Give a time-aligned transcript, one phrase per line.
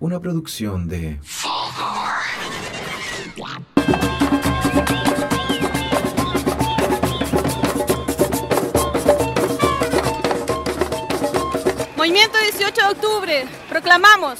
[0.00, 1.18] Una producción de...
[11.96, 14.38] Movimiento 18 de octubre, proclamamos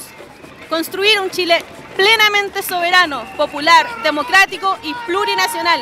[0.68, 1.64] construir un Chile
[1.96, 5.80] plenamente soberano, popular, democrático y plurinacional.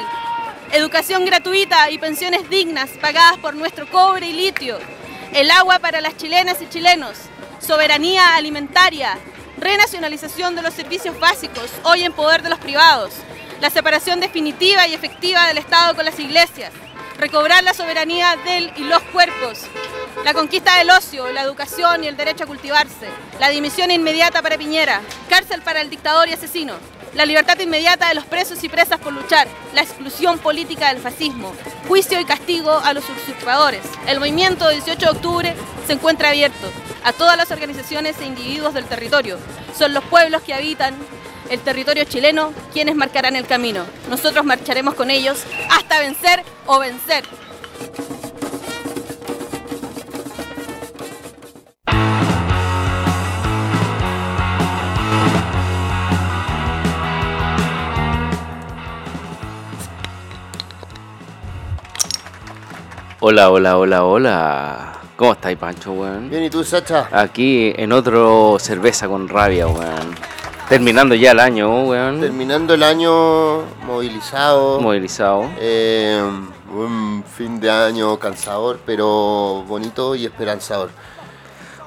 [0.73, 4.79] Educación gratuita y pensiones dignas pagadas por nuestro cobre y litio.
[5.35, 7.19] El agua para las chilenas y chilenos.
[7.61, 9.19] Soberanía alimentaria.
[9.67, 13.13] Renacionalización de los servicios básicos, hoy en poder de los privados.
[13.61, 16.73] La separación definitiva y efectiva del Estado con las iglesias.
[17.19, 19.63] Recobrar la soberanía del y los cuerpos.
[20.25, 23.09] La conquista del ocio, la educación y el derecho a cultivarse.
[23.41, 25.01] La dimisión inmediata para Piñera.
[25.29, 26.75] Cárcel para el dictador y asesino.
[27.15, 29.49] La libertad inmediata de los presos y presas por luchar.
[29.75, 31.53] La exclusión política del fascismo.
[31.89, 33.83] Juicio y castigo a los usurpadores.
[34.07, 35.57] El movimiento 18 de octubre
[35.89, 36.71] se encuentra abierto
[37.05, 39.39] a todas las organizaciones e individuos del territorio.
[39.77, 40.95] Son los pueblos que habitan
[41.51, 43.85] el territorio chileno quienes marcarán el camino.
[44.09, 47.25] Nosotros marcharemos con ellos hasta vencer o vencer.
[63.29, 64.96] Hola, hola, hola, hola.
[65.17, 66.29] ¿Cómo estáis, Pancho, weón?
[66.29, 67.09] Bien, ¿y tú, Sacha?
[67.11, 70.15] Aquí en otro cerveza con rabia, weón.
[70.69, 72.21] Terminando ya el año, weón.
[72.21, 74.79] Terminando el año movilizado.
[74.79, 75.49] Movilizado.
[75.59, 76.23] Eh,
[76.71, 80.91] un fin de año cansador, pero bonito y esperanzador.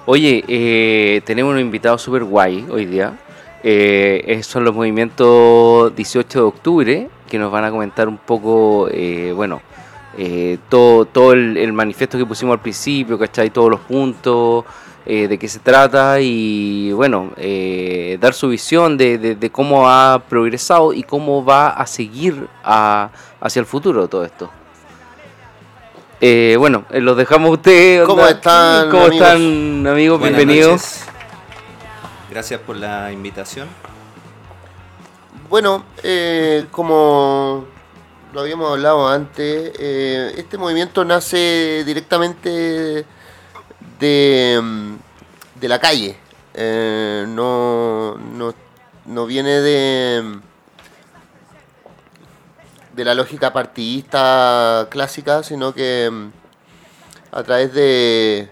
[0.08, 3.14] Oye, eh, tenemos un invitado súper guay hoy día.
[3.62, 9.34] Eh, son los movimientos 18 de octubre que nos van a comentar un poco, eh,
[9.36, 9.62] bueno,
[10.22, 13.50] eh, todo, todo el, el manifiesto que pusimos al principio, ¿cachai?
[13.52, 14.66] Todos los puntos,
[15.06, 19.89] eh, de qué se trata y, bueno, eh, dar su visión de, de- de cómo
[19.89, 24.50] ha progresado y cómo va a seguir a- hacia el futuro todo esto.
[26.21, 28.05] Eh, bueno, eh, los dejamos a ustedes.
[28.05, 29.26] ¿Cómo están, ¿Cómo amigos?
[29.26, 30.20] están, amigos?
[30.20, 30.71] Buenas Bienvenidos.
[30.73, 31.05] noches.
[32.30, 33.67] Gracias por la invitación.
[35.49, 37.65] Bueno, eh, como
[38.34, 43.06] lo habíamos hablado antes, eh, este movimiento nace directamente
[44.00, 44.95] de, mm,
[45.60, 46.17] de la calle.
[46.54, 48.54] Eh, no, no,
[49.06, 50.39] no viene de,
[52.94, 56.32] de la lógica partidista clásica, sino que mm,
[57.32, 58.50] a través de,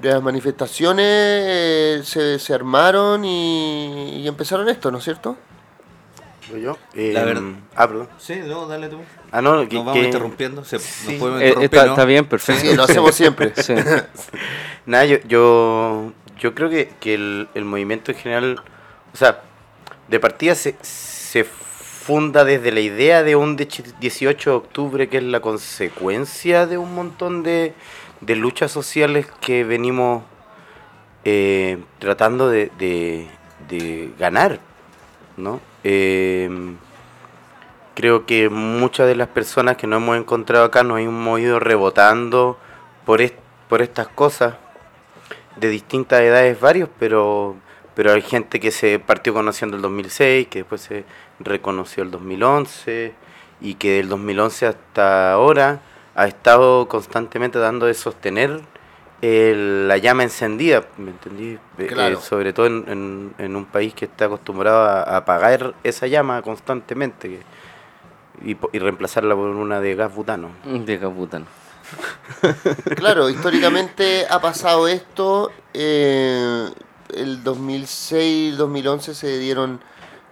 [0.00, 5.36] de las manifestaciones eh, se, se armaron y, y empezaron esto, ¿no es cierto?
[6.48, 6.76] ¿Soy yo?
[6.94, 7.42] La verdad-
[7.74, 8.08] Ah, perdón.
[8.18, 8.98] Sí, no, dale tú.
[9.32, 10.64] Ah, no, que, Nos vamos que- interrumpiendo.
[10.64, 11.12] Se, Sí.
[11.12, 11.92] Nos podemos Eh, interrumpir, está, ¿no?
[11.92, 12.60] está bien, perfecto.
[12.62, 13.52] Sí, lo hacemos siempre.
[13.56, 13.74] Sí.
[14.86, 18.60] Nada, yo, yo, yo creo que, que el, el movimiento en general,
[19.12, 19.40] o sea,
[20.08, 23.66] de partida se, se funda desde la idea de un de-
[23.98, 27.72] 18 de octubre, que es la consecuencia de un montón de,
[28.20, 30.22] de luchas sociales que venimos
[31.24, 33.26] eh, tratando de, de-
[33.68, 34.60] de ganar,
[35.38, 35.60] ¿no?
[35.84, 36.48] Eh,
[37.94, 42.58] creo que muchas de las personas que nos hemos encontrado acá nos hemos ido rebotando
[43.06, 43.20] por,
[43.68, 44.54] por estas cosas
[45.56, 47.56] de distintas edades varios, pero,
[47.94, 51.04] pero hay gente que se partió conociendo el 2006, que después se
[51.38, 53.14] reconoció el 2011
[53.60, 55.80] y que del 2011 hasta ahora
[56.14, 58.60] ha estado constantemente dando de sostener
[59.24, 61.58] el- la llama encendida, ¿me entendí?
[61.78, 62.18] Eh, Claro.
[62.18, 66.06] eh, sobre todo en, en- en un país que está acostumbrado a, a apagar esa
[66.06, 67.54] llama constantemente que-
[68.72, 70.50] y, reemplazarla por una de gas butano.
[70.64, 71.46] De caputano.
[72.96, 75.50] Claro, históricamente ha pasado esto.
[75.72, 76.68] eh,
[77.14, 79.80] el 2006, 2011 se dieron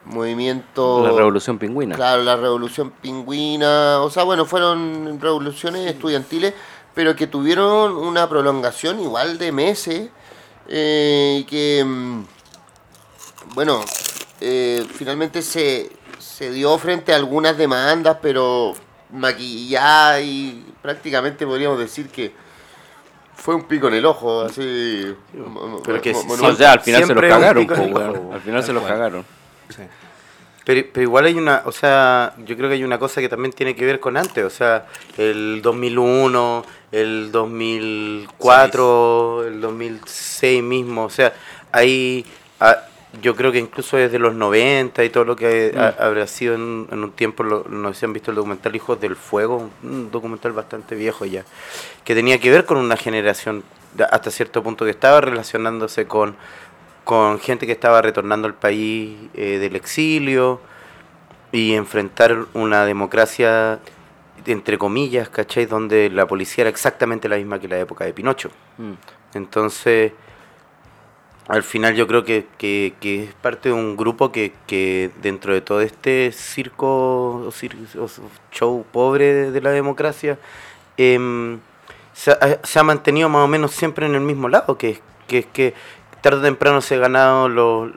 [0.04, 1.04] movimientos.
[1.04, 1.94] La revolución pingüina.
[1.94, 4.00] Claro, la revolución pingüina.
[4.00, 6.54] O sea, bueno, fueron revoluciones estudiantiles,
[6.94, 10.10] pero que tuvieron una prolongación igual de meses.
[10.68, 12.22] eh, y que, mm,
[13.54, 13.84] bueno,
[14.40, 18.74] eh, finalmente se, se dio frente a algunas demandas, pero
[19.10, 22.32] maquillada y prácticamente podríamos decir que
[23.34, 25.14] fue un pico en el ojo, así.
[25.84, 28.32] Pero que sí, O sea, al final se los cagaron, po, ojo.
[28.32, 29.24] Al final se los cagaron.
[29.68, 29.82] Sí.
[30.64, 33.52] Pero, pero igual hay una, o sea, yo creo que hay una cosa que también
[33.52, 34.86] tiene que ver con antes, o sea,
[35.18, 41.32] el 2001, el 2004, el 2006 mismo, o sea,
[41.72, 42.24] hay,
[42.60, 42.76] ah,
[43.20, 46.86] yo creo que incluso desde los 90 y todo lo que ha- habrá sido en,
[46.90, 50.10] en un tiempo, lo- no sé si han visto el documental Hijos del Fuego, un
[50.10, 51.44] documental bastante viejo ya,
[52.04, 53.62] que tenía que ver con una generación
[54.10, 56.34] hasta cierto punto que estaba relacionándose con
[57.04, 60.60] con gente que estaba retornando al país eh, del exilio
[61.50, 63.80] y enfrentar una democracia
[64.46, 65.66] entre comillas, ¿cachai?
[65.66, 68.50] Donde la policía era exactamente la misma que la época de Pinocho.
[68.78, 68.92] Mm.
[69.34, 70.12] Entonces,
[71.48, 75.52] al final yo creo que, que- que es parte de un grupo que, que dentro
[75.54, 76.86] de todo este circo
[77.46, 78.08] o, cir- o
[78.52, 80.38] show pobre de, de la democracia,
[80.96, 81.58] em,
[82.12, 85.00] se, ha, se ha mantenido más o menos siempre en el mismo lado, que, es-
[85.26, 85.74] que que
[86.20, 87.90] tarde o temprano se han ganado los,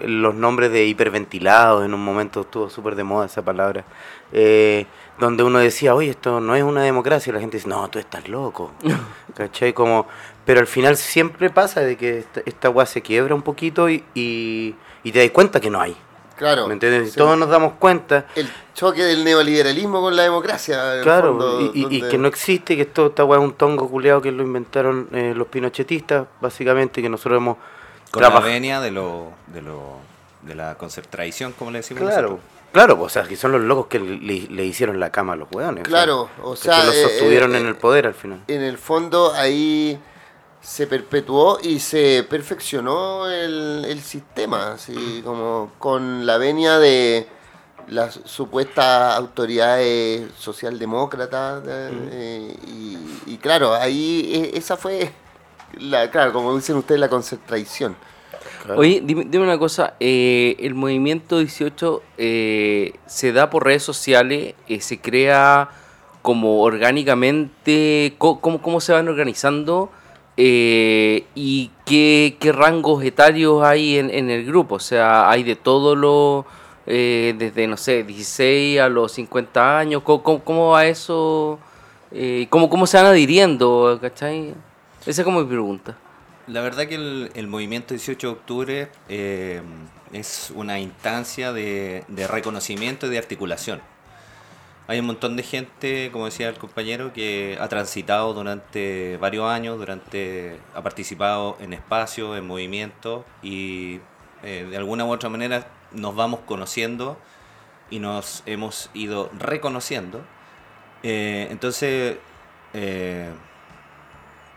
[0.00, 3.84] los nombres de hiperventilados, en un momento estuvo súper de moda esa palabra,
[4.32, 4.86] eh,
[5.18, 7.98] donde uno decía, oye, esto no es una democracia, y la gente dice, no, tú
[7.98, 8.72] estás loco,
[9.36, 9.72] ¿cachai?
[9.72, 10.06] Como,
[10.44, 14.04] pero al final siempre pasa de que esta, esta weá se quiebra un poquito y,
[14.14, 15.96] y, y te das cuenta que no hay,
[16.36, 16.66] Claro.
[16.66, 17.08] ¿me entiendes?
[17.08, 17.16] Y Sí.
[17.16, 21.00] todos nos damos cuenta, El choque del neoliberalismo con la democracia.
[21.02, 23.52] Claro, fondo, y, y- y donde- que no existe, que esto, esta weá es un
[23.54, 27.56] tongo culeado que lo inventaron eh, los pinochetistas, básicamente, que nosotros hemos
[28.10, 29.98] Con la venia de lo, de lo
[30.42, 30.76] de la
[31.08, 32.50] tradición, como le decimos Claro, nosotros.
[32.74, 35.48] Claro, o sea, que son los locos que le, le hicieron la cama a los
[35.50, 35.84] weones.
[35.84, 38.42] Claro, o que sea, los eh, sostuvieron eh, en el poder al final.
[38.48, 39.98] en el fondo ahí
[40.60, 47.26] se perpetuó y se perfeccionó el, el sistema, así como con la venia de
[47.88, 52.98] las supuestas autoridades socialdemócratas de- eh, y,
[53.34, 55.12] y claro, ahí eh, esa fue
[55.78, 57.96] la, claro, como dicen ustedes, la concentración.
[58.76, 64.54] Oye, dime, dime una cosa, eh, el movimiento 18 eh, se da por redes sociales,
[64.68, 65.68] eh, se crea
[66.22, 69.90] como orgánicamente, ¿cómo, cómo se van organizando
[70.36, 74.76] Eh, y qué, qué rangos etarios hay en, en el grupo?
[74.76, 76.44] O sea, hay de todo lo,
[76.86, 81.60] desde, no sé, 16 a los 50 años, ¿cómo, cómo, va eso?
[82.50, 83.98] ¿cómo, ¿Cómo se van adhiriendo?
[84.00, 84.54] ¿Cachai?
[85.06, 85.96] Esa es como mi pregunta.
[86.46, 89.62] La verdad que el, movimiento 18 de octubre eh,
[90.12, 93.80] es una instancia de, de reconocimiento y de articulación.
[94.86, 99.78] Hay un montón de gente, como decía el compañero, que ha transitado durante varios años,
[99.78, 104.00] durante ha participado en espacios, en movimientos y
[104.42, 107.16] eh, de alguna u otra manera nos vamos conociendo
[107.88, 110.22] y nos hemos ido reconociendo.
[111.02, 112.18] Eh, entonces,
[112.74, 113.30] eh,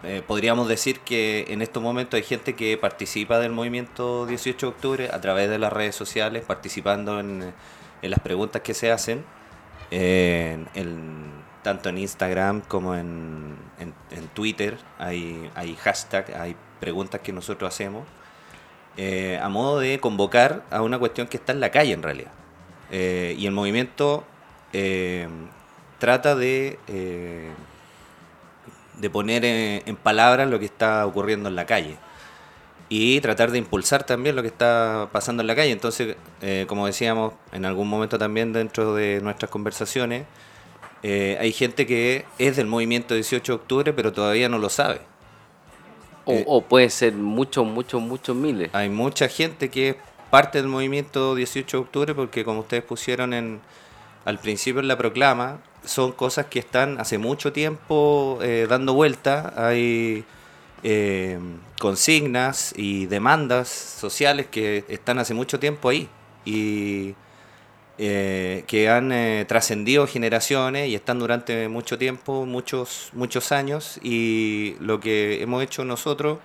[0.03, 4.69] eh, podríamos decir que en estos momentos hay gente que participa del movimiento 18 de
[4.71, 7.53] octubre a través de las redes sociales, participando en,
[8.01, 9.23] en las preguntas que se hacen,
[10.75, 14.77] en- tanto en Instagram como en, en- Twitter.
[14.99, 18.05] Hay, hay hashtag, hay preguntas que nosotros hacemos,
[18.97, 22.31] eh, a modo de convocar a una cuestión que está en la calle en realidad.
[22.91, 24.23] Eh, y el movimiento
[25.99, 26.77] trata de...
[28.99, 31.97] de poner en, en palabras lo que está ocurriendo en la calle
[32.89, 35.71] y tratar de impulsar también lo que está pasando en la calle.
[35.71, 40.25] Entonces, eh, como decíamos en algún momento también dentro de nuestras conversaciones,
[41.03, 45.01] eh, hay gente que es del movimiento 18 de octubre pero todavía no lo sabe.
[46.25, 48.69] O, Eh, o pueden ser muchos, muchos, muchos miles.
[48.73, 49.95] Hay mucha gente que es
[50.29, 53.61] parte del movimiento 18 de octubre porque como ustedes pusieron en,
[54.25, 59.53] al principio en la proclama, son cosas que están hace mucho tiempo eh, dando vuelta.
[59.57, 60.23] Hay
[60.83, 61.39] eh,
[61.79, 66.07] consignas y demandas sociales que están hace mucho tiempo ahí
[66.45, 67.15] y
[67.97, 69.11] eh, que han
[69.47, 75.83] trascendido generaciones y están durante mucho tiempo, muchos, muchos años y lo que hemos hecho
[75.83, 76.39] nosotros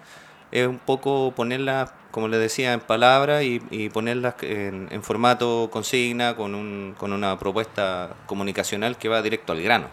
[0.53, 5.71] es un poco ponerlas, como les decía, en palabras y, y ponerlas en, en formato
[5.73, 9.87] consigna con, un, con una propuesta comunicacional que va directo al grano.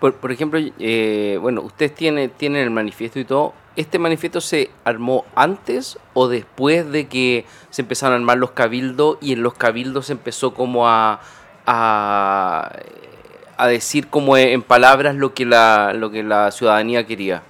[0.00, 3.54] Por, por ejemplo, eh, bueno, ustedes tienen, tienen el manifiesto y todo.
[3.76, 9.18] ¿Este manifiesto se armó antes o después de que se empezaron a armar los cabildos
[9.20, 11.20] y en los cabildos se empezó como a,
[11.66, 12.72] a,
[13.56, 17.42] a decir como en palabras lo que la, lo que la ciudadanía quería?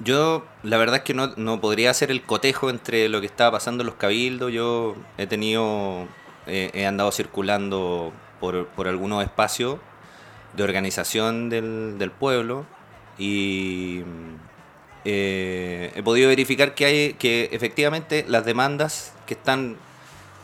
[0.00, 3.52] Yo, la verdad es que no, no podría hacer el cotejo entre lo que estaba
[3.52, 4.52] pasando en los cabildos.
[4.52, 6.06] Yo he tenido,
[6.46, 9.78] eh, he andado circulando por, por algunos espacios
[10.56, 12.66] de organización del, del pueblo
[13.18, 14.02] y
[15.04, 19.76] eh, he podido verificar que hay que efectivamente las demandas que están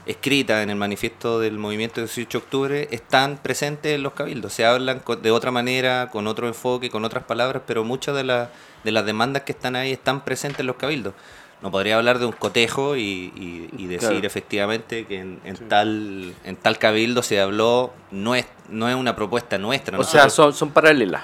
[0.07, 4.53] escritas en el manifiesto del movimiento 18 de octubre están presentes en los cabildos.
[4.53, 8.49] Se hablan de otra manera, con otro enfoque, con otras palabras, pero muchas de, las
[8.87, 11.13] de las demandas que están ahí están presentes en los cabildos.
[11.61, 13.01] No podría hablar de un cotejo y,
[13.35, 14.27] y- y decir Claro.
[14.27, 19.17] efectivamente que en, en tal, en tal cabildo se habló, no es, no es una
[19.17, 19.99] propuesta nuestra.
[19.99, 21.23] O sea, son, son paralelas.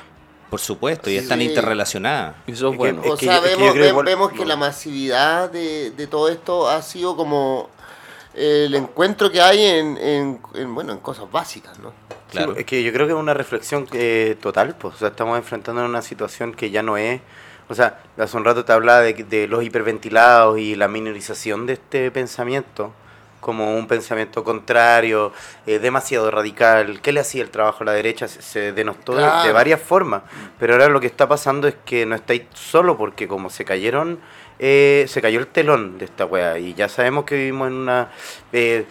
[0.51, 1.47] Por supuesto, y están Sí.
[1.47, 2.37] interrelacionadas.
[2.47, 3.03] Eso es Es que- bueno.
[3.07, 6.69] O que sea, es que vemos, creo vemos que la masividad de, de todo esto
[6.69, 7.71] ha sido como
[8.35, 11.93] el encuentro que hay en, en- en, bueno, en cosas básicas, ¿no?
[12.31, 12.55] Claro.
[12.55, 15.37] Sí, es que yo creo que es una reflexión eh, total, pues, o sea, estamos
[15.37, 17.21] enfrentando una situación que ya no es,
[17.69, 21.75] o sea, hace un rato te hablaba de, de los hiperventilados y la minorización de
[21.75, 22.93] este pensamiento
[23.41, 25.33] como un pensamiento contrario,
[25.67, 28.29] eh, demasiado radical, ¿qué le hacía el trabajo a la derecha?
[28.29, 30.23] Se, se denostó de- varias formas,
[30.61, 34.21] pero ahora lo que está pasando es que no estáis solo porque como se cayeron,
[34.61, 38.11] eh, se cayó el telón de esta wea y ya sabemos que vivimos en una
[38.53, 38.87] eh,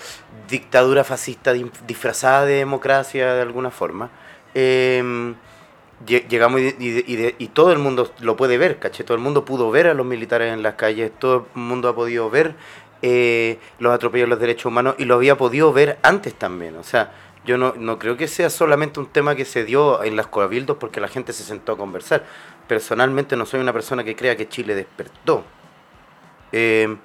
[0.50, 4.10] dictadura fascista di- disfrazada de democracia de alguna forma.
[4.54, 5.34] Eh,
[6.06, 9.04] llegamos y, de- todo el mundo lo puede ver, ¿caché?
[9.04, 11.96] Todo el mundo pudo ver a los militares en las calles, todo el mundo ha
[11.96, 12.56] podido ver
[13.02, 16.76] eh, los atropellos a los derechos humanos y lo había podido ver antes también.
[16.78, 17.12] O sea,
[17.46, 20.78] yo no, no creo que sea solamente un tema que se dio en las cabildos
[20.78, 22.26] porque la gente se sentó a conversar.
[22.68, 25.44] Personalmente no soy una persona que crea que Chile despertó.
[26.52, 26.96] Eh,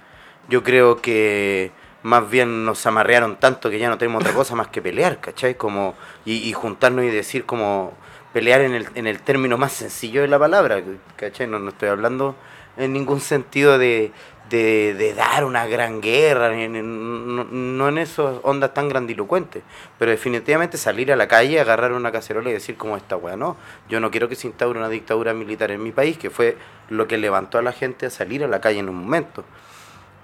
[0.49, 1.71] yo creo que
[2.03, 5.57] más bien nos amarrearon tanto que ya no tenemos otra cosa más que pelear, ¿cachai?
[5.57, 7.93] Como, y, y juntarnos y decir como
[8.37, 10.83] pelear en el, en el término más sencillo de la palabra,
[11.16, 11.47] ¿cachai?
[11.47, 12.37] No, no estoy hablando
[12.76, 14.12] en ningún sentido de,
[14.50, 19.62] de, de dar una gran guerra, no, no en esas ondas tan grandilocuentes,
[19.99, 23.57] pero definitivamente salir a la calle, agarrar una cacerola y decir como esta weá, no,
[23.88, 26.59] yo no quiero que se instaure una dictadura militar en mi país, que fue
[26.90, 29.47] lo que levantó a la gente a salir a la calle en un momento.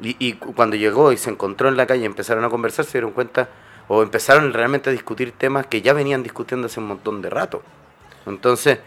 [0.02, 2.84] Y, y cu- cuando llegó y se encontró en la calle y empezaron a conversar,
[2.84, 3.48] se dieron cuenta,
[3.88, 7.62] o empezaron realmente a discutir temas que ya venían discutiendo hace un montón de rato.
[8.26, 8.78] Entonces,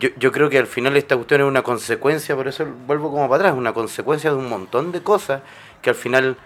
[0.00, 3.28] yo, yo creo que al final esta cuestión es una consecuencia, por eso vuelvo como
[3.28, 5.42] para atrás, una consecuencia de un montón de cosas
[5.80, 6.36] que al final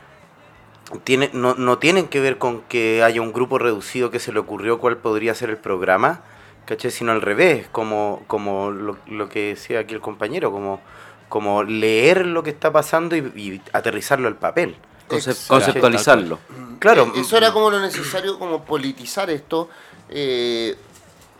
[1.04, 4.38] tiene, no, no tienen que ver con que haya un grupo reducido que se le
[4.38, 6.20] ocurrió cuál podría ser el programa,
[6.64, 6.90] ¿cachai?
[6.90, 10.80] Sino al revés, como, como lo, lo que decía aquí el compañero, como,
[11.28, 14.76] como leer lo que está pasando y, y aterrizarlo al papel.
[15.48, 16.38] Conceptualizarlo.
[16.78, 19.68] Claro, Eh, Eso era como lo necesario, como politizar esto,
[20.08, 20.76] eh,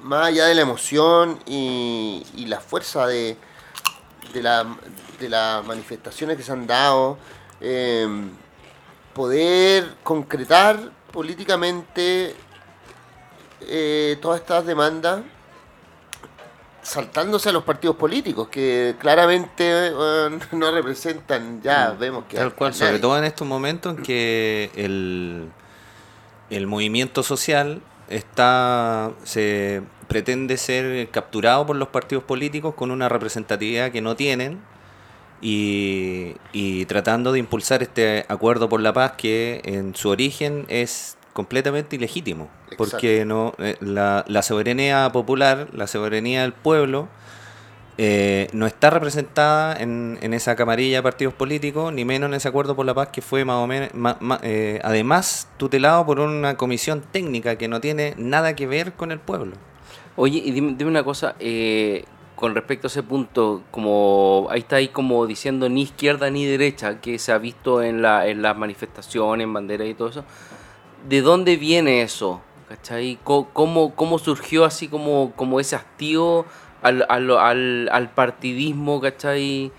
[0.06, 3.36] más allá de la emoción y, y la fuerza de,
[4.32, 4.64] de, la,
[5.18, 7.18] de las manifestaciones que se han dado,
[7.60, 8.06] eh,
[9.12, 10.78] poder concretar
[11.10, 12.36] políticamente
[13.62, 15.22] eh, todas estas demandas
[16.82, 19.90] saltándose a los partidos políticos que claramente
[20.52, 25.50] no representan ya vemos que Tal cual, sobre todo en estos momentos en que el,
[26.50, 33.90] el movimiento social está se pretende ser capturado por los partidos políticos con una representatividad
[33.90, 34.60] que no tienen
[35.40, 41.16] y, y tratando de impulsar este acuerdo por la paz que en su origen es
[41.32, 42.48] completamente ilegítimo
[42.78, 47.08] porque no eh, la, la soberanía popular la soberanía del pueblo
[47.98, 52.48] eh, no está representada en, en esa camarilla de partidos políticos, ni menos en ese
[52.48, 56.20] acuerdo por la paz que fue más o menos, ma- ma- eh, además tutelado por
[56.20, 59.56] una comisión técnica que no tiene nada que ver con el pueblo.
[60.16, 64.76] Oye, y dime, dime una cosa, eh, con respecto a ese punto, como ahí está
[64.76, 68.56] ahí como diciendo ni izquierda ni derecha, que se ha visto en, la, en las
[68.58, 70.24] manifestaciones, en banderas y todo eso,
[71.08, 72.42] ¿de dónde viene eso?
[72.68, 73.18] ¿Cachai?
[73.24, 76.44] ¿Cómo, cómo surgió así como, como ese hastío
[76.86, 79.70] al, al, partidismo, ¿cachai?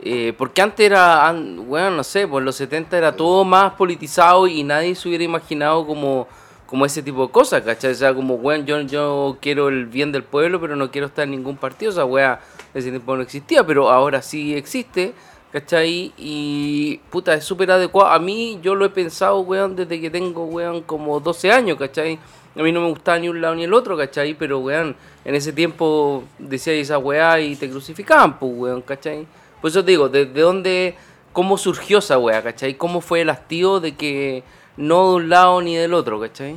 [0.00, 4.62] Eh, porque antes era, bueno, no sé, por los 70 era todo más politizado y
[4.62, 6.28] nadie se hubiera imaginado como,
[6.66, 7.92] como ese tipo de cosas, ¿cachai?
[7.92, 11.24] O sea, como, bueno, yo, yo quiero el bien del pueblo, pero no quiero estar
[11.24, 12.40] en ningún partido, o wea,
[12.74, 15.14] en ese tiempo no existía, pero ahora sí existe,
[15.52, 16.12] ¿cachai?
[16.16, 18.10] Y, puta, es súper adecuado.
[18.10, 22.18] A mí, yo lo he pensado, weón, desde que tengo, weón, como 12 años, ¿cachai?
[22.56, 24.34] A mí no me gustaba ni un lado ni el otro, ¿cachai?
[24.34, 24.96] Pero, weón,
[25.28, 29.26] en ese tiempo decía esa weá y te crucificaban, pues, weón, ¿cachai?
[29.60, 30.94] Por eso te digo, ¿de, de dónde,
[31.34, 32.74] cómo surgió esa weá, ¿cachai?
[32.78, 34.42] ¿Cómo fue el hastío de que
[34.78, 36.56] no de un lado ni del otro, ¿cachai?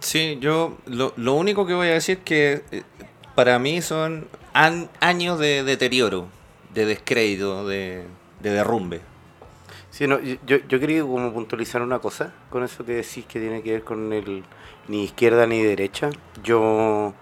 [0.00, 2.82] Sí, yo lo, lo único que voy a decir que eh,
[3.34, 6.26] para mí son an- años de deterioro,
[6.74, 8.04] de descrédito, de,
[8.40, 9.00] de derrumbe.
[9.90, 13.40] Sí, no, yo- yo, yo quería como puntualizar una cosa con eso que decís que
[13.40, 14.44] tiene que ver con el
[14.86, 16.10] ni izquierda ni derecha.
[16.44, 17.12] Yo,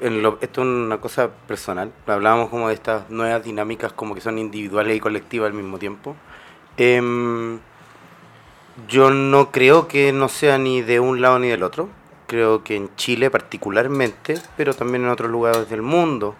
[0.00, 4.20] en lo, esto es una cosa personal, hablábamos como de estas nuevas dinámicas como que
[4.20, 6.16] son individuales y colectivas al mismo tiempo.
[6.76, 7.58] Em,
[8.88, 11.88] yo no creo que no sea ni de un lado ni del otro.
[12.26, 16.34] Creo que en Chile particularmente, pero también en otros lugares del mundo,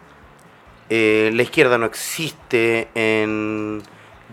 [0.91, 3.83] eh, la izquierda no existe en,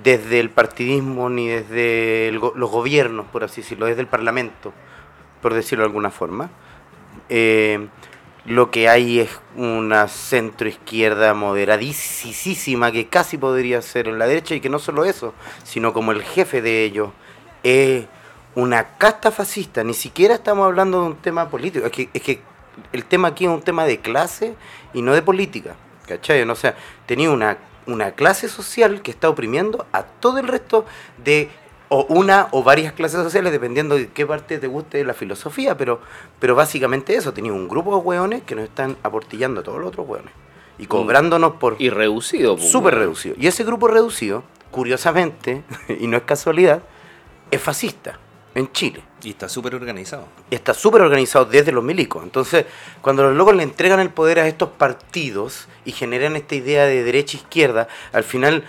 [0.04, 4.74] desde el partidismo ni desde el los gobiernos, por así decirlo, desde el parlamento,
[5.42, 6.50] por decirlo de alguna forma.
[7.30, 7.88] Eh,
[8.46, 14.60] lo que hay es una centroizquierda moderadísima que casi podría ser en la derecha y
[14.60, 15.34] que no solo eso,
[15.64, 17.10] sino como el jefe de ellos
[17.64, 18.06] es
[18.56, 19.84] una casta fascista.
[19.84, 22.42] Ni siquiera estamos hablando de un tema político, es que, es que
[22.92, 24.56] el tema aquí es un tema de clase
[24.94, 25.76] y no de política.
[26.08, 26.42] ¿Cachai?
[26.44, 30.86] O sea, tenía una, una clase social que está oprimiendo a todo el resto
[31.24, 31.50] de
[31.94, 35.78] o una o varias clases sociales, dependiendo de qué parte te guste de la filosofía,
[35.78, 36.02] pero,
[36.40, 39.90] pero básicamente eso, tenía un grupo de hueones que nos están aportillando a todos los
[39.90, 40.34] otros hueones
[40.80, 41.76] y cobrándonos por...
[41.78, 42.56] Y reducido.
[42.56, 43.36] pues, Súper reducido.
[43.38, 45.62] Y ese grupo reducido, curiosamente,
[46.00, 46.82] y no es casualidad,
[47.52, 48.18] es fascista
[48.56, 49.04] en Chile.
[49.22, 50.26] Y está súper organizado.
[50.50, 52.24] Y está súper organizado desde los milicos.
[52.24, 52.66] Entonces,
[53.04, 57.04] cuando los locos le entregan el poder a estos partidos y generan esta idea de
[57.04, 58.64] derecha-izquierda, al final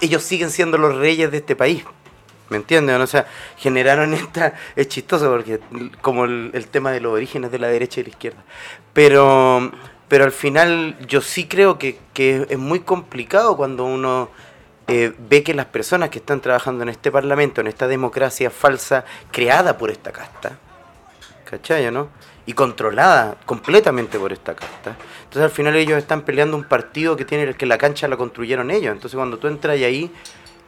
[0.00, 1.84] ellos siguen siendo los reyes de este país.
[2.48, 3.00] ¿Me entienden?
[3.00, 3.26] O sea,
[3.56, 4.54] generaron esta...
[4.76, 5.60] Es chistoso porque
[6.00, 8.44] como el, tema de los orígenes de la derecha y la izquierda.
[8.92, 9.72] Pero,
[10.08, 14.30] pero al final yo sí creo que, que es muy complicado cuando uno
[14.88, 19.04] eh, ve que las personas que están trabajando en este parlamento, en esta democracia falsa
[19.32, 20.58] creada por esta casta,
[21.44, 22.08] ¿cachai, no?
[22.46, 24.96] Y controlada completamente por esta casta.
[25.24, 28.70] Entonces al final ellos están peleando un partido que tiene que la cancha la construyeron
[28.70, 28.92] ellos.
[28.92, 30.12] Entonces cuando tú entras ahí,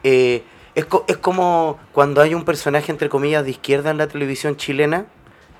[0.03, 0.43] eh,
[0.75, 4.55] es, co- es como cuando hay un personaje entre comillas de izquierda en la televisión
[4.57, 5.05] chilena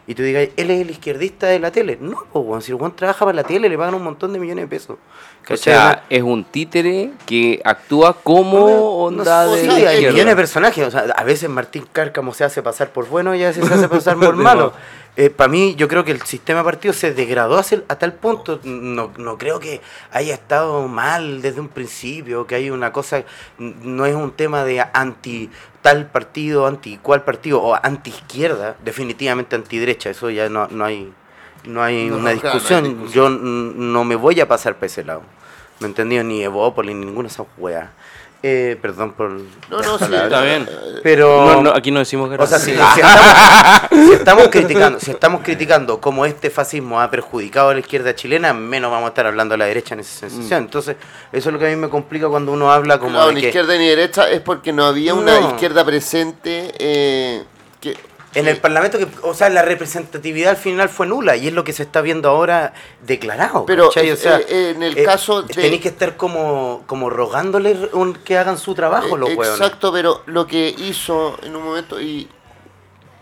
[0.07, 1.97] y tú digas, él es el izquierdista de la tele.
[2.01, 4.65] No, weón, si el weón trabaja para la tele le pagan un montón de millones
[4.65, 4.97] de pesos.
[5.51, 10.25] O ¿Cachai, sea, es un títere que actúa como onda no, de sí, hay millones
[10.27, 10.87] de personajes.
[10.87, 13.73] O sea, a veces Martín Cárcamo se hace pasar por bueno y a veces se
[13.73, 14.73] hace pasar por malo.
[15.17, 15.31] más.
[15.35, 18.59] Para mí, yo creo que el sistema de partido se degradó a tal punto.
[18.63, 23.23] No, no creo que haya estado mal desde un principio, que hay una cosa.
[23.57, 25.49] No es un tema de anti
[25.81, 30.11] tal partido, anti cual partido, o anti izquierda, definitivamente anti derecha.
[30.11, 31.11] Eso ya no, no hay.
[31.65, 32.83] No hay No, una no hay discusión.
[32.85, 33.11] discusión.
[33.11, 35.23] Yo no me voy a pasar para ese lado.
[35.79, 36.23] ¿Me entendió?
[36.23, 37.89] Ni Evópolis, ni ninguna de esas weas.
[38.41, 39.31] Eh, perdón por.
[39.31, 40.05] No, no, sí.
[40.13, 40.65] Está bien.
[41.03, 41.45] Pero.
[41.45, 43.05] No, no, aquí no decimos O sea, si, gracias.
[43.05, 47.81] si estamos, si estamos criticando, si estamos criticando cómo este fascismo ha perjudicado a la
[47.81, 50.63] izquierda chilena, menos vamos a estar hablando de la derecha en esa sensación.
[50.63, 50.95] Entonces,
[51.33, 53.47] eso es lo que a mí me complica cuando uno habla como de ni que
[53.47, 55.49] izquierda ni derecha es porque no había una No.
[55.49, 57.43] izquierda presente eh,
[57.81, 57.97] que
[58.35, 61.63] en el Parlamento, que, o sea, la representatividad al final fue nula y es lo
[61.63, 62.73] que se está viendo ahora
[63.05, 63.65] declarado.
[63.65, 63.89] Pero.
[63.89, 68.37] O sea, eh, en el caso de- Tenéis que estar como, como rogándole un- que
[68.37, 69.59] hagan su trabajo los Eh, hueones.
[69.59, 72.27] Exacto, pero lo que hizo en un momento y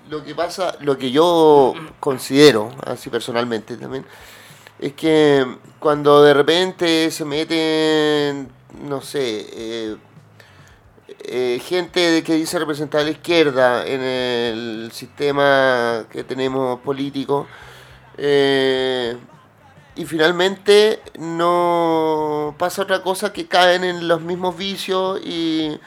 [0.10, 4.06] lo que pasa, lo que yo considero, así personalmente también,
[4.80, 5.46] es que
[5.80, 8.50] cuando de repente se meten,
[8.84, 9.96] no sé,
[11.28, 17.48] eh, gente que dice representar a la izquierda en el sistema que tenemos político,
[18.18, 19.16] eh,
[19.96, 25.78] y finalmente no pasa otra cosa que caen en los mismos vicios y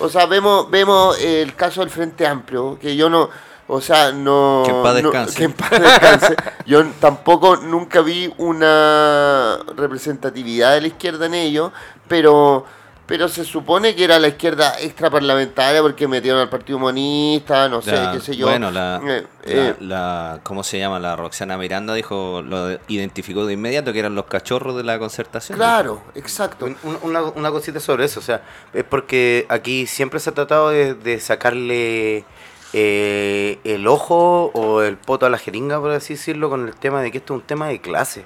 [0.00, 3.30] o sea vemos vemos el caso del Frente Amplio que yo no
[3.68, 5.36] o sea no Que en paz no- descanse.
[5.38, 6.36] que en paz descanse.
[6.66, 11.72] yo tampoco nunca vi una representatividad de la izquierda en ello
[12.06, 12.66] pero
[13.14, 17.92] pero se supone que era la izquierda extraparlamentaria porque metieron al Partido Comunista, no sé,
[17.92, 18.48] La- qué sé yo.
[18.48, 20.98] Bueno, la, Eh, la- eh, la- ¿cómo se llama?
[20.98, 25.56] La Roxana Miranda dijo, lo identificó de inmediato que eran los cachorros de la concertación.
[25.56, 26.64] claro, exacto.
[26.66, 30.34] Un- un- Una, una cosita sobre eso, o sea, es porque aquí siempre se ha
[30.34, 32.24] tratado de, de sacarle
[32.72, 37.00] eh, el ojo o el poto a la jeringa, por así decirlo, con el tema
[37.00, 38.24] de que esto es un tema de clase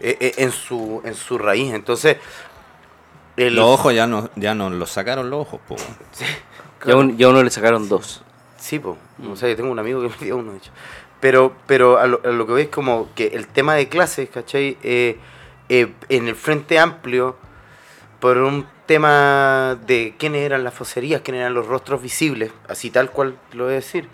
[0.00, 1.72] eh, eh, en, su, en su raíz.
[1.72, 2.18] Entonces,
[3.36, 5.76] el, Los ojos ya no, ya no los sacaron los ojos, po.
[6.86, 8.22] Ya, un- uno le sacaron dos.
[8.58, 8.98] Sí, po.
[9.30, 10.70] O sea, yo tengo un amigo que me dio uno, de hecho.
[11.20, 14.76] Pero, pero a, lo, a lo que veis como que el tema de clases, ¿cachai?
[14.82, 15.16] Eh,
[15.70, 17.36] eh, en el Frente Amplio,
[18.20, 23.10] por un tema de quiénes eran las foserías, quiénes eran los rostros visibles, así tal
[23.10, 24.08] cual lo voy a decir,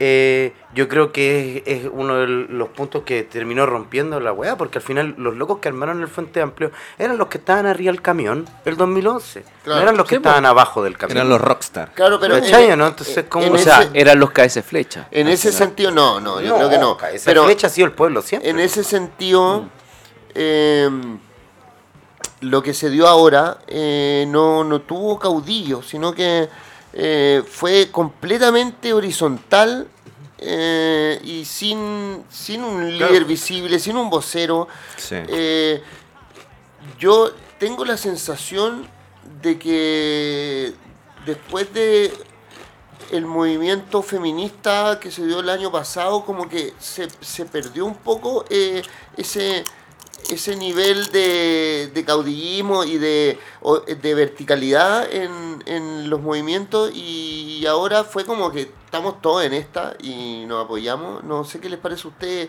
[0.00, 4.56] eh, yo creo que es, es uno de los puntos que terminó rompiendo la weá,
[4.56, 7.92] porque al final los locos que armaron el Frente Amplio eran los que estaban arriba
[7.92, 9.76] del camión el 2011, Claro.
[9.78, 10.28] no eran los que Sí, po.
[10.28, 11.18] estaban abajo del camión.
[11.18, 11.92] Eran los rockstar.
[11.94, 12.86] Claro, pero ¿Cachai, en- no?
[12.88, 15.06] Entonces, ¿cómo- en O ese- sea, eran los KS Flecha.
[15.12, 15.68] En ese final.
[15.68, 16.98] sentido, no, no, yo creo que no.
[17.12, 18.50] Esa Pero flecha ha sido el pueblo siempre.
[18.50, 19.66] en ese sentido,
[20.34, 20.90] eh,
[22.40, 26.48] lo que se dio ahora eh, no, no tuvo caudillo, sino que
[26.96, 29.88] eh, fue completamente horizontal
[30.38, 34.68] eh, y sin, sin un líder visible, sin un vocero.
[34.96, 35.16] Sí.
[35.26, 35.82] Eh,
[36.96, 38.86] yo tengo la sensación
[39.42, 40.72] de que
[41.26, 42.12] después de
[43.10, 47.96] el movimiento feminista que se dio el año pasado, como que se, se perdió un
[47.96, 48.44] poco
[49.16, 49.64] ese,
[50.30, 53.38] ese nivel de, de caudillismo y de,
[54.00, 59.96] de verticalidad en, en los movimientos y ahora fue como que estamos todos en esta
[60.00, 61.22] y nos apoyamos.
[61.24, 62.48] No sé qué les parece a ustedes.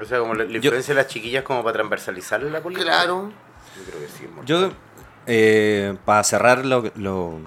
[0.00, 2.86] O sea, como la, la Yo- influencia de las chiquillas como para transversalizar la política.
[2.86, 3.30] Claro.
[3.76, 4.26] Yo creo que sí.
[4.26, 4.44] mortal.
[4.46, 4.70] Yo,
[5.26, 7.38] eh, para cerrar lo, lo-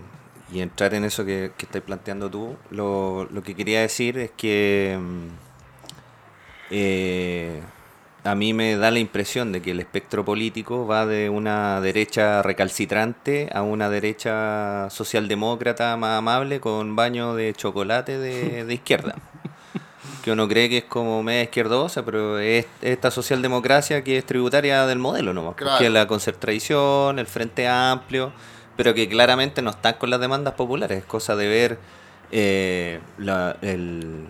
[0.51, 4.31] y entrar en eso que, que estás planteando tú, lo, lo que quería decir es
[4.31, 5.27] que mm,
[6.71, 7.61] eh,
[8.27, 12.41] a mí me da la impresión de que el espectro político va de una derecha
[12.43, 19.15] recalcitrante a una derecha socialdemócrata más amable con baño de chocolate de, de izquierda.
[20.23, 24.85] Que uno cree que es como media izquierdosa, pero es esta socialdemocracia que es tributaria
[24.85, 25.55] del modelo nomás.
[25.55, 25.77] Claro.
[25.77, 28.33] Que es la concertación, el Frente Amplio,
[28.75, 30.97] pero que claramente no están con las demandas populares.
[30.99, 31.79] Es cosa de ver
[32.31, 34.25] eh, la- el,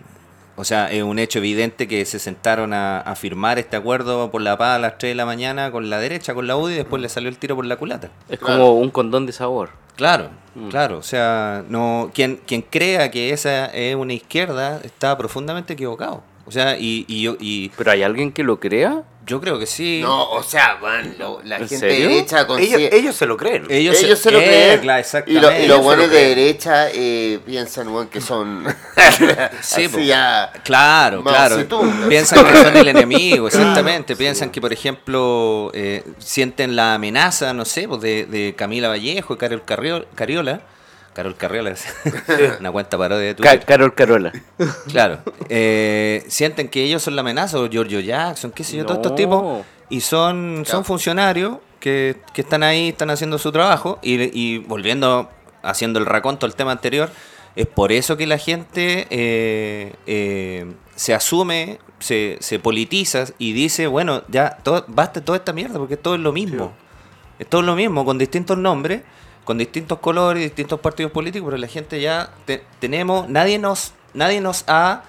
[0.58, 4.42] o sea, es un hecho evidente que se sentaron a, a firmar este acuerdo por
[4.42, 6.76] la paz a las 3 de la mañana con la derecha, con la UDI, y
[6.76, 8.10] después le salió el tiro por la culata.
[8.28, 8.58] Es Claro.
[8.58, 9.70] como un condón de sabor.
[9.96, 10.68] Claro, Mm.
[10.68, 10.98] claro.
[10.98, 16.22] O sea, no quien, quien crea que esa es una izquierda está profundamente equivocado.
[16.46, 19.02] O sea, y, y yo, y ¿Pero hay alguien que lo crea?
[19.28, 20.00] Yo creo que sí.
[20.02, 20.78] No, o sea,
[21.18, 22.08] lo- la ¿En gente serio?
[22.08, 23.66] derecha ellos, consigue- ellos se lo creen.
[23.68, 24.80] Ellos, ellos se lo eh, creen.
[24.80, 28.66] claro, y, lo- y los Ellos buenos lo de derecha eh, piensan que son
[29.62, 29.98] Sí, así po.
[30.00, 30.50] ya.
[30.64, 31.56] Claro, claro.
[32.08, 34.16] Piensan que son el enemigo, exactamente.
[34.16, 39.34] Piensan que, por ejemplo, eh, sienten la amenaza, no sé, pues de, de Camila Vallejo
[39.34, 40.62] y Carol Carrio- Cariola.
[41.18, 41.74] Carol Carriola,
[42.60, 43.64] una cuenta parodia de Twitter.
[43.64, 44.32] Carol Carola.
[44.86, 45.18] Claro.
[45.48, 49.16] Eh, sienten que ellos son la amenaza, o Giorgio Jackson, qué sé yo, todos estos
[49.16, 49.66] tipos.
[49.88, 50.70] Y son, Claro.
[50.70, 53.98] son funcionarios que, que están ahí, están haciendo su trabajo.
[54.00, 55.28] Y, y volviendo,
[55.64, 57.10] haciendo el raconto al tema anterior,
[57.56, 63.88] es por eso que la gente eh, eh, se asume, se, se politiza y dice,
[63.88, 66.72] bueno, ya, todo, basta toda esta mierda, porque todo es lo mismo.
[67.40, 69.02] Es todo lo mismo, con distintos nombres,
[69.48, 74.42] con distintos colores, distintos partidos políticos, pero la gente ya te- tenemos, nadie nos, nadie
[74.42, 75.04] nos ha,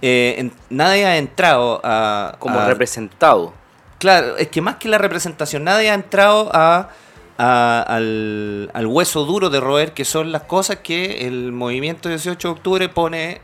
[0.00, 2.36] eh, en- nadie ha entrado a...
[2.38, 3.52] Como a- representado.
[3.98, 6.90] Claro, es que más que la representación, nadie ha entrado a,
[7.36, 12.46] a- al, al hueso duro de roer, que son las cosas que el movimiento 18
[12.46, 13.40] de octubre pone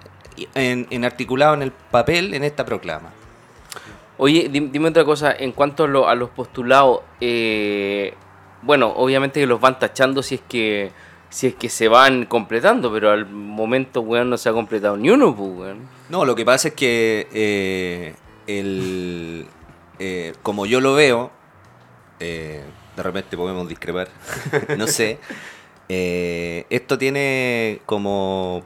[0.55, 3.11] en, en articulado en el papel en esta proclama.
[4.17, 8.15] Oye, dim- dime otra cosa, en cuanto a, lo- a los postulados, eh,
[8.63, 10.93] bueno, obviamente que los van tachando si es que
[11.29, 15.11] si es que se van completando, pero al momento, weón, no se ha completado ni
[15.11, 15.89] uno, pues, weón.
[16.09, 18.15] No, lo que pasa es que eh,
[18.47, 19.47] el,
[19.99, 21.31] eh, como yo lo veo,
[22.21, 22.63] eh,
[22.97, 24.09] de repente podemos discrepar,
[24.77, 25.19] no sé,
[25.89, 28.63] eh, esto tiene como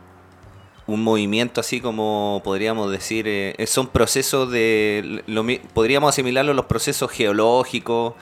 [0.87, 7.11] un movimiento así como podríamos decir, son procesos de, lo podríamos asimilarlo a los procesos
[7.13, 8.15] geológicos,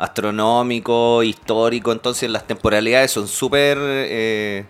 [0.00, 3.78] astronómicos, históricos, entonces las temporalidades son súper...
[3.80, 4.64] eh,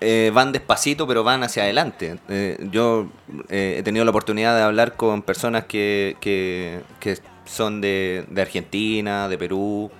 [0.00, 2.18] eh, van despacito, pero van hacia adelante.
[2.28, 3.08] Eh, yo
[3.48, 8.42] eh, he tenido la oportunidad de hablar con personas que, que, que son de, de
[8.42, 9.90] Argentina, de Perú,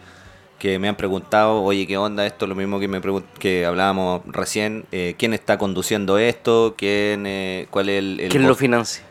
[0.59, 2.47] que me han preguntado, oye, ¿qué onda esto?
[2.47, 3.01] Lo mismo que me
[3.41, 6.75] que hablábamos recién, eh, ¿quién está conduciendo esto?
[6.77, 8.21] ¿Quién, eh, ¿Cuál es el...?
[8.21, 9.03] el ¿Quién lo financia?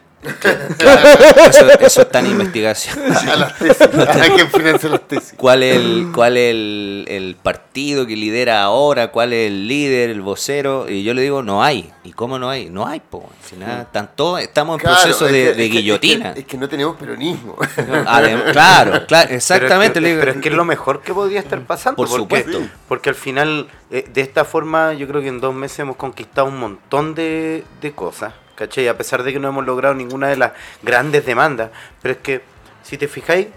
[0.78, 1.10] Claro,
[1.50, 2.98] eso, eso está en investigación.
[3.30, 3.88] A las tesis.
[4.22, 5.34] Hay que financiar las tesis.
[5.38, 9.10] ¿Cuál es, el, cuál es el, el partido que lidera ahora?
[9.12, 10.90] ¿Cuál es el líder, el vocero?
[10.90, 11.92] Y yo le digo, no hay.
[12.04, 12.70] ¿Y cómo no hay?
[12.70, 13.30] No hay, po.
[13.48, 16.28] Si nada, están todos- estamos en Claro, proceso es de, que- de es que- guillotina.
[16.30, 17.56] Es que, es que no tenemos peronismo.
[18.52, 20.02] Claro, claro, exactamente.
[20.02, 20.20] Pero le es, que, digo.
[20.22, 21.96] pero es que es lo mejor que podría estar pasando.
[21.98, 22.68] Por porque, supuesto.
[22.88, 26.48] Porque al final, eh, de esta forma, yo creo que en dos meses hemos conquistado
[26.48, 28.34] un montón de, de cosas.
[28.58, 28.88] ¿Cachai?
[28.88, 31.70] A pesar de que no hemos logrado ninguna de las grandes demandas.
[32.02, 32.42] Pero es que,
[32.84, 33.48] si te fijáis,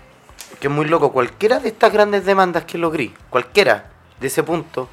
[0.61, 3.87] que es muy loco, cualquiera de estas grandes demandas que logré, cualquiera
[4.21, 4.89] de ese punto,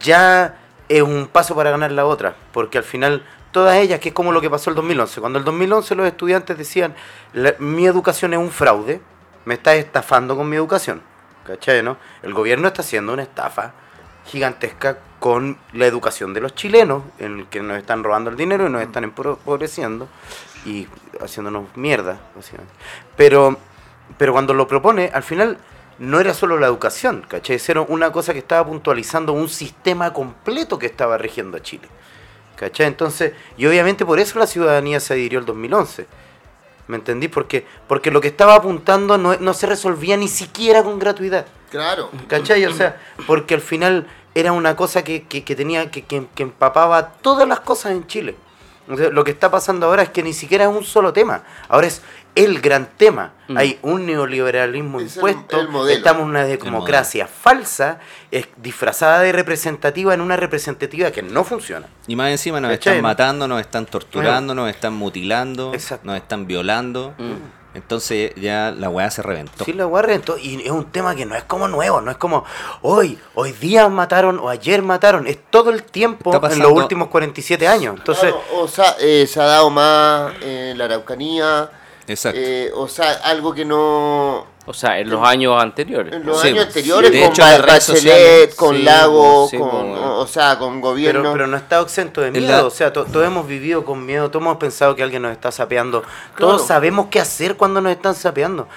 [0.00, 0.56] ya
[0.88, 2.34] es un paso para ganar la otra.
[2.52, 5.20] Porque al final, todas ellas, que es como lo que pasó el 2011.
[5.20, 6.94] Cuando el 2011 los estudiantes decían,
[7.32, 9.00] "La- mi educación es un fraude,
[9.44, 11.02] me estás estafando con mi educación.
[11.46, 11.96] ¿Cachai, no?
[12.22, 13.72] El gobierno está haciendo una estafa
[14.26, 18.66] gigantesca con la educación de los chilenos, en el que nos están robando el dinero
[18.66, 20.08] y nos están empobreciendo
[20.64, 20.88] y
[21.20, 22.72] haciéndonos mierda, básicamente.
[23.16, 23.58] Pero,
[24.16, 25.58] pero cuando lo propone, al final
[25.98, 27.60] no era solo la educación, ¿cachai?
[27.68, 31.88] Era una cosa que estaba puntualizando un sistema completo que estaba rigiendo a Chile.
[32.56, 32.86] ¿Cachai?
[32.86, 36.06] Entonces, y obviamente por eso la ciudadanía se adhirió el 2011.
[36.88, 37.28] ¿Me entendí?
[37.28, 41.46] Porque, porque lo que estaba apuntando no, no se resolvía ni siquiera con gratuidad.
[41.70, 42.10] Claro.
[42.26, 42.64] ¿Cachai?
[42.66, 46.42] O sea, porque al final era una cosa que, que- que tenía que, que- que
[46.42, 48.36] empapaba todas las cosas en Chile.
[48.96, 51.86] Sea, lo que está pasando ahora es que ni siquiera es un solo tema, ahora
[51.86, 52.02] es
[52.34, 53.32] el gran tema.
[53.46, 53.56] Mm.
[53.56, 58.00] Hay un neoliberalismo Es impuesto, el estamos en una democracia falsa,
[58.32, 61.86] es disfrazada de representativa en una representativa que no funciona.
[62.08, 62.94] Y más encima nos ¿Cachai?
[62.94, 66.06] están matando, nos están torturando, nos están mutilando, Exacto.
[66.06, 67.14] nos están violando.
[67.74, 69.64] Entonces ya la weá se reventó.
[69.64, 70.36] Sí, la weá reventó.
[70.36, 72.44] Y es un tema que no es como nuevo, no es como
[72.82, 75.26] hoy, hoy día mataron o ayer mataron.
[75.26, 77.96] Es todo el tiempo en los últimos 47 años.
[77.98, 81.70] Entonces, Claro, o sea, eh, se ha dado más en la Araucanía.
[82.08, 82.40] Exacto.
[82.42, 84.46] eh, o sea, algo que no.
[84.66, 86.12] O sea, en los años anteriores.
[86.14, 86.66] En los Sí, años sí.
[86.68, 91.22] anteriores, De con hecho, Bachelet, sociales- con sí, Lago, sí, con, o sea, con gobierno.
[91.22, 92.46] pero, pero no está exento de miedo.
[92.46, 95.32] la- O sea, to- todos hemos vivido con miedo, todos hemos pensado que alguien nos
[95.32, 96.02] está sapeando.
[96.02, 96.54] Claro.
[96.54, 98.68] Todos sabemos qué hacer cuando nos están sapeando.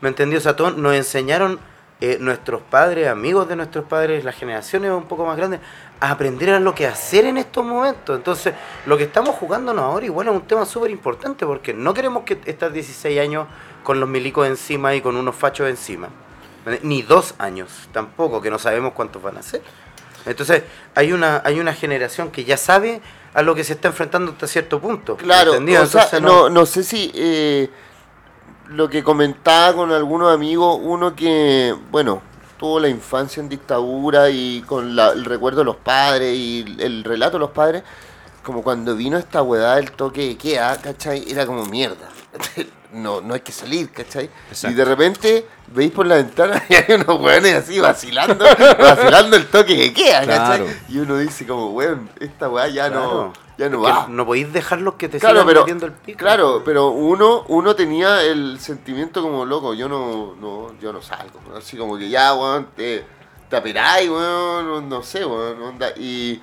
[0.00, 0.38] ¿Me entendió?
[0.38, 1.58] O sea, todos nos enseñaron
[2.00, 5.60] eh, nuestros padres, amigos de nuestros padres, las generaciones un poco más grandes,
[6.02, 8.16] a aprender a lo que hacer en estos momentos.
[8.16, 8.52] Entonces,
[8.86, 12.40] lo que estamos jugándonos ahora igual es un tema súper importante porque no queremos que
[12.44, 13.46] estas 16 años
[13.84, 16.08] con los milicos encima y con unos fachos encima.
[16.82, 19.62] Ni dos años tampoco, que no sabemos cuántos van a ser.
[20.26, 20.64] Entonces,
[20.96, 23.00] hay una, hay una generación que ya sabe
[23.32, 25.16] a lo que se está enfrentando hasta cierto punto.
[25.16, 27.70] Claro, o sea, Entonces, no, no sé si eh,
[28.70, 32.22] lo que comentaba con algunos amigos, uno que, bueno,
[32.62, 36.80] tuvo la infancia en dictadura y con la- el recuerdo de los padres y el,
[36.80, 37.82] el relato de los padres,
[38.44, 41.28] como cuando vino esta hueá del toque de queda, ¿cachai?
[41.28, 42.08] Era como mierda.
[42.92, 44.28] No, no hay que salir, ¿cachai?
[44.50, 44.70] Exacto.
[44.70, 48.44] Y de repente veis por la ventana y hay unos hueones así vacilando,
[48.78, 50.58] vacilando el toque de queda, ¿cachai?
[50.58, 50.66] Claro.
[50.90, 53.32] Y uno dice como, weón, esta weá ya no.
[53.58, 54.06] Ya no va.
[54.08, 56.18] no podéis dejarlos que te Claro, sigan pero, metiendo el pico.
[56.18, 61.38] claro, pero uno, uno tenía el sentimiento como loco, yo no, no, yo no salgo,
[61.48, 61.56] ¿no?
[61.56, 63.04] así como que ya, weón, te,
[63.48, 66.40] te aperáis, weón, no, no sé, weón, onda, y,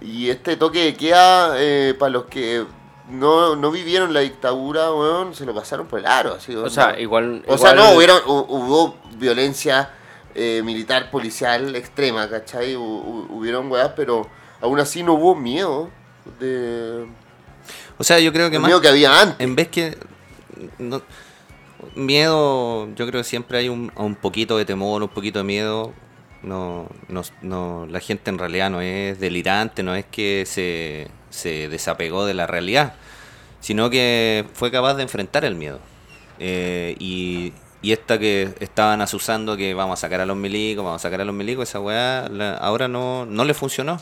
[0.00, 2.64] y este toque de queda, eh, para los que
[3.10, 6.98] no, no vivieron la dictadura, weón, se lo pasaron por el aro, así, O sea,
[6.98, 7.44] igual.
[7.46, 9.90] O sea, igual- no, hubieron, hu- hubo violencia
[10.34, 12.74] eh, militar, policial extrema, ¿cachai?
[12.74, 14.28] Hu- hu- hubieron weas, pero
[14.60, 15.88] aún así no hubo miedo
[16.40, 17.06] de...
[17.98, 19.36] O sea, yo creo que el más miedo que había antes.
[19.40, 19.96] en vez que
[20.78, 21.02] no-
[21.94, 25.92] miedo, yo creo que siempre hay un, un poquito de temor, un poquito de miedo.
[26.42, 31.68] No, no, no, la gente en realidad no es delirante, no es que se, se
[31.68, 32.94] desapegó de la realidad,
[33.60, 35.80] sino que fue capaz de enfrentar el miedo.
[36.38, 41.00] Eh, y, y esta que estaban asusando que vamos a sacar a los milicos, vamos
[41.00, 44.00] a sacar a los milicos, esa weá la- ahora no, no le funcionó.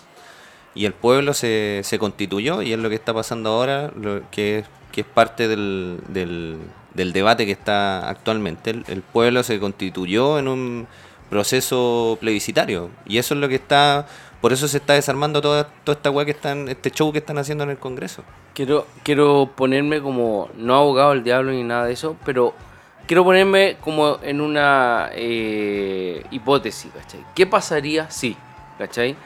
[0.74, 4.58] Y el pueblo se, se constituyó y es lo que está pasando ahora, lo que,
[4.60, 6.58] es- que es parte del, del,
[7.12, 8.70] debate que está actualmente.
[8.70, 10.86] El, el pueblo se constituyó en un
[11.30, 14.06] proceso plebiscitario y eso es lo que está,
[14.40, 17.38] por eso se está desarmando toda, toda esta weá que están, este show que están
[17.38, 18.22] haciendo en el Congreso.
[18.54, 22.54] Quiero, quiero ponerme como, no abogado del diablo ni nada de eso, pero
[23.06, 27.20] quiero ponerme como en una eh, hipótesis, ¿cachai?
[27.34, 28.36] ¿Qué pasaría si,
[28.78, 29.16] ¿cachai?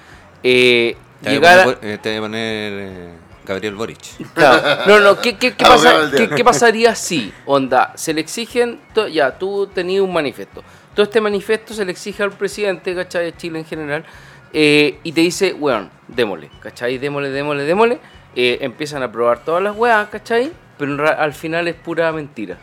[0.42, 1.64] Eh, Te voy a llegara...
[1.64, 3.08] poner, eh, te voy a poner, eh,
[3.44, 3.98] Gabriel Boric.
[4.34, 4.82] Claro.
[4.86, 6.36] No, no, ¿qué, qué, qué Abogado pasa- del qué- diablo.
[6.36, 10.62] qué pasaría si, onda, se le exigen, to- ya, tú tenías un manifiesto,
[10.94, 13.26] todo este manifiesto se le exige al presidente, ¿cachai?
[13.26, 14.04] De Chile en general,
[14.52, 16.98] eh, y te dice, weón, démosle, ¿cachai?
[16.98, 17.98] Démosle, démosle, démosle,
[18.36, 20.52] eh, empiezan a probar todas las weas, ¿cachai?
[20.78, 22.56] Pero al final es pura mentira.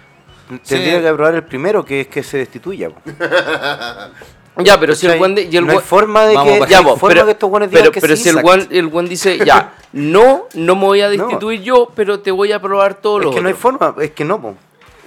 [0.67, 2.89] Tendría que aprobar el primero, que es que se destituya.
[4.57, 6.81] Ya, pero si el de- y el no hay buen- forma de que, no Ya,
[6.81, 9.37] forma pero, que estos digan pero, que pero sí, si el buen, el buen dice,
[9.45, 13.29] ya, no, no me voy a destituir yo, pero te voy a probar todo lo
[13.29, 14.55] Es que no hay forma, es que no, po.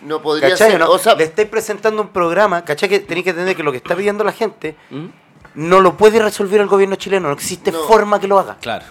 [0.02, 0.72] No podría ¿Cachai?
[0.72, 0.90] ser, no?
[0.90, 2.88] o sea, Le estáis presentando un programa, ¿cachai?
[2.88, 5.06] Que tenéis que entender que lo que está pidiendo la gente ¿Mm?
[5.54, 7.26] no lo puede resolver el gobierno chileno.
[7.28, 7.80] No existe No.
[7.82, 8.58] forma que lo haga.
[8.60, 8.84] Claro.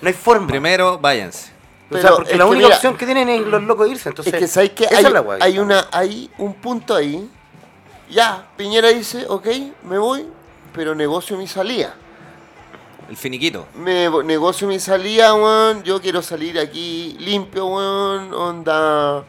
[0.00, 0.46] No hay forma.
[0.46, 1.50] Primero, váyanse.
[1.90, 4.08] o sea, porque la única mira, opción que tienen es los locos irse.
[4.10, 5.38] Entonces, es que sabéis que esa hay, es la guay.
[5.42, 7.28] hay, una, hay un punto ahí.
[8.12, 9.46] Ya, Piñera dice, ok,
[9.84, 10.26] me voy,
[10.74, 11.94] pero negocio mi salida.
[13.08, 13.66] El finiquito.
[13.74, 15.82] Me negocio mi salida, weón.
[15.82, 18.32] Yo quiero salir aquí limpio, weón.
[18.34, 19.24] Onda.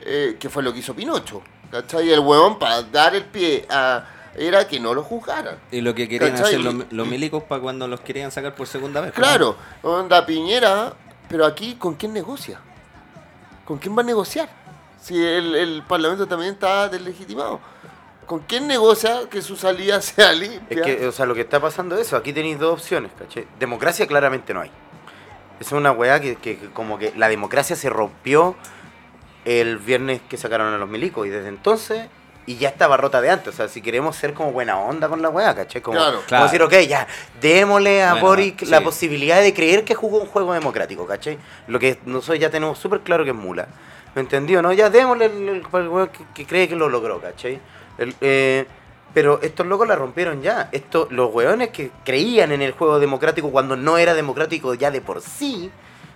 [0.00, 1.42] eh, que fue lo que hizo Pinocho.
[1.70, 2.10] ¿Cachai?
[2.10, 4.04] El weón, para dar el pie a.
[4.36, 5.58] Era que no lo juzgaran.
[5.70, 6.46] Y lo que querían ¿Cachai?
[6.46, 9.12] hacer los, los milicos para cuando los querían sacar por segunda vez.
[9.12, 10.92] Claro, onda Piñera.
[11.28, 12.58] Pero aquí, ¿con quién negocia?
[13.64, 14.48] ¿Con quién va a negociar?
[15.00, 17.60] Si el, el Parlamento también está deslegitimado.
[18.26, 20.78] ¿Con quién negocia que su salida sea limpia?
[20.78, 22.16] Es que, o sea, lo que está pasando es eso.
[22.16, 23.46] Aquí tenéis dos opciones, ¿cachai?
[23.58, 24.70] Democracia claramente no hay.
[25.60, 28.56] Es una weá que, que- que como que la democracia se rompió
[29.44, 32.06] el viernes que sacaron a los milicos y desde entonces
[32.46, 33.54] y ya estaba rota de antes.
[33.54, 35.80] O sea, si queremos ser como buena onda con la weá, ¿cachai?
[35.80, 36.16] Como, Claro.
[36.16, 36.44] como Claro.
[36.44, 37.06] decir, ok, ya,
[37.40, 38.66] démosle a Bueno, Boric sí.
[38.66, 41.38] la posibilidad de creer que jugó un juego democrático, ¿cachai?
[41.68, 43.68] Lo que nosotros ya tenemos súper claro que es mula.
[44.14, 44.60] ¿Me entendió?
[44.62, 44.72] ¿No?
[44.72, 47.60] Ya démosle el, el- el weón que, que cree que lo logró, ¿cachai?
[47.98, 48.66] El, eh,
[49.12, 50.68] pero estos locos la rompieron ya.
[50.72, 55.00] Esto, los weones que creían en el juego democrático cuando no era democrático ya de
[55.00, 55.70] por sí,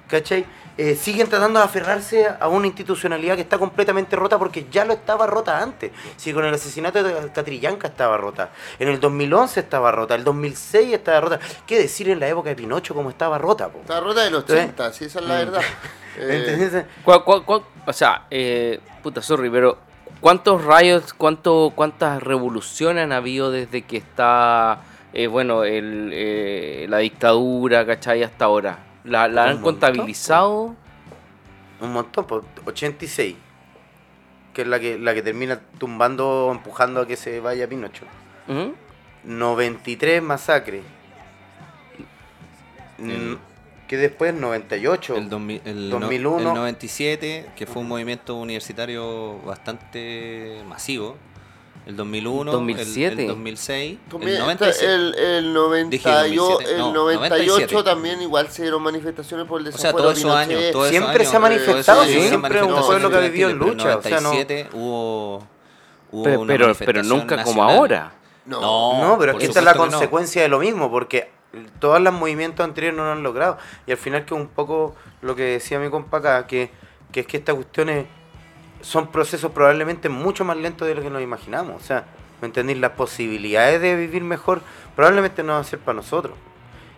[0.08, 0.44] ¿cachai?
[0.76, 4.92] Eh, siguen tratando de aferrarse a una institucionalidad que está completamente rota porque ya lo
[4.92, 5.90] estaba rota antes.
[6.16, 10.94] Si con el asesinato de Catrillanca estaba rota, en el 2011 estaba rota, el 2006
[10.94, 11.40] estaba rota.
[11.66, 13.68] ¿Qué decir en la época de Pinocho cómo estaba rota?
[13.68, 13.80] po?
[13.80, 15.38] Está rota del 80, sí, esa es la Mm.
[15.38, 15.60] verdad.
[16.20, 16.84] Eh, ¿Entendés?
[17.04, 19.78] ¿Cuál- cuál- cuál- o sea, eh, puta, sorry, pero
[20.20, 26.98] ¿cuántos rayos, cuánto, cuántas revoluciones han habido desde que está, eh, bueno, el, eh, la
[26.98, 28.22] dictadura, ¿cachai?
[28.22, 28.78] Hasta ahora.
[29.04, 30.74] ¿La, han montón, contabilizado?
[31.80, 33.36] Un montón, pues 86.
[34.52, 38.04] Que es la que, la que termina tumbando empujando a que se vaya Pinocho.
[38.48, 38.70] ¿Mm?
[39.24, 40.82] 93 masacre.
[42.98, 43.34] Mm,
[43.88, 45.16] Que después 98.
[45.16, 46.38] El, 2000 el no- 2001.
[46.50, 51.16] el 97, que fue un movimiento universitario bastante masivo.
[51.86, 53.22] El 2001, el- 2007.
[53.22, 54.94] el, 2006, también el está 97.
[54.94, 57.82] el, el, 90 Dije y- 2007, el no, 98 97.
[57.82, 61.36] también igual se dieron manifestaciones por el O sea, desafuero todos esos años, Siempre se
[61.36, 64.32] ha manifestado, sí, siempre es un pueblo que ha vivido en lucha, o sea, no-
[64.32, 65.46] Pero en el 97 hubo,
[66.12, 68.12] hubo Pero, una pero, nunca como ahora.
[68.44, 68.60] No.
[68.60, 71.30] No, No, pero es que esta es la consecuencia de lo mismo, porque
[71.78, 73.58] todos los movimientos anteriores no lo han logrado.
[73.86, 76.70] Y al final que un poco lo que decía mi compa acá, que,
[77.12, 78.06] que es que estas cuestiones
[78.80, 81.82] son procesos probablemente mucho más lentos de lo que nos imaginamos.
[81.82, 82.04] O sea,
[82.40, 82.78] ¿me entendéis?
[82.78, 84.60] Las posibilidades de vivir mejor
[84.94, 86.34] probablemente no van a ser para nosotros.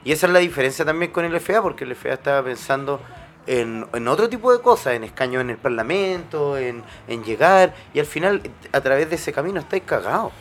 [0.04, 3.00] Y esa es la diferencia también con el FA, porque el FA estaba pensando
[3.46, 8.00] en, en otro tipo de cosas, en escaños en el Parlamento, en, en llegar, y
[8.00, 10.32] al final a través de ese camino estáis cagados.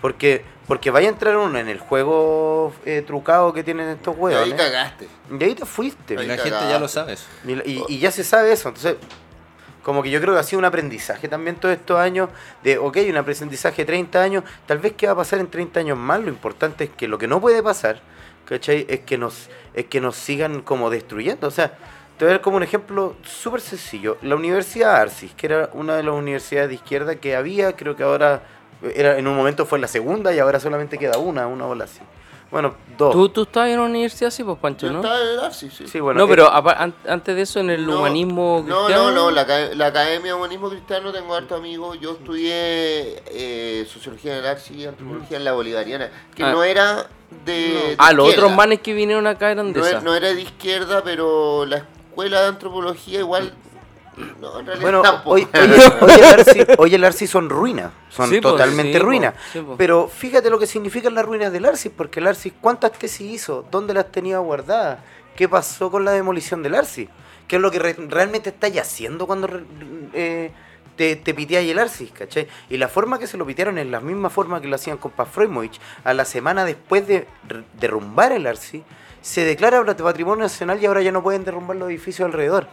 [0.00, 4.18] Porque, porque vaya a entrar uno en el juego eh, trucado que tienen estos Y
[4.20, 4.42] huevos.
[4.44, 5.08] ahí cagaste.
[5.38, 6.14] Y ahí te fuiste.
[6.14, 7.26] Y Ahí la gente ya lo sabe eso.
[7.46, 8.68] Y, y- y ya se sabe eso.
[8.68, 8.96] Entonces,
[9.82, 12.28] como que yo creo que ha sido un aprendizaje también todos estos años
[12.64, 15.78] de, ok, un aprendizaje de 30 años, tal vez qué va a pasar en 30
[15.80, 18.00] años más, lo importante es que lo que no puede pasar,
[18.46, 18.84] ¿cachai?
[18.88, 21.46] Es que nos, es que nos sigan como destruyendo.
[21.46, 21.68] O sea,
[22.18, 24.16] te voy a dar como un ejemplo súper sencillo.
[24.22, 28.02] La Universidad Arcis, que era una de las universidades de izquierda que había, creo que
[28.02, 28.42] ahora,
[28.94, 32.00] era en un momento fue la segunda y ahora solamente queda una, una ola así.
[32.48, 33.12] Bueno, dos.
[33.12, 34.98] ¿Tú, tú estabas en la universidad, sí, pues, Pancho, Yo ¿no?
[35.00, 35.88] estaba en el Arcis, sí.
[35.88, 38.84] Sí, bueno, no, eh, pero apa- an- antes de eso, en el No, humanismo No,
[38.84, 39.10] cristiano.
[39.10, 41.98] no, no, la, aca- la Academia de Humanismo Cristiano tengo harto amigos.
[42.00, 46.52] Yo estudié eh, Sociología en el Arcis y Antropología en la Bolivariana, que Ah.
[46.52, 47.08] no era
[47.44, 49.96] de, de Ah, los otros manes que vinieron acá eran de no, esa.
[49.96, 53.52] era, no era de izquierda, pero la escuela de antropología igual...
[54.40, 55.30] No, en realidad Bueno, tampoco.
[55.30, 59.34] hoy, hoy- hoy el Arci, hoy el Arci son ruinas, son Sí, totalmente sí, ruinas.
[59.52, 59.62] sí.
[59.76, 63.66] Pero fíjate lo que significan las ruinas del Arci, porque el Arci, ¿cuántas tesis hizo?
[63.70, 65.00] ¿Dónde las tenía guardadas?
[65.36, 67.08] ¿Qué pasó con la demolición del Arci?
[67.46, 69.48] ¿Qué es lo que re- realmente estáis haciendo cuando
[70.14, 70.50] eh,
[70.96, 72.48] te, te piteáis el Arcis, ¿cachai?
[72.70, 75.10] Y la forma que se lo pitearon es la misma forma que lo hacían con
[75.12, 75.78] Pafroimovich.
[76.04, 77.26] A la semana después de
[77.78, 78.82] derrumbar el Arci,
[79.20, 82.66] se declara patrimonio nacional y ahora ya no pueden derrumbar los edificios alrededor.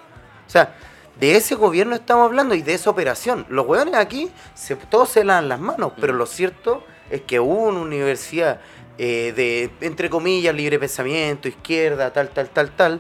[0.48, 0.76] O sea,
[1.20, 3.46] de ese gobierno estamos hablando y de esa operación.
[3.50, 7.64] Los hueones aquí, se, todos se lavan las manos, pero lo cierto es que hubo
[7.68, 8.60] una universidad
[8.98, 13.00] eh, de, entre comillas, libre pensamiento, izquierda, tal, tal, tal, tal,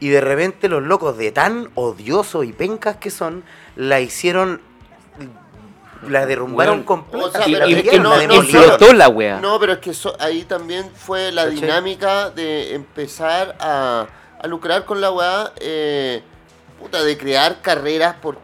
[0.00, 3.42] y de repente los locos de tan odiosos y pencas que son,
[3.76, 4.60] la hicieron,
[6.08, 7.26] la derrumbaron Weón, completa.
[7.26, 9.40] o sea, Y, pero y- es que y- no, no, flotó la wea.
[9.40, 14.06] No, pero es que eso- ahí también fue la dinámica de empezar a,
[14.40, 16.22] a lucrar con la weá, eh,
[16.78, 18.38] puta, de crear carreras por...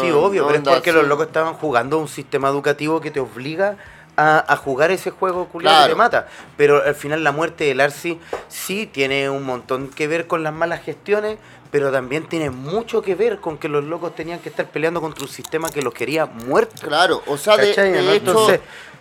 [0.00, 3.76] Sí, obvio, pero es porque los locos estaban jugando un sistema educativo que te obliga
[4.16, 5.92] a, a jugar ese juego culiado que Claro.
[5.92, 6.28] te mata.
[6.56, 10.52] Pero al final la muerte del Arci sí tiene un montón que ver con las
[10.52, 11.38] malas gestiones,
[11.70, 15.22] pero también tiene mucho que ver con que los locos tenían que estar peleando contra
[15.22, 16.80] un sistema que los quería muertos.
[16.80, 17.92] Claro, o sea, de, ¿Cachai?
[17.92, 18.10] de ¿no?
[18.10, 18.60] hecho...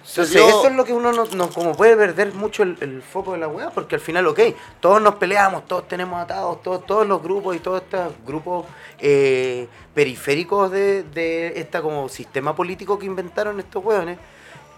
[0.10, 3.34] entonces, eso es lo que uno no, no- como puede perder mucho el, el foco
[3.34, 4.40] de la weá, porque al final, ok,
[4.80, 8.66] todos nos peleamos, todos tenemos atados, todos, todos los grupos y todos estos grupos
[9.00, 14.18] eh, periféricos de, de esta como sistema político que inventaron estos weones.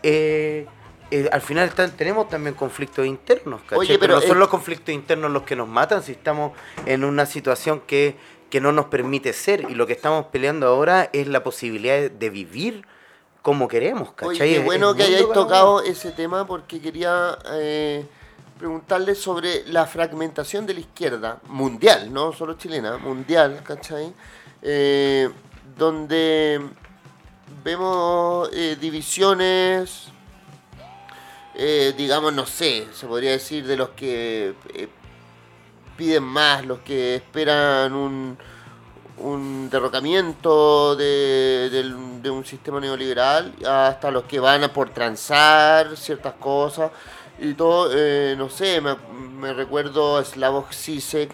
[0.03, 0.65] eh,
[1.11, 3.79] eh, al final están- tenemos también conflictos internos, ¿cachai?
[3.79, 6.51] Oye, pero no son los conflictos internos los que nos matan si estamos
[6.85, 8.15] en una situación que,
[8.51, 12.09] que no nos permite ser y lo que estamos peleando ahora es la posibilidad de,
[12.09, 12.85] de vivir
[13.41, 14.41] como queremos, ¿cachai?
[14.41, 18.05] Oye, qué bueno que hayáis tocado ese tema porque quería eh,
[18.57, 24.13] preguntarle sobre la fragmentación de la izquierda mundial, no solo chilena, mundial, ¿cachai?
[24.61, 25.29] Eh,
[25.77, 26.61] donde
[27.63, 30.09] vemos eh, divisiones,
[31.55, 34.87] eh, digamos, no sé, se podría decir de los que eh,
[35.97, 38.37] piden más, los que esperan un,
[39.19, 41.69] un derrocamiento de,
[42.21, 46.91] de un sistema neoliberal, hasta los que van a por transar ciertas cosas
[47.41, 51.31] y todo, eh, no sé, me, recuerdo a Slavoj Zizek,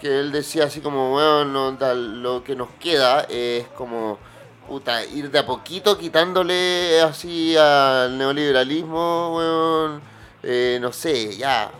[0.00, 4.18] que él decía así como, bueno, lo que nos queda es como
[4.66, 10.00] puta, ir de a poquito quitándole así al neoliberalismo, weón,
[10.42, 11.70] eh, no sé, ya,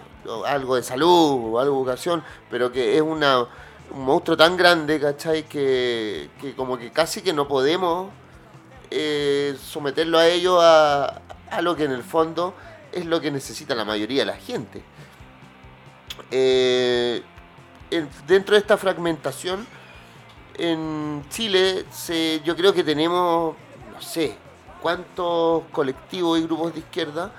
[0.47, 3.47] algo de salud o algo de educación, pero que es una,
[3.95, 5.45] un monstruo tan grande, ¿cachai?
[5.45, 8.11] Que, que como que casi que no podemos
[8.91, 11.21] eh, someterlo a ello a,
[11.51, 12.55] a lo que en el fondo
[12.93, 14.83] es lo que necesita la mayoría de la gente.
[16.31, 17.23] Eh,
[17.91, 19.67] en- dentro de esta fragmentación,
[20.59, 23.55] en Chile se, yo creo que tenemos,
[23.93, 24.37] no sé,
[24.81, 27.31] cuántos colectivos y grupos de izquierda.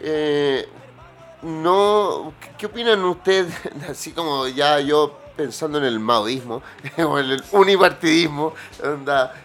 [0.00, 0.68] eh,
[1.42, 3.54] no, ¿qué- ¿Qué opinan ustedes?
[3.90, 6.62] Así como ya yo pensando en el maoísmo
[6.98, 8.54] o en el unipartidismo,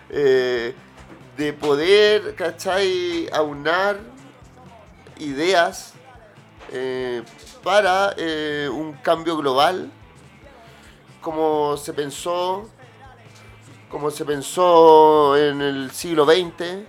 [0.10, 0.76] eh,
[1.38, 3.30] de poder, ¿cachai?
[3.32, 4.00] Aunar
[5.18, 5.94] ideas
[6.72, 7.24] eh,
[7.64, 9.92] para eh, un cambio global
[11.20, 12.68] como se pensó
[13.90, 16.88] como se pensó en el siglo XX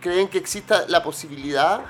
[0.00, 1.80] creen que exista la posibilidad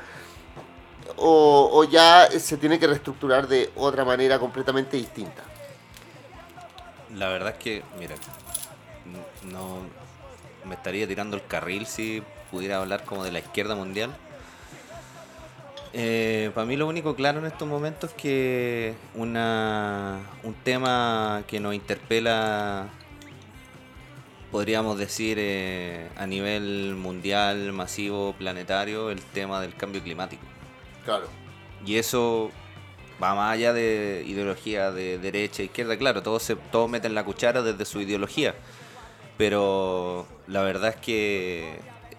[1.16, 5.42] o, o ya se tiene que reestructurar de otra manera completamente distinta
[7.14, 8.14] La verdad es que, mira,
[9.50, 9.80] no
[10.64, 14.14] me estaría tirando el carril si pudiera hablar como de la izquierda mundial.
[15.94, 21.60] Eh, para mí lo único claro en estos momentos es que una, un tema que
[21.60, 22.88] nos interpela,
[24.50, 30.51] podríamos decir, eh, a nivel mundial, masivo, planetario, el tema del cambio climático.
[31.04, 31.26] Claro
[31.84, 32.50] Y eso
[33.22, 37.62] va más allá de ideología de derecha, izquierda, claro, todos, se, todos meten la cuchara
[37.62, 38.54] desde su ideología.
[39.38, 41.78] Pero la verdad es que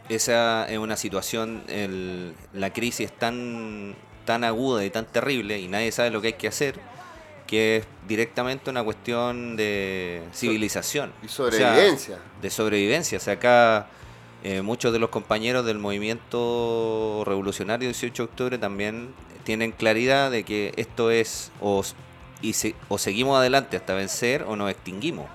[0.09, 5.67] esa es una situación, el- la crisis es tan, tan aguda y tan terrible y
[5.67, 6.79] nadie sabe lo que hay que hacer,
[7.47, 11.13] que es directamente una cuestión de civilización.
[11.21, 13.17] y O sea, sobrevivencia de sobrevivencia.
[13.17, 13.87] O sea, acá
[14.43, 19.13] eh, muchos de los compañeros del movimiento revolucionario 18 de octubre también
[19.45, 21.83] tienen claridad de que esto es o,
[22.89, 25.27] o seguimos adelante hasta vencer o nos extinguimos.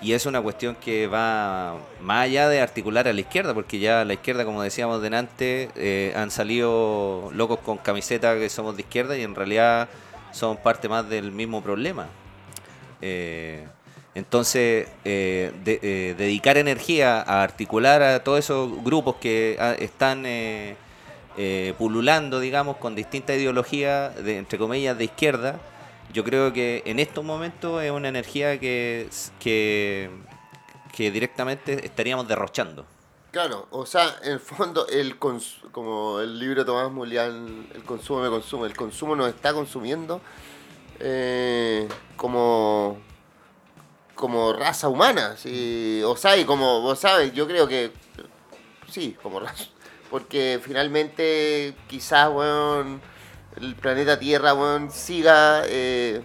[0.00, 4.04] Y es una cuestión que va más allá de articular a la izquierda, porque ya
[4.04, 9.16] la izquierda, como decíamos delante, eh, han salido locos con camiseta que somos de izquierda
[9.16, 9.88] y en realidad
[10.30, 12.06] son parte más del mismo problema.
[13.00, 13.66] Eh,
[14.18, 20.74] entonces, eh, eh, dedicar energía a articular a todos esos grupos que ah, están eh,
[21.78, 25.60] pululando, digamos, con distintas ideologías, de, entre comillas, de izquierda,
[26.12, 29.08] yo creo que en estos momentos es una energía que,
[29.38, 30.10] que,
[30.96, 32.84] directamente estaríamos derrochando.
[33.30, 37.84] Claro, o sea, en el fondo, el cons- como el libro de Tomás Mulián, el
[37.84, 40.20] consumo me consume, el consumo nos está consumiendo
[42.16, 42.98] como,
[44.18, 46.02] como raza humana, ¿sí?
[46.04, 47.92] o sea, y como vos sabes, yo creo que
[48.90, 49.64] sí, como raza,
[50.10, 53.00] porque finalmente quizás, weón,
[53.60, 56.20] el planeta Tierra, weón, siga eh,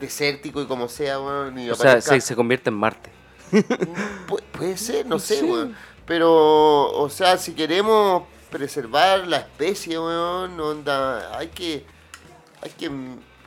[0.00, 3.10] desértico y como sea, weón, y O sea, se, se convierte en Marte.
[4.26, 5.76] Pu- puede ser, no sé, weón.
[6.06, 11.84] Pero, o sea, si queremos preservar la especie, weón, onda, hay que,
[12.62, 12.90] hay que,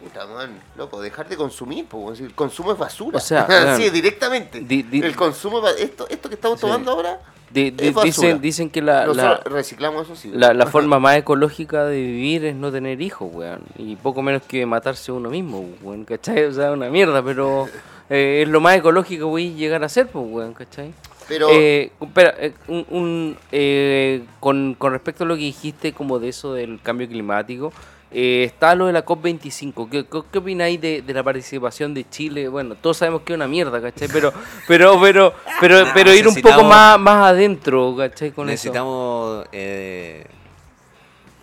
[0.02, 3.18] puta, man, loco, dejar de consumir, weón, si el consumo es basura.
[3.18, 4.60] O sea, weón, sí, directamente.
[4.62, 6.66] di- di- el consumo, es esto, esto que estamos Sí.
[6.66, 8.04] tomando ahora, Di- es basura.
[8.06, 10.32] dicen, dicen que la, la, reciclamos eso sí.
[10.34, 13.62] la, la forma más ecológica de vivir es no tener hijos, weón.
[13.78, 16.44] Y poco menos que matarse uno mismo, weón, ¿cachai?
[16.46, 17.68] O sea, una mierda, pero
[18.10, 20.94] eh, es lo más ecológico, güey, llegar a ser, pues, weón, ¿cachai?
[21.28, 26.20] Pero, Eh, espera, eh, un, un, eh, con, con respecto a lo que dijiste como
[26.20, 27.72] de eso del cambio climático,
[28.12, 29.90] eh, está lo de la COP25.
[29.90, 32.48] ¿Qué, qué, qué opináis de, de la participación de Chile?
[32.50, 34.08] Bueno, todos sabemos que es una mierda, ¿cachai?
[34.12, 34.34] Pero,
[34.68, 38.32] pero, pero, pero, pero ir un poco más, más adentro, ¿cachai?
[38.32, 38.52] Con eso.
[38.52, 40.26] Necesitamos, eh,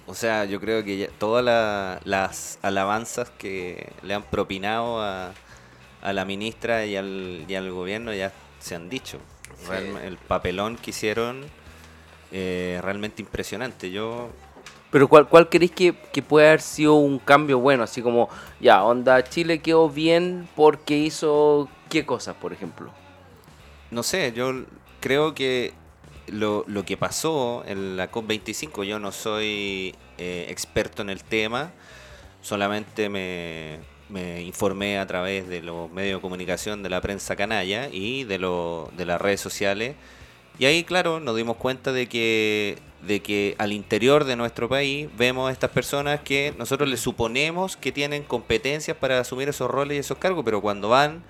[0.07, 5.33] o sea, yo creo que ya todas la- las alabanzas que le han propinado a,
[6.03, 9.19] a la ministra y al, y al gobierno ya se han dicho.
[10.05, 11.45] El papelón que hicieron
[12.31, 13.91] eh, realmente impresionante.
[13.91, 14.31] Yo
[14.91, 17.83] Pero ¿cuál, cuál creéis que, que puede haber sido un cambio bueno?
[17.83, 18.29] Así como,
[18.61, 22.91] ya, onda, Chile quedó bien porque hizo qué cosas, por ejemplo.
[23.91, 24.65] no sé, yo
[25.01, 25.73] creo que
[26.27, 31.73] lo, lo que pasó en la COP25, yo no soy eh, experto en el tema,
[32.41, 33.81] solamente me,
[34.43, 38.91] informé a través de los medios de comunicación de la prensa canalla y de, lo,
[38.97, 39.97] de las redes sociales.
[40.59, 45.09] Y ahí, claro, nos dimos cuenta de que, de que al interior de nuestro país
[45.17, 49.97] vemos a estas personas que nosotros les suponemos que tienen competencias para asumir esos roles
[49.97, 51.23] y esos cargos, pero cuando van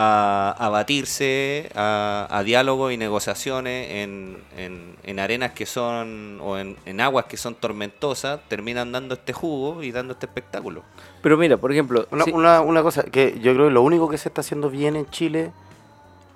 [0.00, 6.58] a, a batirse, a, a diálogos y negociaciones en, en, en arenas que son, o
[6.58, 10.82] en, en aguas que son tormentosas, terminan dando este jugo y dando este espectáculo.
[11.22, 14.08] Pero mira, por ejemplo, Una, si- una, una cosa, que yo creo que lo único
[14.08, 15.50] que se está haciendo bien en Chile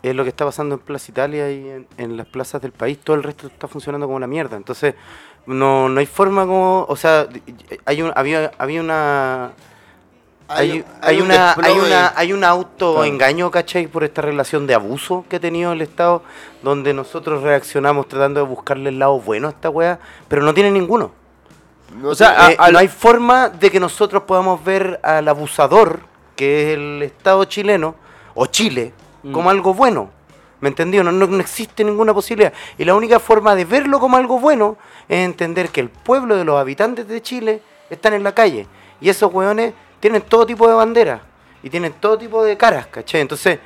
[0.03, 2.99] es lo que está pasando en Plaza Italia y en, en las plazas del país.
[3.03, 4.57] Todo el resto está funcionando como una mierda.
[4.57, 4.95] Entonces,
[5.47, 6.85] no, no hay forma como.
[6.89, 7.29] O sea,
[7.85, 9.53] hay un, había, había una.
[10.49, 11.87] Hay, hay un una, hay, desplome.
[11.87, 13.87] una, hay un autoengaño, ¿cachai?
[13.87, 16.23] Por esta relación de abuso que ha tenido el Estado,
[16.63, 19.99] donde nosotros reaccionamos tratando de buscarle el lado bueno a esta weá,
[20.29, 21.13] pero no tiene ninguno.
[21.97, 26.01] No O sea, a- Eh, no hay forma de que nosotros podamos ver al abusador,
[26.37, 27.95] que es el Estado chileno,
[28.35, 28.93] o Chile,
[29.31, 30.11] Como algo bueno.
[30.61, 31.03] ¿Me entendió?
[31.03, 32.53] No, no, no existe ninguna posibilidad.
[32.79, 34.77] Y la única forma de verlo como algo bueno
[35.09, 38.67] es entender que el pueblo de los habitantes de Chile están en la calle.
[39.01, 41.21] Y esos weones tienen todo tipo de banderas.
[41.63, 43.21] Y tienen todo tipo de caras, ¿cachai?
[43.21, 43.59] Entonces,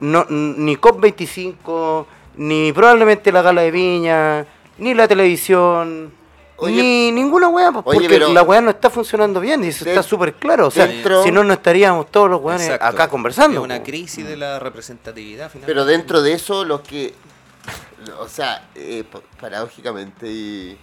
[0.00, 2.06] no, ni COP25,
[2.36, 4.46] ni probablemente la gala de Viña,
[4.78, 6.12] ni la televisión,
[6.56, 9.68] Oye, ni ninguna weá, pues, oye, porque pero- la weá no está funcionando bien y
[9.68, 10.68] eso De- está súper claro.
[10.68, 12.86] O sea, dentro- si no, no estaríamos todos los weones Exacto.
[12.86, 13.60] acá conversando.
[13.60, 13.82] Es una po.
[13.84, 15.66] crisis de la representatividad, finalmente.
[15.66, 17.14] Pero dentro de eso, los que.
[18.20, 20.76] O sea, eh, pa- paradójicamente, y,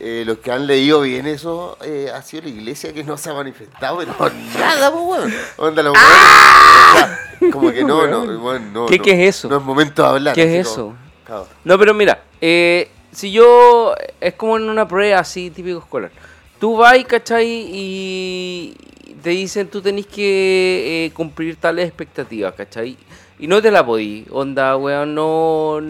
[0.00, 3.30] eh, los que han leído bien eso, eh, ha sido la iglesia que no se
[3.30, 4.12] ha manifestado, pero
[4.58, 5.34] nada, pues, weón.
[5.56, 8.86] Onda, los weones, o sea, como que no, no, bueno, no.
[8.86, 9.48] ¿Qué- no, qué es eso?
[9.48, 10.34] No es momento de hablar.
[10.34, 10.84] ¿Qué es eso?
[10.86, 11.48] como, claro.
[11.64, 13.94] No, pero mira, eh, si yo.
[14.20, 16.10] Es como en una prueba así, típico escolar.
[16.58, 17.46] Tú vas, ¿cachai?
[17.72, 18.74] Y
[19.22, 22.96] te dicen tú tenés que eh, cumplir tales expectativas, ¿cachai?
[23.38, 24.24] Y no te la podí.
[24.30, 25.80] Onda, weón, no.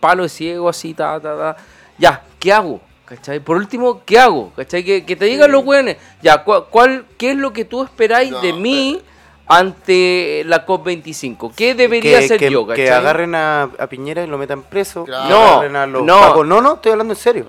[0.00, 1.56] Palo de ciego, así, ta, ta, ta.
[1.98, 2.80] Ya, ¿qué hago?
[3.04, 3.40] ¿Cachai?
[3.40, 4.52] Por último, ¿qué hago?
[4.56, 4.84] ¿Cachai?
[4.84, 5.96] Que, que te digan los weones.
[6.22, 9.00] Ya, ¿cuál, cuál- ¿qué es lo que tú esperáis No, de mí
[9.46, 11.52] ante la COP25?
[11.54, 12.88] ¿Qué debería que, hacer que- yo, que ¿cachai?
[12.98, 15.04] agarren a, a Piñera y lo metan preso.
[15.04, 15.28] Claro.
[15.28, 16.20] No, agarren a los no.
[16.20, 16.46] pacos.
[16.46, 17.46] no, no, estoy hablando en serio.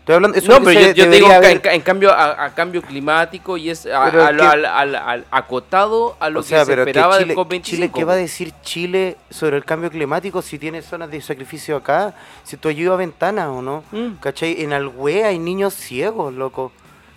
[0.00, 1.74] Estoy hablando, eso No, es lo que pero yo, yo digo que en, haber- ca-
[1.74, 6.30] en cambio a, a cambio climático y es a- que- al, al- al- acotado a
[6.30, 7.62] lo o sea, que se esperaba Chile, del COP25.
[7.62, 11.74] Chile, ¿qué va a decir Chile sobre el cambio climático si tiene zonas de sacrificio
[11.76, 12.14] acá?
[12.44, 13.82] Si tú ayudas a ventanas o no.
[13.90, 14.14] Mm.
[14.20, 14.62] ¿Cachai?
[14.62, 16.70] En Alhue hay niños ciegos, loco.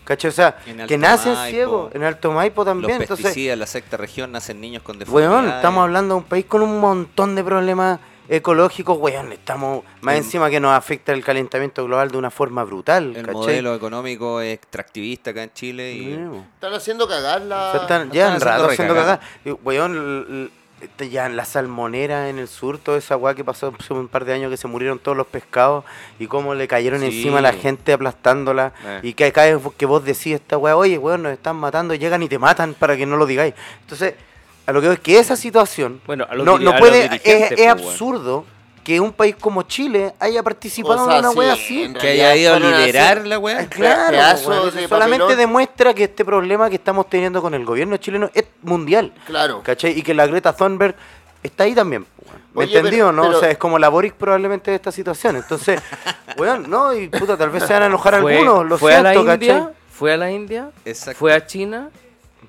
[0.10, 0.30] ¿Cachai?
[0.30, 0.57] O sea,
[0.88, 1.49] que nacen Maipo.
[1.55, 1.95] ciegos.
[1.95, 2.99] En Alto Maipo Los también.
[3.01, 5.38] Entonces, pesticidas, en la sexta región, nacen niños con deformidades.
[5.43, 9.32] Weón, estamos hablando de un país con un montón de problemas ecológicos, weón.
[9.32, 13.16] Estamos más El- encima que nos afecta el calentamiento global de una forma brutal.
[13.16, 13.34] El ¿cachai?
[13.34, 16.14] modelo económico es extractivista acá en Chile y...
[16.55, 17.68] Están haciendo cagar la.
[17.68, 19.20] O sea, están, están ya rato haciendo cagar.
[19.64, 20.49] Weón, l-
[20.82, 24.07] este, ya en la salmonera en el sur, toda esa weá que pasó hace un
[24.07, 25.84] par de años que se murieron todos los pescados
[26.19, 27.07] y cómo le cayeron Sí.
[27.07, 28.73] encima a la gente aplastándola.
[28.86, 28.99] Eh.
[29.03, 32.23] Y que cada vez que vos decís esta weá, oye, weón, nos están matando, llegan
[32.23, 33.53] y te matan para que no lo digáis.
[33.82, 34.15] Entonces,
[34.65, 37.73] a lo que veo es que esa situación Bueno, a no, no puede, es, es
[37.75, 38.45] pues, weón.
[38.84, 41.93] Que un país como Chile haya participado O sea, en una sí, weá así.
[41.99, 43.59] Que haya ido a liderar la weá.
[43.61, 44.17] Ah, Claro,
[44.71, 45.38] de solamente papelón.
[45.38, 49.13] demuestra que este problema que estamos teniendo con el gobierno chileno es mundial.
[49.25, 49.61] Claro.
[49.63, 49.97] ¿Cachai?
[49.97, 50.95] Y que la Greta Thunberg
[51.43, 52.05] está ahí también.
[52.53, 53.21] ¿Me Oye, entendió, pero- no?
[53.23, 55.36] pero- O sea, es como la Boric probablemente de esta situación.
[55.36, 55.80] Entonces,
[56.38, 59.03] weón, no, y puta, tal vez se van a enojar Fue, algunos, lo fue a
[59.03, 59.73] la siento, India, ¿cachai?
[59.91, 61.19] fue a la India, Exacto.
[61.19, 61.89] fue a China.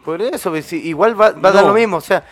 [0.05, 1.99] Por eso, pues, igual va, va a dar lo mismo.
[1.99, 2.24] O sea,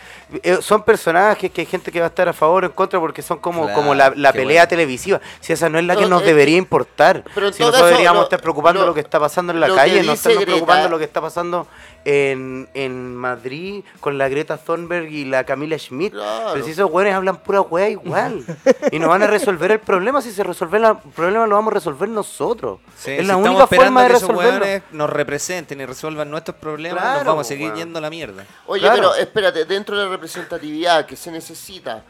[0.43, 3.01] eh, son personajes que hay gente que va a estar a favor o en contra
[3.01, 4.69] porque son como, Claro, como la, la pelea bueno.
[4.69, 5.21] televisiva.
[5.41, 7.25] Si esa no es la que No, nos eh, debería importar.
[7.35, 9.75] pero si nosotros caso, deberíamos lo- estar preocupando lo- lo, que está pasando en la
[9.75, 11.67] calle, no estarnos Greta- preocupando lo que está pasando
[12.05, 16.13] en, en Madrid con la Greta Thunberg y la Camila Schmidt.
[16.13, 16.51] Claro.
[16.53, 18.45] Pero si esos güeyes hablan pura wea igual.
[18.93, 20.23] y no van a resolver el problema.
[20.23, 22.81] Si se resuelve la- el problema, lo vamos a resolver nosotros.
[22.97, 24.83] Sí, es si la única forma de que esos resolverlo.
[24.93, 28.45] nos representen y resuelvan nuestros problemas, Claro, nos vamos a seguir yendo a la mierda.
[28.67, 28.97] Oye, Claro.
[28.97, 32.03] pero espérate, dentro de la representatividad que se necesita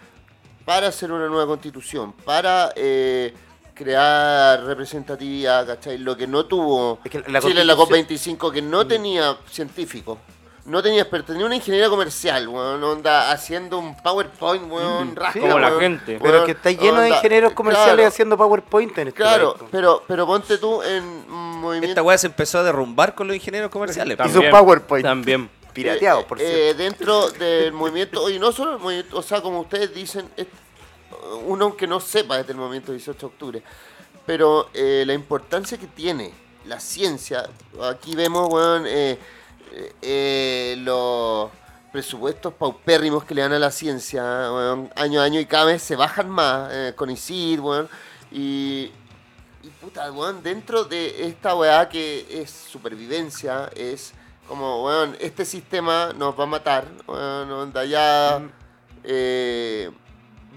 [0.64, 3.32] para hacer una nueva constitución, para eh,
[3.74, 5.98] crear representatividad, ¿cachai?
[5.98, 9.36] Lo que no tuvo Es que la Chile en la constitución- COP25, que no tenía
[9.50, 10.18] científicos,
[10.64, 15.58] no tenía expertos, tenía una ingeniería comercial, weón, onda, haciendo un PowerPoint, weón, rasca, Como
[15.58, 16.18] la weón, gente.
[16.20, 20.26] Pero que está lleno de ingenieros comerciales claro, haciendo PowerPoint en este Claro, pero, pero
[20.26, 21.88] ponte tú en movimiento...
[21.88, 24.18] Esta weá se empezó a derrumbar con los ingenieros comerciales.
[24.18, 25.04] Y su También, PowerPoint.
[25.04, 25.57] También.
[25.72, 26.44] Pirateado, Eh, por eh,
[26.74, 26.82] cierto.
[26.82, 30.46] dentro del movimiento, y no solo el movimiento, o sea, como ustedes dicen, es-
[31.46, 33.62] uno aunque no sepa desde el momento 18 de octubre,
[34.26, 36.32] pero eh, la importancia que tiene
[36.66, 37.48] la ciencia,
[37.82, 41.50] aquí vemos, weón, eh, los
[41.92, 45.82] presupuestos paupérrimos que le dan a la ciencia, weón, año a año y cada vez
[45.82, 47.88] se bajan más, con ICID, weón,
[48.30, 48.90] y,
[49.62, 54.12] y puta, weón, dentro de esta weá que es supervivencia, es
[54.48, 58.40] como, weón, este sistema nos va a matar, weón, onda, ya
[59.04, 59.90] eh,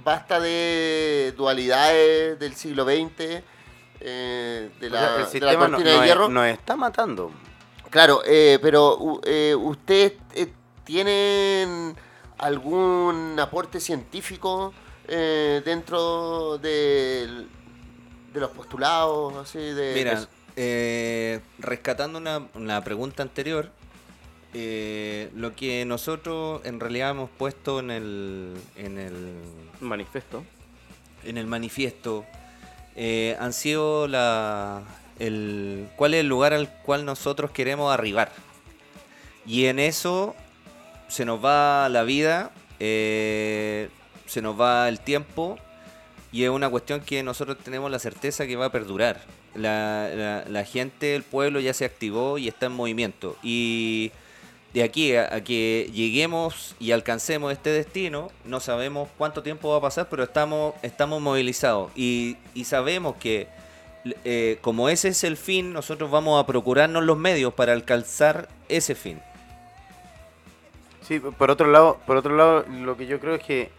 [0.04, 3.44] basta de dualidades del siglo XX,
[4.00, 6.30] eh, de O la, sea, el de la no- de hierro.
[6.30, 7.32] nos está matando.
[7.90, 10.52] Claro, eh, pero eh, ¿ustedes eh,
[10.86, 11.96] tienen
[12.38, 14.74] algún aporte científico
[15.08, 17.50] eh, dentro del-
[18.34, 19.36] de los postulados?
[19.36, 20.26] Así de, Mira,
[20.56, 23.70] de- rescatando una, una pregunta anterior,
[24.54, 29.34] eh, lo que nosotros en realidad hemos puesto en el, en el,
[29.80, 30.44] Manifiesto.
[31.24, 32.26] en el manifiesto
[32.96, 34.84] eh, han sido la,
[35.20, 38.32] el, cuál es el lugar al cual nosotros queremos arribar.
[39.46, 40.36] Y en eso
[41.08, 43.90] se nos va la vida, eh,
[44.28, 45.58] se nos va el tiempo
[46.32, 49.22] y es una cuestión que nosotros tenemos la certeza que va a perdurar.
[49.56, 53.36] La, la- la gente, el pueblo ya se activó y está en movimiento.
[53.44, 54.12] Y
[54.74, 59.82] de aquí a, que lleguemos y alcancemos este destino, no sabemos cuánto tiempo va a
[59.82, 61.92] pasar, pero estamos, estamos movilizados.
[61.96, 63.48] Y, sabemos que
[64.24, 68.96] eh, como ese es el fin, nosotros vamos a procurarnos los medios para alcanzar ese
[68.96, 69.20] fin.
[71.08, 73.70] Sí, por otro lado, por otro lado, lo que yo creo es que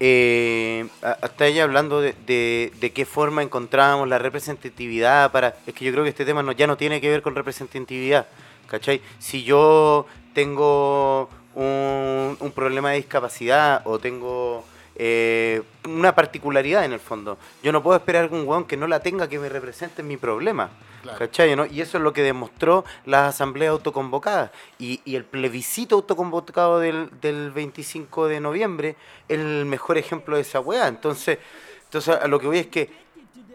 [0.00, 5.54] eh, hasta ella hablando de, de, de qué forma encontrábamos la representatividad para.
[5.64, 8.26] Es que yo creo que este tema no, ya no tiene que ver con representatividad.
[8.72, 9.02] ¿Cachai?
[9.18, 14.64] Si yo tengo un, un problema de discapacidad o tengo
[14.96, 18.86] eh, una particularidad en el fondo, yo no puedo esperar que un weón que no
[18.86, 20.70] la tenga que me represente en mi problema.
[21.02, 21.18] Claro.
[21.18, 21.54] ¿Cachai?
[21.54, 21.66] ¿no?
[21.66, 24.52] Y eso es lo que demostró las asambleas autoconvocadas.
[24.78, 28.96] Y, y el plebiscito autoconvocado del, del 25 de noviembre
[29.28, 30.88] es el mejor ejemplo de esa weá.
[30.88, 31.38] Entonces,
[31.84, 33.01] entonces a lo que voy es que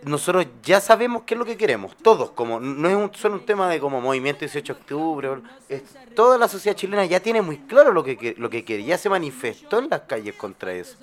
[0.07, 3.45] nosotros ya sabemos qué es lo que queremos, todos, como no es un, solo un
[3.45, 5.29] tema de como movimiento 18 de octubre,
[5.69, 5.83] es-
[6.15, 9.09] toda la sociedad chilena ya tiene muy claro lo que- lo que quiere, ya se
[9.09, 10.97] manifestó en las calles contra eso,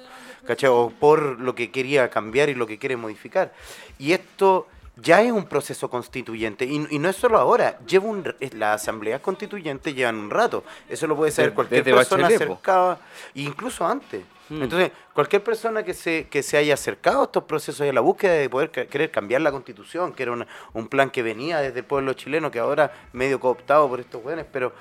[0.47, 0.71] ¿cachai?
[0.71, 3.53] O por lo que quería cambiar y lo que quiere modificar.
[3.99, 4.67] Y esto
[4.97, 9.21] ya es un proceso constituyente, y, y no es solo ahora, lleva un, las asambleas
[9.21, 12.99] constituyentes llevan un rato, eso lo puede saber cualquier persona acercada,
[13.35, 14.23] incluso antes.
[14.51, 14.63] Mm.
[14.63, 18.35] Entonces, cualquier persona que se, que se haya acercado a estos procesos de la búsqueda
[18.35, 21.85] de poder querer cambiar la constitución, que era una- un plan que venía desde el
[21.87, 24.73] pueblo chileno, que ahora medio cooptado por estos jóvenes, pero,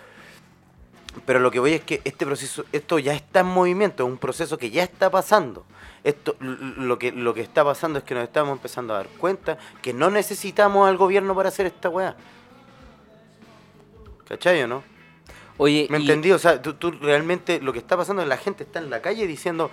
[1.26, 4.18] pero lo que voy es que este proceso, esto ya está en movimiento, es un
[4.18, 5.66] proceso que ya está pasando.
[6.03, 9.57] Esto, lo que, lo que está pasando es que nos estamos empezando a dar cuenta
[9.82, 12.16] que no necesitamos al gobierno para hacer esta weá.
[14.28, 14.84] ¿Cachai o no?
[15.57, 16.32] Oye, ¿Me y- entendí?
[16.32, 18.89] O sea, tú, tú realmente lo que está pasando es que la gente está en
[18.89, 19.70] la calle diciendo,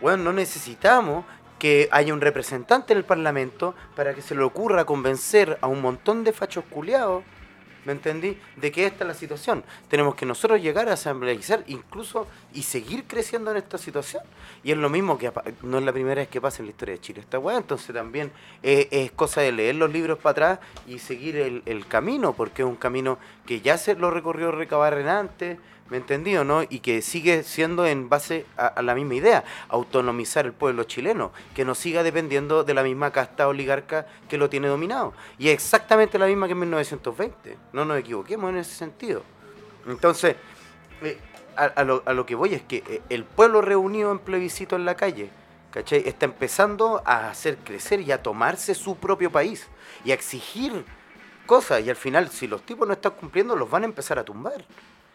[0.00, 1.24] bueno, no necesitamos
[1.58, 5.82] que haya un representante en el Parlamento para que se le ocurra convencer a un
[5.82, 7.24] montón de fachos culiados,
[7.88, 8.36] ¿me entendí?
[8.56, 9.64] De que esta es la situación.
[9.88, 14.22] Tenemos que nosotros llegar a asambleizar incluso y seguir creciendo en esta situación.
[14.62, 15.32] Y es lo mismo que
[15.62, 17.94] no es la primera vez que pasa en la historia de Chile esta weá, entonces
[17.94, 18.30] también
[18.62, 22.60] eh, es cosa de leer los libros para atrás y seguir el, el camino, porque
[22.60, 25.58] es un camino que ya se lo recorrió Recabarren antes,
[25.90, 26.62] ¿me entendí o no?
[26.62, 31.64] Y que sigue siendo en base a, la misma idea, autonomizar el pueblo chileno, que
[31.64, 35.14] no siga dependiendo de la misma casta oligarca que lo tiene dominado.
[35.38, 39.22] Y exactamente la misma que en 1920, no nos equivoquemos en ese sentido.
[39.86, 40.36] Entonces,
[41.02, 41.18] eh,
[41.56, 44.76] a, a lo, a lo que voy es que eh, el pueblo reunido en plebiscito
[44.76, 45.30] en la calle,
[45.70, 46.06] ¿cachai?
[46.06, 49.66] Está empezando a hacer crecer y a tomarse su propio país
[50.04, 50.84] y a exigir
[51.46, 51.84] cosas.
[51.84, 54.64] Y al final, si los tipos no están cumpliendo, los van a empezar a tumbar.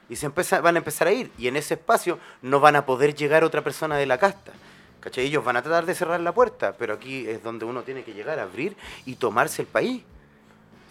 [0.10, 1.32] Y se empieza- van a empezar a ir.
[1.38, 4.52] Y en ese espacio no van a poder llegar otra persona de la casta.
[5.00, 5.26] ¿Cachai?
[5.26, 8.14] Ellos van a tratar de cerrar la puerta, pero aquí es donde uno tiene que
[8.14, 8.76] llegar a abrir
[9.06, 10.04] y tomarse el país.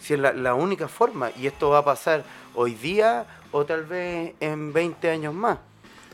[0.00, 1.30] Si es la, la única forma.
[1.36, 5.58] Y esto va a pasar hoy día o tal vez en 20 años más.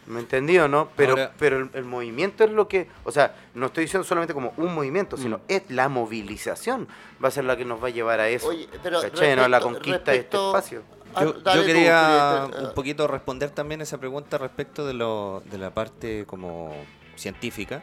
[0.06, 0.88] ¿Me entendí o no?
[0.96, 2.88] Pero, Ahora- pero el, el movimiento es lo que.
[3.04, 5.40] O sea, no estoy diciendo solamente como un movimiento, sino Mm.
[5.48, 6.88] es la movilización.
[7.22, 8.48] Va a ser la que nos va a llevar a eso.
[8.48, 9.36] Oye, pero ¿Cachai?
[9.36, 9.48] ¿no?
[9.48, 10.82] La respecto- conquista de este respecto- espacio.
[11.14, 11.34] Ah, Yo,
[11.66, 16.72] quería un poquito responder también esa pregunta respecto de, lo, de la parte como
[17.16, 17.82] científica.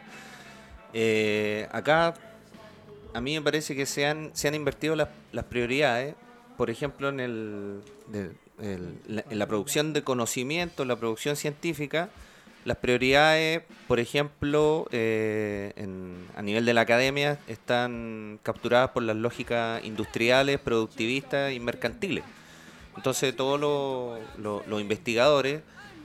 [0.92, 2.14] Eh, acá
[3.12, 6.14] a mí me parece que se han, se han invertido las, las prioridades,
[6.56, 11.36] por ejemplo, en, el, de- el- la, en la producción de conocimiento, en la producción
[11.36, 12.08] científica,
[12.64, 19.14] Las prioridades, por ejemplo, eh, en- a nivel de la academia, están capturadas por las
[19.14, 22.24] lógicas industriales, productivistas y mercantiles.
[22.96, 25.60] Entonces todos los, los- los investigadores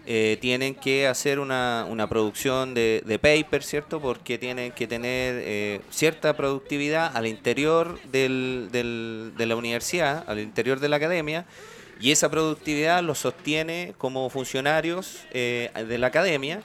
[0.07, 3.99] eh, tienen que hacer una, una producción de, de paper, ¿cierto?
[4.01, 10.39] Porque tienen que tener eh, cierta productividad al interior del- del- de la universidad, al
[10.39, 11.45] interior de la academia,
[11.99, 16.61] y esa productividad lo sostiene como funcionarios eh, de la academia.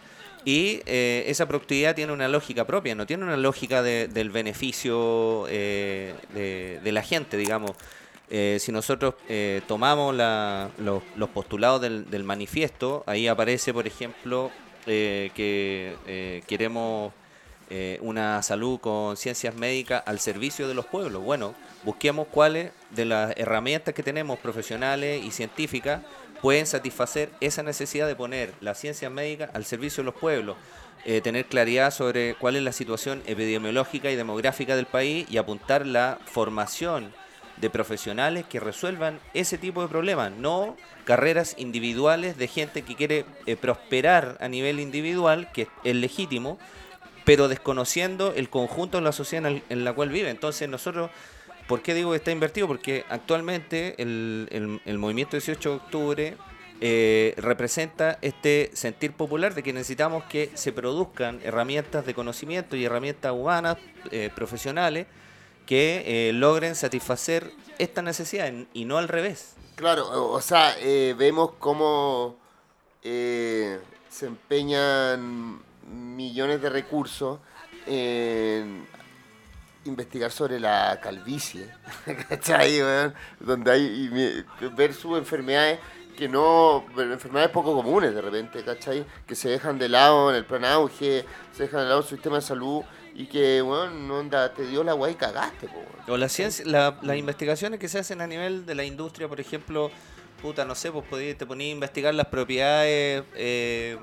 [0.46, 5.46] Y eh, esa productividad tiene una lógica propia, no tiene una lógica de- del beneficio
[5.48, 7.72] eh, de, de la gente, digamos.
[8.28, 13.86] Eh, si nosotros eh, tomamos la- los, los postulados del, del manifiesto, ahí aparece, por
[13.86, 14.50] ejemplo,
[14.86, 17.12] eh, que eh, queremos
[17.70, 21.22] eh, una salud con ciencias médicas al servicio de los pueblos.
[21.22, 21.54] Bueno,
[21.84, 26.02] busquemos cuáles de las herramientas que tenemos profesionales y científicas
[26.42, 30.56] pueden satisfacer esa necesidad de poner las ciencias médicas al servicio de los pueblos.
[31.04, 35.86] eh, tener claridad sobre cuál es la situación epidemiológica y demográfica del país y apuntar
[35.86, 37.12] la formación
[37.56, 43.24] de profesionales que resuelvan ese tipo de problemas, no carreras individuales de gente que quiere
[43.46, 46.58] eh, prosperar a nivel individual, que es legítimo,
[47.24, 50.30] pero desconociendo el conjunto de la sociedad en, la cual vive.
[50.30, 51.10] Entonces nosotros,
[51.66, 52.66] ¿por qué digo que está invertido?
[52.68, 56.36] Porque actualmente el, el- el movimiento 18 de octubre
[56.80, 62.84] eh, representa este sentir popular de que necesitamos que se produzcan herramientas de conocimiento y
[62.84, 63.78] herramientas humanas,
[64.10, 65.06] eh, profesionales,
[65.66, 69.54] que eh, logren satisfacer esta necesidad y no al revés.
[69.74, 72.36] Claro, o sea, eh, vemos cómo
[73.02, 75.60] eh, se empeñan
[76.16, 77.38] millones de recursos
[77.86, 78.86] en
[79.84, 81.68] investigar sobre la calvicie,
[82.28, 82.80] ¿cachai?
[83.38, 85.78] Donde hay y mi- versus enfermedades
[86.16, 89.04] que no, enfermedades poco comunes de repente, ¿cachai?
[89.26, 92.36] Que se dejan de lado en el plan auge, se dejan de lado el sistema
[92.36, 92.82] de salud
[93.16, 95.82] y que, bueno, no onda, te dio la guay y cagaste, po.
[96.12, 99.40] O la ciencia, la- las investigaciones que se hacen a nivel de la industria, por
[99.40, 99.90] ejemplo,
[100.42, 103.96] puta, no sé, pues podí- te ponías a investigar las propiedades eh,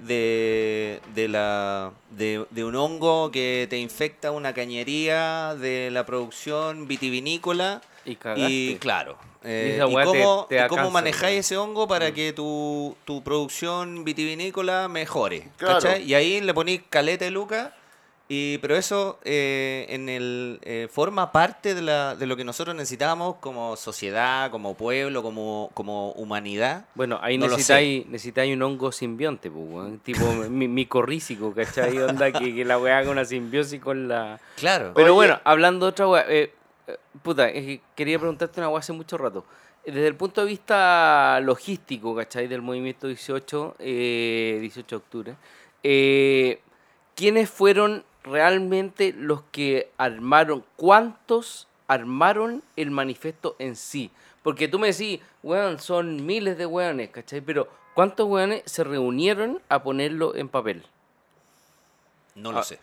[0.00, 6.88] de, de, la, de, de un hongo que te infecta una cañería de la producción
[6.88, 7.82] vitivinícola.
[8.06, 8.50] Y cagaste.
[8.50, 9.18] Y claro.
[9.44, 12.12] eh, Y esa y te- cómo, te da y cómo cáncer, manejáis ese hongo para
[12.12, 15.48] que tu, tu producción vitivinícola mejore.
[15.58, 15.74] Claro.
[15.80, 16.02] ¿cachai?
[16.04, 17.70] Y ahí le ponís caleta de lucas.
[18.32, 22.76] Y, pero eso eh, en el, eh, forma parte de, la, de lo que nosotros
[22.76, 26.84] necesitamos como sociedad, como pueblo, como, como humanidad.
[26.94, 29.98] Bueno, ahí No necesitáis, necesitáis un hongo simbionte, pues, weón.
[29.98, 31.98] tipo mi- micorrícico, ¿cachai?
[31.98, 34.38] Onda que, que la weá haga una simbiosis con la...
[34.56, 34.92] Claro.
[34.94, 35.14] Pero Oye.
[35.14, 36.52] bueno, hablando de otra weá, eh,
[36.86, 37.50] eh, puta,
[37.96, 39.44] quería preguntarte una weá hace mucho rato.
[39.84, 42.46] Desde el punto de vista logístico, ¿cachai?
[42.46, 45.34] Del movimiento 18, eh, 18 de octubre,
[45.82, 46.60] eh,
[47.16, 54.10] ¿quiénes fueron realmente los que armaron, cuántos armaron el manifiesto en sí?
[54.42, 57.40] Porque tú me decís, weón, son miles de weones, ¿cachai?
[57.40, 60.84] Pero ¿cuántos weones se reunieron a ponerlo en papel?
[62.34, 62.78] No lo Ah, sé.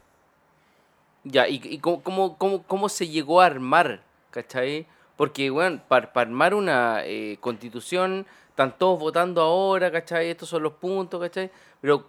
[1.23, 4.01] Ya, ¿y, y cómo, cómo, cómo, cómo se llegó a armar?
[4.31, 4.85] ¿Cachai?
[5.15, 10.29] Porque, bueno, para armar una eh, constitución, están todos votando ahora, ¿cachai?
[10.29, 11.49] Estos son los puntos, ¿cachai?
[11.81, 12.07] Pero,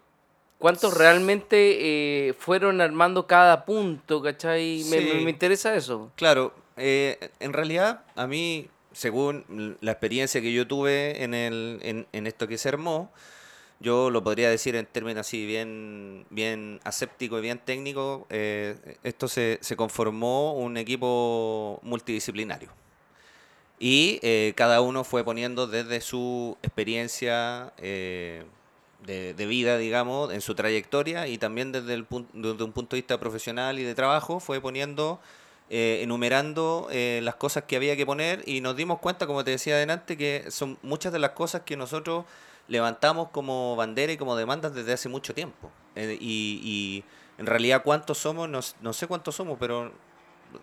[0.59, 4.83] ¿cuántos realmente eh, fueron armando cada punto, ¿cachai?
[4.91, 6.11] Me, me- interesa eso.
[6.17, 12.07] Claro, eh, en realidad a mí, según la experiencia que yo tuve en, el, en,
[12.13, 13.11] en esto que se armó,
[13.81, 19.29] yo lo podría decir en términos así bien, bien aséptico y bien técnico, eh, esto
[19.29, 22.71] se, se conformó un equipo multidisciplinario.
[23.79, 28.43] Y eh, cada uno fue poniendo desde su experiencia eh,
[29.05, 33.03] de, de vida, digamos, en su trayectoria y también desde, el desde un punto de
[33.03, 35.21] vista profesional y de trabajo, fue poniendo,
[35.71, 39.53] eh, enumerando eh, las cosas que había que poner y nos dimos cuenta, como te
[39.53, 42.25] decía adelante, que son muchas de las cosas que nosotros
[42.67, 45.71] levantamos como bandera y como demandas desde hace mucho tiempo.
[45.95, 47.05] Eh, y, y
[47.39, 49.93] en realidad cuántos somos, no, no sé cuántos somos, pero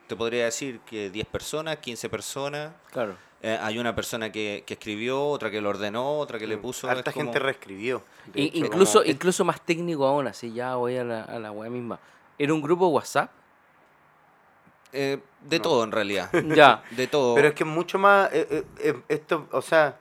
[0.08, 2.72] te podría decir que 10 personas, 15 personas.
[2.92, 3.18] Claro.
[3.48, 6.90] Eh, hay una persona que, que escribió, otra que lo ordenó, otra que le puso.
[6.90, 8.02] Harta es como- gente reescribió.
[8.34, 11.70] hecho, incluso, como- incluso más técnico aún, así ya voy a la, a la weá
[11.70, 12.00] misma.
[12.40, 13.30] ¿Era un grupo WhatsApp?
[14.94, 15.62] Eh, de No.
[15.64, 16.30] todo en realidad.
[16.56, 16.84] ya.
[16.90, 17.36] De todo.
[17.36, 18.30] Pero es que es mucho más.
[18.34, 18.64] eh,
[19.10, 19.96] esto, o sea.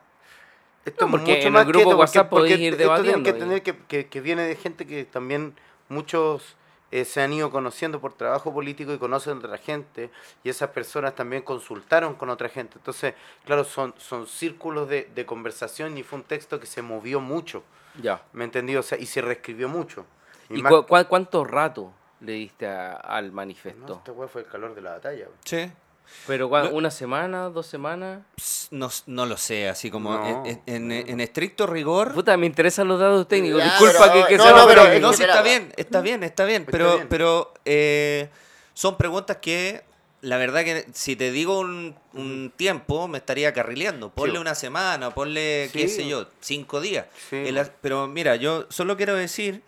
[0.83, 3.23] Esto No, es porque mucho en más el grupo WhatsApp porque, podéis ir esto debatiendo
[3.23, 5.53] que tener que, que, que viene de gente que también
[5.89, 6.55] muchos
[6.91, 10.09] eh, se han ido conociendo por trabajo político y conocen a otra gente
[10.43, 12.77] y esas personas también consultaron con otra gente.
[12.77, 13.13] Entonces,
[13.45, 17.63] claro, son, son círculos de, de conversación y fue un texto que se movió mucho.
[18.01, 18.21] Ya.
[18.33, 18.75] ¿Me entendí?
[18.75, 20.05] O sea, y se reescribió mucho.
[20.49, 24.47] ¿Y más- cu- cu- cuánto rato le diste a- al No, esta weá fue el
[24.47, 25.27] calor de la batalla.
[25.43, 25.71] Sí.
[26.27, 28.21] Pero No- una semana, dos semanas.
[28.71, 30.43] No, no lo sé, así como No.
[30.45, 32.13] en, en- en estricto rigor.
[32.13, 33.59] Puta, me interesan los datos técnicos.
[33.59, 34.99] Ya, Disculpa pero- que, que no, sea pero-.
[34.99, 37.07] No, sí está bien, está bien, está bien, Está pero, bien.
[37.09, 38.29] pero eh,
[38.73, 39.83] son preguntas que
[40.21, 44.09] la verdad que si te digo un, un tiempo me estaría carrileando.
[44.09, 44.37] Ponle Sí.
[44.39, 45.97] una semana, ponle, qué Sí.
[45.97, 47.05] sé yo, cinco días.
[47.29, 47.35] Sí.
[47.35, 49.61] El as- pero mira, yo solo quiero decir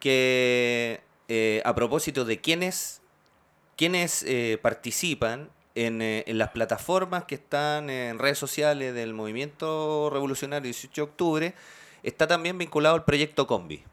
[0.00, 3.00] que eh, a propósito de quiénes,
[3.76, 10.10] quiénes eh, participan en, eh, en las plataformas que están en redes sociales del movimiento
[10.12, 11.54] revolucionario 18 de octubre,
[12.02, 13.84] está también vinculado al proyecto Combi.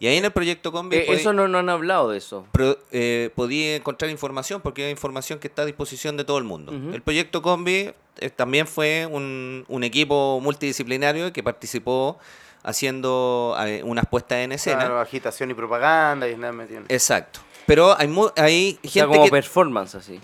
[0.00, 2.46] Y ahí en el proyecto Combi Eh, podí- eso no, no han hablado de eso.
[2.52, 6.44] pro- eh, podía encontrar información porque hay información que está a disposición de todo el
[6.44, 6.70] mundo.
[6.72, 7.90] El proyecto Combi
[8.20, 12.18] eh, también fue un, un equipo multidisciplinario que participó
[12.62, 14.78] haciendo eh, unas puestas en escena.
[14.80, 17.40] Claro, agitación y propaganda y nada metido en- Exacto.
[17.66, 19.30] Pero hay, mu- hay O sea, gente como que...
[19.30, 20.20] performance así.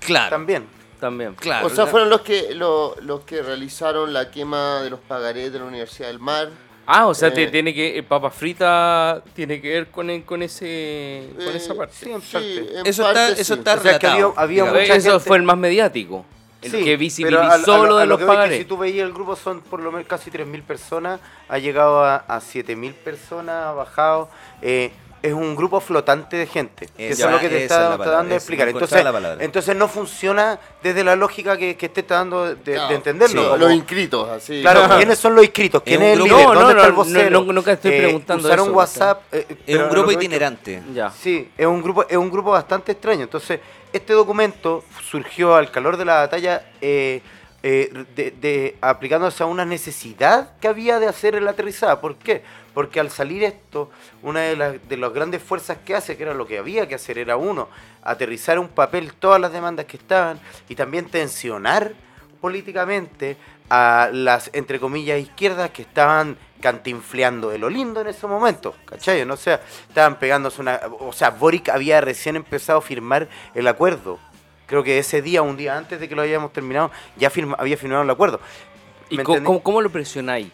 [0.00, 0.66] Claro, También.
[1.00, 1.34] También.
[1.34, 1.66] claro.
[1.66, 5.58] o sea, fueron los que lo- los que realizaron la quema de los pagarés de
[5.58, 6.48] la Universidad del Mar.
[6.86, 7.98] Ah, o sea, te- Eh, tiene que.
[7.98, 11.28] eh, Papa frita tiene que ver con, el- con ese.
[11.36, 11.94] con Eh, esa parte.
[11.98, 12.78] Sí, en Sí, parte.
[12.78, 13.58] en Eso parte está- eso sí.
[13.58, 16.24] está O sea, que había, relatado, había mucha eso gente- fue el más mediático.
[16.62, 18.58] El Sí, que pero visibilizó a- a lo de los es que pagarés.
[18.58, 22.16] Si tú veías el grupo son por lo menos casi 3.000 personas, ha llegado a,
[22.16, 24.30] a 7.000 personas, ha bajado.
[24.62, 24.90] eh,
[25.28, 26.86] es un grupo flotante de gente.
[26.96, 28.68] que Esa- eso es lo que te está, dando a explicar.
[28.68, 29.04] Entonces,
[29.40, 33.40] entonces no funciona desde la lógica que, que te está dando de, entenderlo.
[33.42, 33.46] sí.
[33.48, 34.60] como- Los inscritos, así.
[34.62, 35.82] Claro, ¿quiénes son los inscritos?
[35.82, 36.54] ¿Quién Es es, un el grupo- líder?
[36.54, 37.44] No, ¿Dónde no, está el vocero?
[37.44, 39.22] no, nunca estoy preguntando usaron eso, WhatsApp.
[39.32, 40.82] eh, Es un grupo que que- itinerante.
[40.94, 41.10] Ya.
[41.10, 43.22] Sí, es un grupo, es un grupo bastante extraño.
[43.24, 43.60] Entonces,
[43.92, 47.20] este documento surgió al calor de la batalla eh,
[47.62, 52.00] eh, de, de- aplicándose a una necesidad que había de hacer el aterrizada.
[52.00, 52.42] ¿Por qué?
[52.76, 53.88] Porque al salir esto,
[54.22, 56.94] una de las, de las grandes fuerzas que hace, que era lo que había que
[56.94, 57.70] hacer, era uno,
[58.02, 61.94] aterrizar un papel todas las demandas que estaban y también tensionar
[62.38, 63.38] políticamente
[63.70, 69.24] a las, entre comillas, izquierdas que estaban cantinfleando de lo lindo en ese momento, ¿cachai?
[69.24, 70.78] No o sea, estaban pegándose una...
[71.00, 74.18] O sea, Boric había recién empezado a firmar el acuerdo.
[74.66, 77.78] Creo que ese día, un día antes de que lo hayamos terminado, ya firma, había
[77.78, 78.38] firmado el acuerdo.
[79.08, 80.52] ¿Y cómo, cómo lo presionáis?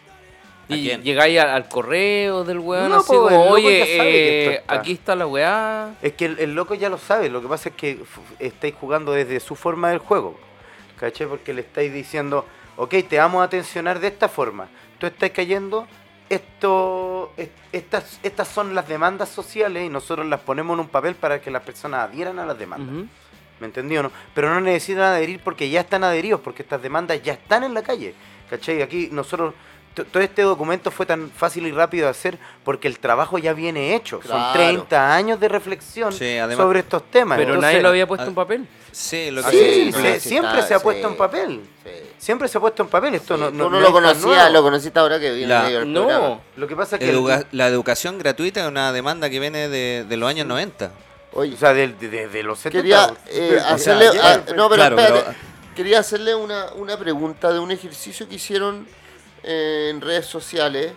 [0.69, 1.03] ¿A Y quién?
[1.03, 4.75] llegáis al, al correo del weón No, así po, como, oye, eh, está".
[4.75, 5.95] aquí está la weá.
[6.01, 7.99] Es que el, el loco ya lo sabe, lo que pasa es que
[8.39, 10.39] estáis jugando desde su forma del juego,
[10.99, 11.27] ¿cachai?
[11.27, 12.45] Porque le estáis diciendo,
[12.77, 14.67] ok, te vamos a tensionar de esta forma,
[14.99, 15.85] tú estás cayendo,
[16.29, 21.15] esto, es- estas, estas son las demandas sociales y nosotros las ponemos en un papel
[21.15, 23.05] para que las personas adhieran a las demandas.
[23.59, 24.11] ¿Me entendió no?
[24.33, 27.81] Pero no necesitan adherir porque ya están adheridos, porque estas demandas ya están en la
[27.83, 28.13] calle.
[28.49, 28.81] ¿Cachai?
[28.81, 29.53] Aquí nosotros,
[29.93, 33.95] todo este documento fue tan fácil y rápido de hacer porque el trabajo ya viene
[33.95, 34.19] hecho.
[34.21, 34.53] Son Claro.
[34.53, 37.37] 30 años de reflexión Sí, además- sobre estos temas.
[37.37, 38.67] Pero Entonces, nadie lo había puesto en papel.
[38.91, 40.83] Sí, lo que sí, sí, se- sí, siempre se ha sí.
[40.83, 41.61] puesto en papel.
[41.83, 41.89] Sí.
[42.17, 43.15] Siempre se ha puesto en papel.
[43.15, 44.49] Esto no, Tú no, no, no lo nuevo.
[44.51, 46.27] lo conociste ahora que viene La- el programa.
[46.27, 46.41] No.
[46.57, 47.09] Lo que pasa es que...
[47.09, 50.91] el- la educación gratuita es una demanda que viene de, de los años 90.
[51.33, 52.81] Oye, o sea, de, de- de los 70.
[52.81, 54.09] quería eh, o sea, hacerle...
[54.21, 55.23] ah, no, pero Claro, espérate.
[55.25, 58.85] pero- Quería hacerle una, una pregunta de un ejercicio que hicieron
[59.43, 60.93] en redes sociales,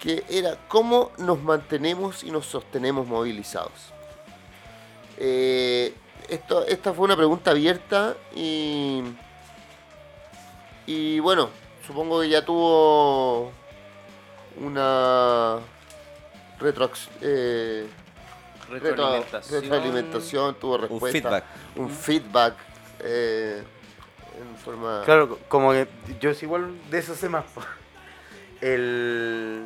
[0.00, 3.72] que era cómo nos mantenemos y nos sostenemos movilizados.
[5.16, 5.92] Eh,
[6.28, 9.02] esto, esta fue una pregunta abierta y,
[10.86, 11.50] y bueno,
[11.86, 13.50] supongo que ya tuvo
[14.60, 15.56] una
[16.60, 17.86] retroac- eh,
[18.68, 19.62] retro- Retroalimentación.
[19.62, 21.44] retroalimentación, tuvo Un respuesta, feedback.
[21.76, 22.54] un feedback
[23.00, 23.62] eh,
[24.40, 25.02] en forma...
[25.04, 25.88] Claro, como que
[26.20, 27.44] yo es igual de eso sé más.
[28.60, 29.62] El,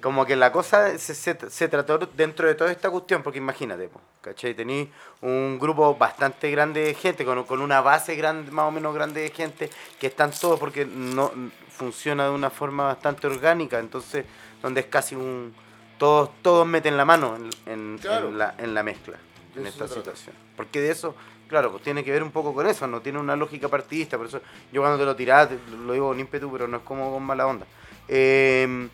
[0.00, 3.88] como que la cosa se, se, se trató dentro de toda esta cuestión, porque imagínate,
[3.88, 4.54] po, ¿cachai?
[4.54, 4.90] Tení
[5.20, 9.20] un grupo bastante grande de gente, con, con una base grande, más o menos grande
[9.20, 9.68] de gente,
[9.98, 11.32] que están todos porque no
[11.68, 14.24] funciona de una forma bastante orgánica, entonces,
[14.62, 15.54] donde es casi un...
[15.98, 18.28] Todos, todos meten la mano en, en- Claro.
[18.28, 19.18] en la, en la mezcla,
[19.54, 20.34] en esta situación.
[20.56, 21.14] Porque de eso,
[21.50, 24.26] claro, pues tiene que ver un poco con eso, no tiene una lógica partidista, por
[24.28, 24.40] eso
[24.72, 27.22] yo cuando te lo tirás, te- lo digo con ímpetu, pero no es como con
[27.22, 27.66] mala onda.
[28.08, 28.88] Eh,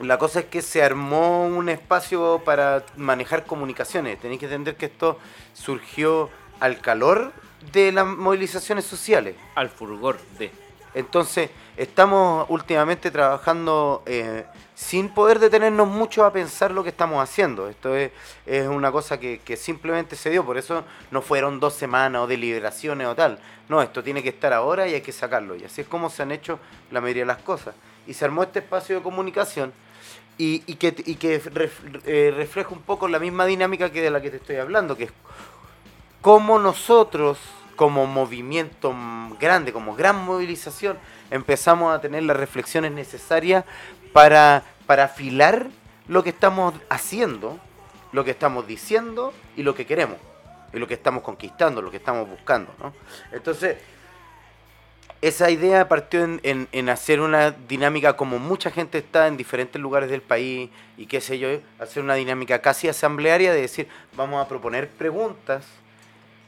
[0.00, 4.20] la cosa es que se armó un espacio para manejar comunicaciones.
[4.20, 5.18] Tenéis que entender que esto
[5.54, 7.32] surgió al calor
[7.72, 9.34] de las movilizaciones sociales.
[9.56, 10.52] Al furgor de.
[10.94, 17.68] Entonces, estamos últimamente trabajando eh, sin poder detenernos mucho a pensar lo que estamos haciendo.
[17.68, 18.10] Esto es,
[18.46, 22.26] es una cosa que, que simplemente se dio, por eso no fueron dos semanas o
[22.26, 23.38] deliberaciones o tal.
[23.68, 25.54] No, esto tiene que estar ahora y hay que sacarlo.
[25.54, 26.58] Y así es como se han hecho
[26.90, 27.74] la mayoría de las cosas.
[28.06, 29.72] y se armó este espacio de comunicación
[30.38, 31.42] y, y que, y que
[32.06, 35.04] eh, refleja un poco la misma dinámica que de la que te estoy hablando, que
[35.04, 35.12] es
[36.22, 37.38] cómo nosotros,
[37.76, 38.94] como movimiento
[39.38, 40.98] grande, como gran movilización,
[41.30, 43.64] empezamos a tener las reflexiones necesarias
[44.12, 45.66] para, para afilar
[46.06, 47.58] lo que estamos haciendo,
[48.12, 50.16] lo que estamos diciendo y lo que queremos,
[50.72, 52.72] y lo que estamos conquistando, lo que estamos buscando.
[52.78, 52.92] ¿no?
[53.32, 53.76] Entonces,
[55.20, 59.80] esa idea partió en, en- en hacer una dinámica como mucha gente está en diferentes
[59.82, 61.48] lugares del país y qué sé yo,
[61.80, 65.64] hacer una dinámica casi asamblearia de decir, vamos a proponer preguntas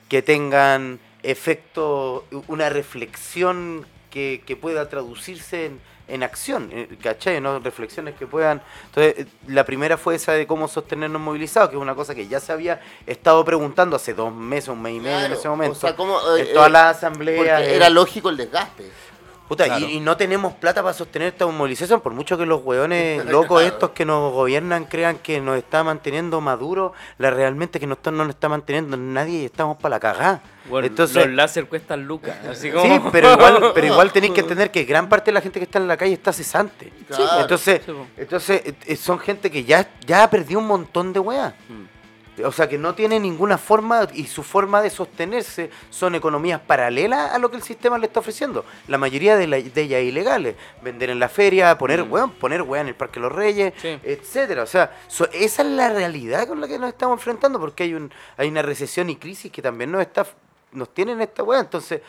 [0.08, 7.40] que tengan efecto, una reflexión que, que pueda traducirse en, en acción, eh, ¿cachai?
[7.40, 7.58] ¿no?
[7.60, 8.60] Reflexiones que puedan...
[8.86, 12.26] Entonces, eh, la primera fue esa de cómo sostenernos movilizados, que es una cosa que
[12.26, 15.72] ya se había estado preguntando hace dos meses, un mes y medio en ese momento,
[15.72, 17.36] o sea, cómo, eh, en eh, asambleas.
[17.38, 18.90] Porque en- era lógico el desgaste.
[19.50, 19.84] Puta, Claro.
[19.84, 23.58] y, y no tenemos plata para sostener esta movilización, por mucho que los hueones locos
[23.60, 23.74] Claro.
[23.74, 28.12] estos que nos gobiernan crean que nos está manteniendo Maduro, la realmente que no, está,
[28.12, 30.40] no nos está manteniendo nadie y estamos para la cagada.
[30.68, 32.36] Bueno, Entonces, los láser cuestan lucas.
[32.48, 32.84] Así como...
[32.84, 35.64] sí, pero igual, pero igual tenéis que entender que gran parte de la gente que
[35.64, 36.92] está en la calle está cesante.
[37.08, 37.40] Claro.
[37.40, 37.80] Entonces,
[38.16, 41.54] entonces eh, eh, son gente que ya, ya ha perdido un montón de weas.
[41.68, 41.79] Mm.
[42.44, 47.32] O sea, que no tiene ninguna forma y su forma de sostenerse son economías paralelas
[47.32, 48.64] a lo que el sistema le está ofreciendo.
[48.88, 50.56] La mayoría de, la- de ellas ilegales.
[50.82, 52.12] Vender en la feria, poner Mm.
[52.12, 53.98] weón, poner weá en el Parque de los Reyes, Sí.
[54.02, 54.62] etcétera.
[54.62, 57.94] O sea, so- esa es la realidad con la que nos estamos enfrentando porque hay
[57.94, 60.26] un hay una recesión y crisis que también nos está
[60.72, 61.60] nos tienen esta weá.
[61.60, 62.00] Entonces,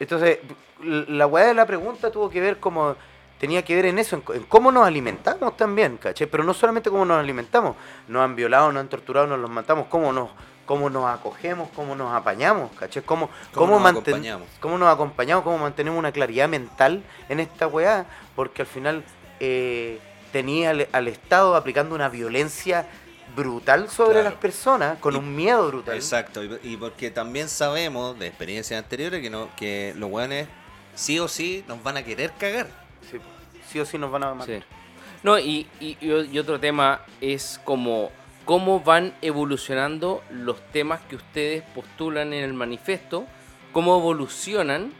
[0.00, 0.38] entonces
[0.82, 2.96] la weá de la pregunta tuvo que ver como
[3.42, 6.28] tenía que ver en eso, en, cómo nos alimentamos también, ¿cachai?
[6.28, 7.74] Pero no solamente cómo nos alimentamos,
[8.06, 10.30] nos han violado, nos han torturado, nos los matamos, cómo nos,
[10.64, 13.02] cómo nos acogemos, cómo nos apañamos, ¿cachai?
[13.02, 14.48] Cómo, Cómo nos manten- acompañamos.
[14.60, 19.02] cómo nos acompañamos, cómo mantenemos una claridad mental en esta weá, porque al final
[19.40, 19.98] eh,
[20.30, 22.86] tenía al, al Estado aplicando una violencia
[23.34, 24.28] brutal sobre Claro.
[24.30, 25.96] las personas, con Y- un miedo brutal.
[25.96, 30.46] Exacto, y, y porque también sabemos de experiencias anteriores que no que los weones
[30.94, 32.68] sí o sí nos van a querer cagar.
[33.10, 33.18] Sí,
[33.68, 34.46] sí o sí nos van a matar.
[34.60, 34.64] Sí.
[35.22, 38.10] No, y, y- y o- y otro tema es como
[38.44, 43.24] cómo van evolucionando los temas que ustedes postulan en el manifiesto,
[43.72, 44.92] cómo evolucionan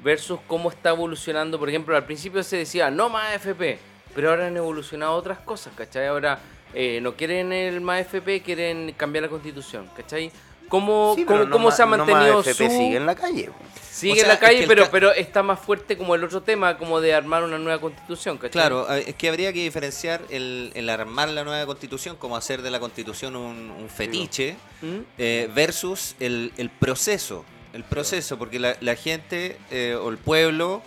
[0.00, 3.78] versus cómo está evolucionando, por ejemplo, al principio se decía no más FP,
[4.14, 6.06] pero ahora han evolucionado otras cosas, ¿cachai?
[6.06, 6.40] Ahora
[6.74, 10.30] eh, no quieren el más FP, quieren cambiar la constitución, ¿cachai?
[10.68, 12.76] ¿Cómo, Sí, cómo, pero no cómo ma- se ha no mantenido FP su...
[12.76, 13.50] sigue en la calle.
[13.90, 16.14] Sigue O sea, en la es calle, que pero, ca- pero está más fuerte como
[16.14, 18.50] el otro tema, como de armar una nueva constitución, ¿cachai?
[18.52, 22.70] Claro, es que habría que diferenciar el, el armar la nueva constitución como hacer de
[22.70, 24.98] la constitución un, un fetiche ¿Mm?
[25.18, 27.44] eh, versus el, el proceso.
[27.72, 30.80] El proceso, porque la, la gente eh, o el pueblo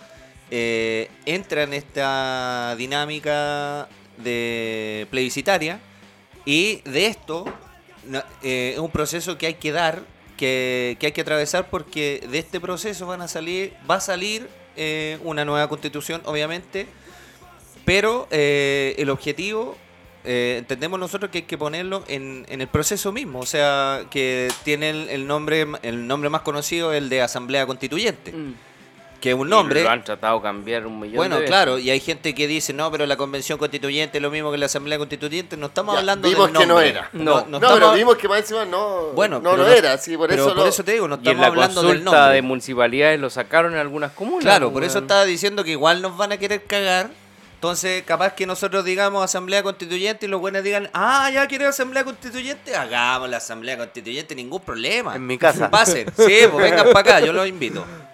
[0.50, 5.80] eh, entra en esta dinámica de plebiscitaria
[6.44, 7.44] y de esto
[8.06, 10.02] na- eh, es un proceso que hay que dar,
[10.36, 14.48] que, que hay que atravesar porque de este proceso van a salir, va a salir
[14.76, 16.86] eh, una nueva constitución, obviamente,
[17.84, 19.76] pero eh, el objetivo,
[20.24, 24.48] eh, entendemos nosotros que hay que ponerlo en, en el proceso mismo, o sea, que
[24.64, 28.54] tiene el, el nombre el nombre más conocido, el de Asamblea Constituyente, Mm.
[29.22, 29.82] Que es un Y nombre.
[29.84, 31.50] Lo han tratado de cambiar un millón Bueno, de veces.
[31.54, 34.58] claro, y hay gente que dice, no, pero la convención constituyente es lo mismo que
[34.58, 35.56] la asamblea constituyente.
[35.56, 36.88] No estamos Ya, hablando vimos del que no nombre.
[36.90, 37.08] era.
[37.12, 37.22] No.
[37.22, 39.96] no, No, estamos- pero vimos que más encima no, Bueno, no pero lo no- era,
[39.96, 41.82] sí, por pero eso por lo- eso te digo, no Y en estamos la hablando
[41.82, 42.34] del consulta nombre.
[42.34, 44.42] de municipalidades lo sacaron en algunas comunas.
[44.44, 47.08] Claro, pues, por eso estaba diciendo que igual nos van a querer cagar.
[47.54, 52.02] Entonces, capaz que nosotros digamos asamblea constituyente y los buenos digan, ah, ya quieren asamblea
[52.02, 55.14] constituyente, hagamos la asamblea constituyente, ningún problema.
[55.14, 55.70] En mi casa.
[55.70, 57.84] Pasen, sí, pues vengan para acá, yo los invito.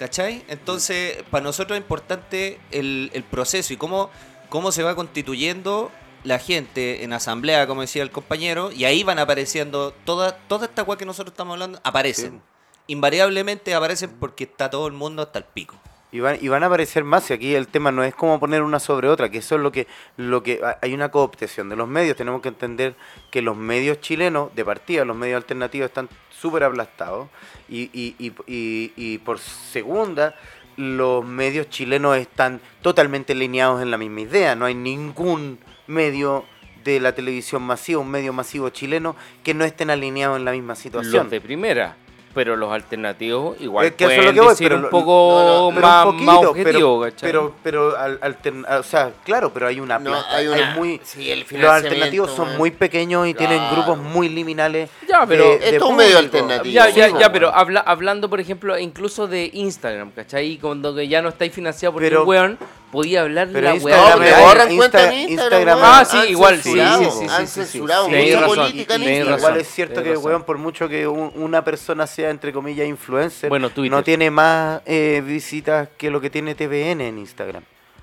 [0.00, 0.42] ¿Cachai?
[0.48, 4.08] Entonces, para nosotros es importante el, el proceso y cómo,
[4.48, 5.92] cómo se va constituyendo
[6.24, 10.84] la gente en asamblea, como decía el compañero, y ahí van apareciendo toda, toda esta
[10.84, 12.40] cual que nosotros estamos hablando, aparecen.
[12.86, 15.76] Invariablemente aparecen porque está todo el mundo hasta el pico.
[16.12, 18.62] Y van, y van a aparecer más, y aquí el tema no es como poner
[18.62, 19.86] una sobre otra, que eso es lo que,
[20.16, 22.16] lo que hay una cooptación de los medios.
[22.16, 22.96] Tenemos que entender
[23.30, 27.28] que los medios chilenos, de partida, los medios alternativos están súper aplastados.
[27.68, 30.34] Y, y, y, y por segunda,
[30.76, 34.56] los medios chilenos están totalmente alineados en la misma idea.
[34.56, 36.44] No hay ningún medio
[36.82, 40.74] de la televisión masiva, un medio masivo chileno, que no estén alineados en la misma
[40.74, 41.24] situación.
[41.24, 41.96] Los de primera.
[42.32, 44.90] Pero los alternativos igual Es que eso es pueden lo que voy, decir pero un
[44.90, 49.10] poco no, no, pero más, un más objetivo, pero, pero, pero al- altern- o sea,
[49.24, 52.70] claro, pero hay una No, plata, hay una- muy, sí, el los alternativos son muy
[52.70, 54.90] pequeños y tienen grupos muy liminales.
[55.08, 56.72] Ya, pero de- esto de es un medio alternativo.
[56.72, 60.56] Ya, ya, ya, pero habla, hablando, por ejemplo, incluso de Instagram, ¿cachai?
[60.58, 62.58] Cuando que ya no estáis financiado por Pero- un weón,
[62.90, 64.36] podía hablar Pero la Instagram weá.
[64.36, 65.78] me borran Insta- cuenta en Instagram.
[65.82, 67.72] Ah, sí, Han igual, sí, censurado, sí, sí, Han sí, sí, sí.
[67.72, 69.38] censurado mucha política en Instagram.
[69.38, 73.48] Igual es cierto que, weón, por mucho que un- una persona sea, entre comillas, influencer,
[73.48, 73.90] Bueno, Twitter.
[73.90, 77.62] no tiene más eh, visitas que lo que tiene TVN en Instagram.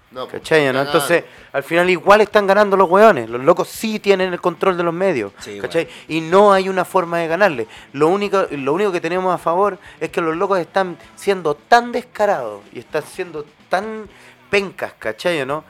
[0.09, 0.71] No, pues, ¿Cachai?
[0.71, 0.81] ¿no?
[0.81, 3.29] Entonces, al final igual están ganando los weones.
[3.29, 5.33] Los locos sí tienen el control de los medios.
[5.39, 5.85] Sí, ¿Cachai?
[6.07, 7.67] Y no hay una forma de ganarle.
[7.91, 11.91] Lo único, lo único que tenemos a favor es que los locos están siendo tan
[11.91, 14.07] descarados y están siendo tan
[14.49, 15.45] pencas, ¿cachai?
[15.45, 15.63] ¿no?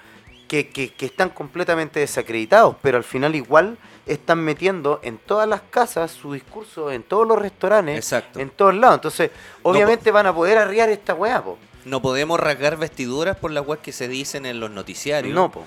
[0.48, 5.62] Que, que, que están completamente desacreditados, pero al final igual están metiendo en todas las
[5.70, 8.40] casas su discurso, en todos los restaurantes, Exacto.
[8.40, 8.96] en todos lados.
[8.96, 9.32] Entonces,
[9.64, 11.58] obviamente van a poder arriar esta weá, po.
[11.84, 15.36] No podemos rasgar vestiduras por las weas que se dicen en los noticiarios.
[15.36, 15.66] No, po.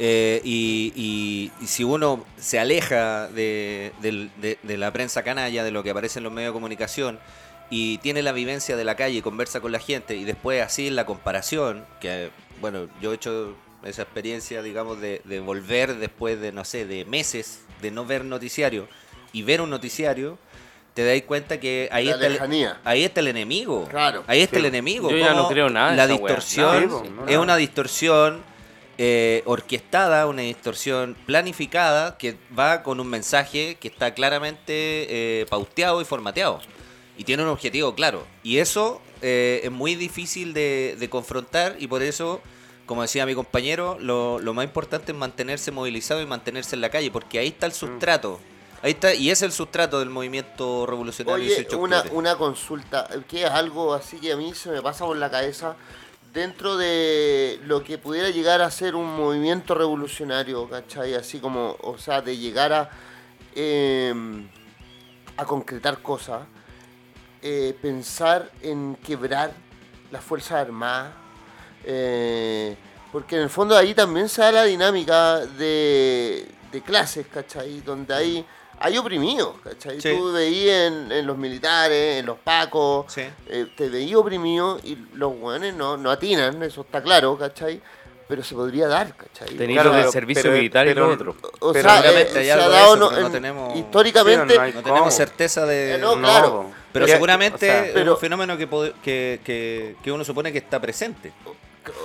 [0.00, 5.82] Eh, y, y- y si uno se aleja de- de la prensa canalla, de lo
[5.82, 7.18] que aparece en los medios de comunicación,
[7.70, 10.88] y tiene la vivencia de la calle y conversa con la gente, y después así
[10.88, 13.54] en la comparación, que bueno, yo he hecho
[13.84, 18.24] esa experiencia, digamos, de, de volver después de, no sé, de meses de no ver
[18.24, 18.88] noticiario
[19.32, 20.38] y ver un noticiario,
[20.94, 23.86] te dais cuenta que ahí La está, el, ahí está el enemigo.
[23.88, 24.24] Claro.
[24.26, 24.60] Ahí está Sí.
[24.60, 25.10] el enemigo.
[25.10, 28.42] Yo ya no creo nada La distorsión no, es una distorsión
[28.96, 36.00] eh, orquestada, una distorsión planificada que va con un mensaje que está claramente eh, pauteado
[36.00, 36.60] y formateado.
[37.18, 38.24] Y tiene un objetivo claro.
[38.42, 42.40] Y eso eh, es muy difícil de, de confrontar y por eso,
[42.86, 46.88] como decía mi compañero, lo, lo más importante es mantenerse movilizado y mantenerse en la
[46.88, 48.40] calle, porque ahí está el sustrato.
[48.80, 53.08] Ahí está, y es el sustrato del movimiento revolucionario Oye, 18 de una, una consulta,
[53.28, 55.74] que es algo así que a mí se me pasa por la cabeza,
[56.32, 61.14] dentro de lo que pudiera llegar a ser un movimiento revolucionario, ¿cachai?
[61.14, 62.90] Así como, o sea, de llegar a,
[63.56, 64.14] eh,
[65.36, 66.42] a concretar cosas,
[67.42, 69.52] eh, pensar en quebrar
[70.10, 71.12] las Fuerzas Armadas,
[71.84, 72.76] eh,
[73.12, 77.80] porque en el fondo ahí también se da la dinámica de, de clases, ¿cachai?
[77.80, 78.44] Donde hay,
[78.80, 80.00] hay oprimidos, ¿cachai?
[80.00, 80.10] Sí.
[80.16, 83.22] Tú veías en, en los militares, en los pacos, Sí.
[83.46, 87.80] eh, te veías oprimido y los guanes no, no atinan, eso está claro, ¿cachai?
[88.28, 89.48] Pero se podría dar, ¿cachai?
[89.56, 91.34] Tenéis Claro, del pero- servicio pero- militar y lo otro.
[91.60, 94.52] O pero sea, obviamente eh, hay se algo ha de dado eso, no- tenemos- históricamente...
[94.52, 95.94] Sí, no, no hay No tenemos certeza de...
[95.94, 96.70] Eh, no, claro.
[96.92, 100.24] Pero Ya- seguramente o sea, es pero- un fenómeno que, pod- que, que, que uno
[100.24, 101.32] supone que está presente.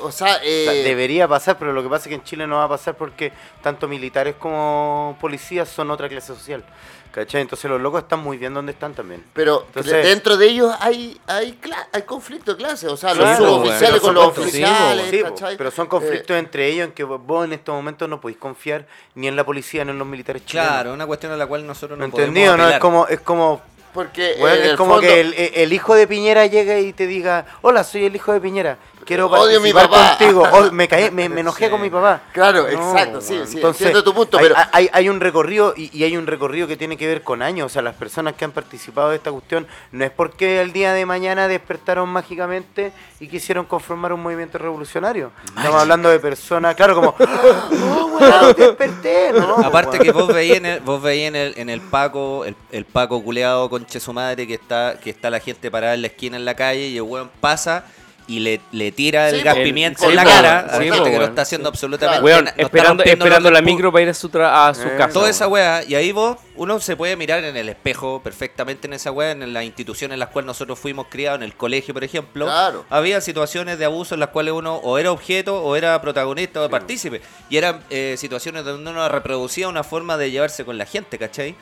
[0.02, 2.48] O sea, eh, O sea, debería pasar, pero lo que pasa es que en Chile
[2.48, 6.64] no va a pasar porque tanto militares como policías son otra clase social.
[7.12, 7.42] ¿Cachai?
[7.42, 9.24] Entonces los locos están muy bien donde están también.
[9.34, 11.60] pero Entonces- dentro de ellos hay hay,
[11.92, 15.56] hay conflicto de clase, o sea, los Claro, suboficiales con los oficiales, sí, po, ¿cachai?
[15.58, 18.88] pero son Eh, conflictos entre ellos en que vos- en estos momentos no podéis confiar
[19.14, 20.72] ni en la policía ni en los militares chilenos.
[20.72, 22.58] Claro, una cuestión a la cual nosotros ¿Me no podemos entendido?
[22.58, 22.68] ¿no?
[22.68, 23.62] Es como, es como,
[23.94, 27.46] porque en es como fondo- que el, el hijo de Piñera llegue y te diga,
[27.62, 30.18] hola, soy el hijo de Piñera, quiero Odio a mi participar papá".
[30.18, 31.72] contigo, o me, caí- me, me enojé Sí.
[31.72, 32.22] con mi papá.
[32.34, 35.90] Claro, No, exacto, sí, sí, entiendo tu punto, hay, pero hay, hay un recorrido y,
[35.98, 37.66] y hay un recorrido que tiene que ver con años.
[37.68, 40.94] O sea, las personas que han participado de esta cuestión no es porque el día
[40.94, 45.32] de mañana despertaron mágicamente y quisieron conformar un movimiento revolucionario.
[45.56, 49.58] Estamos hablando de personas, claro, como, oh, weón, desperté, ¿no?
[49.66, 52.86] Aparte que vos veías en el, vos veías en el, en el Paco, el, el
[52.86, 56.38] Paco culeado con su madre que está, que está la gente parada en la esquina
[56.38, 57.86] en la calle y el weón pasa
[58.26, 59.64] y le, le tira el Sí, gas po.
[59.64, 61.74] pimienta Sí, en la cara a la sí, gente que no está haciendo Sí.
[61.74, 62.26] absolutamente Claro.
[62.26, 65.12] Weón, no esperando, esperando la micro para ir a su, tra- a su Eh, casa.
[65.14, 68.94] Toda esa weá, y ahí vos, uno se puede mirar en el espejo perfectamente en
[68.94, 72.06] esa weá, en las instituciones en las cuales nosotros fuimos criados, en el colegio, por
[72.06, 72.46] ejemplo.
[72.46, 72.86] Claro.
[72.90, 76.70] Había situaciones de abuso en las cuales uno o era objeto, o era protagonista, o
[76.70, 77.22] partícipe.
[77.50, 81.56] Y eran eh, situaciones donde uno reproducía una forma de llevarse con la gente, ¿cachai?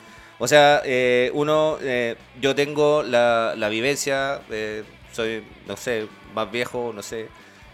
[0.44, 6.52] O sea, eh, uno, eh, yo tengo la, la vivencia, eh, soy, no sé, más
[6.52, 7.28] viejo, no sé.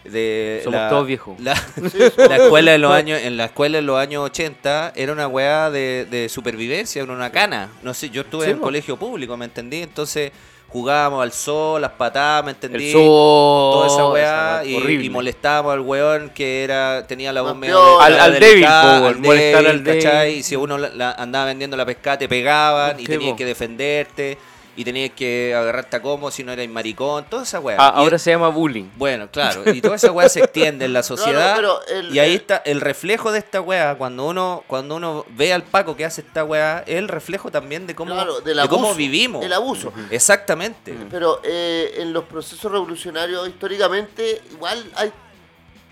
[0.03, 1.39] De Somos la- todos viejos.
[1.39, 1.53] La,
[2.17, 5.69] la escuela en los años, en la escuela en los años 80 era una weá
[5.69, 7.69] de, de supervivencia, era una cana.
[7.83, 8.63] No sé, yo estuve Sí, en po.
[8.63, 9.81] colegio público, ¿me entendí?
[9.81, 10.31] Entonces
[10.69, 12.87] jugábamos al sol, las patadas, ¿me entendí?
[12.87, 13.01] El sol.
[13.03, 15.05] Toda esa weá y, horrible.
[15.05, 19.15] y molestábamos al weón que era tenía la voz medio de- Al- al débil, al
[19.19, 20.37] molestar al débil.
[20.37, 24.37] Y si uno la- la- andaba vendiendo la pesca te pegaban y tenías que defenderte
[24.77, 27.75] y tenías que agarrarte a como si no eras maricón, toda esa weá.
[27.79, 28.85] Ah, Y- ahora se llama bullying.
[28.95, 31.59] bueno, claro, y toda esa weá se extiende en la sociedad.
[31.89, 33.95] el- y ahí el- está el reflejo de esta weá.
[33.95, 37.87] Cuando uno, cuando uno ve al Paco que hace esta weá, es el reflejo también
[37.87, 39.43] de cómo, Claro, del de cómo vivimos.
[39.43, 39.91] el abuso.
[40.11, 40.95] Exactamente.
[41.09, 45.11] Pero eh, en los procesos revolucionarios, históricamente, igual hay.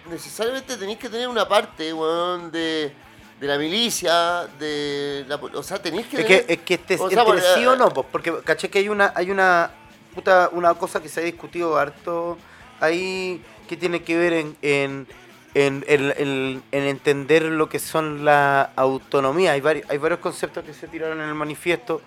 [0.09, 2.93] Necesariamente tenéis que tener una parte, weón, de,
[3.39, 5.35] de la milicia, de la.
[5.35, 6.17] O sea, tenéis que.
[6.21, 8.33] Es que, tener- es que este, o sea, entre por- sí o no, pues, porque
[8.43, 9.71] caché que hay una, hay una
[10.13, 12.37] puta, una cosa que se ha discutido harto
[12.79, 15.07] ahí que tiene que ver en, en
[15.53, 19.53] en, en- en- en entender lo que son la autonomía.
[19.53, 22.01] Hay, vari- hay varios conceptos que se tiraron en el manifiesto,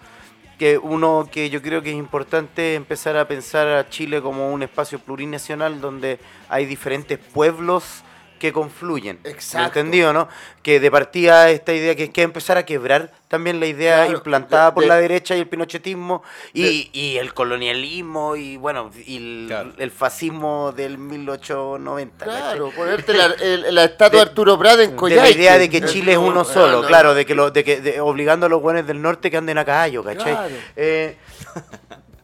[0.59, 4.63] que uno que yo creo que es importante empezar a pensar a Chile como un
[4.63, 6.19] espacio plurinacional donde
[6.51, 8.03] hay diferentes pueblos
[8.39, 9.19] que confluyen.
[9.25, 9.79] Exacto.
[9.81, 10.29] ¿Entendido, no?
[10.63, 14.19] Que de partida esta idea que es que empezar a quebrar también la idea Claro,
[14.19, 16.23] implantada de- por de- la derecha y el pinochetismo
[16.55, 19.73] y, y el colonialismo y bueno, y el, Claro.
[19.77, 22.25] el fascismo del 1890.
[22.25, 22.41] ¿cachai?
[22.41, 25.23] Claro, ponerte la, el- la estatua de De- Arturo Prat en de Coyhaique.
[25.23, 26.87] la idea de que Chile es uno solo, no.
[26.89, 29.59] claro, de que lo, de que de- obligando a los buenos del norte que anden
[29.59, 30.33] a caballo, ¿cachai?
[30.33, 30.55] Claro.
[30.77, 31.17] Eh,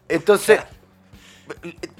[0.08, 0.60] entonces,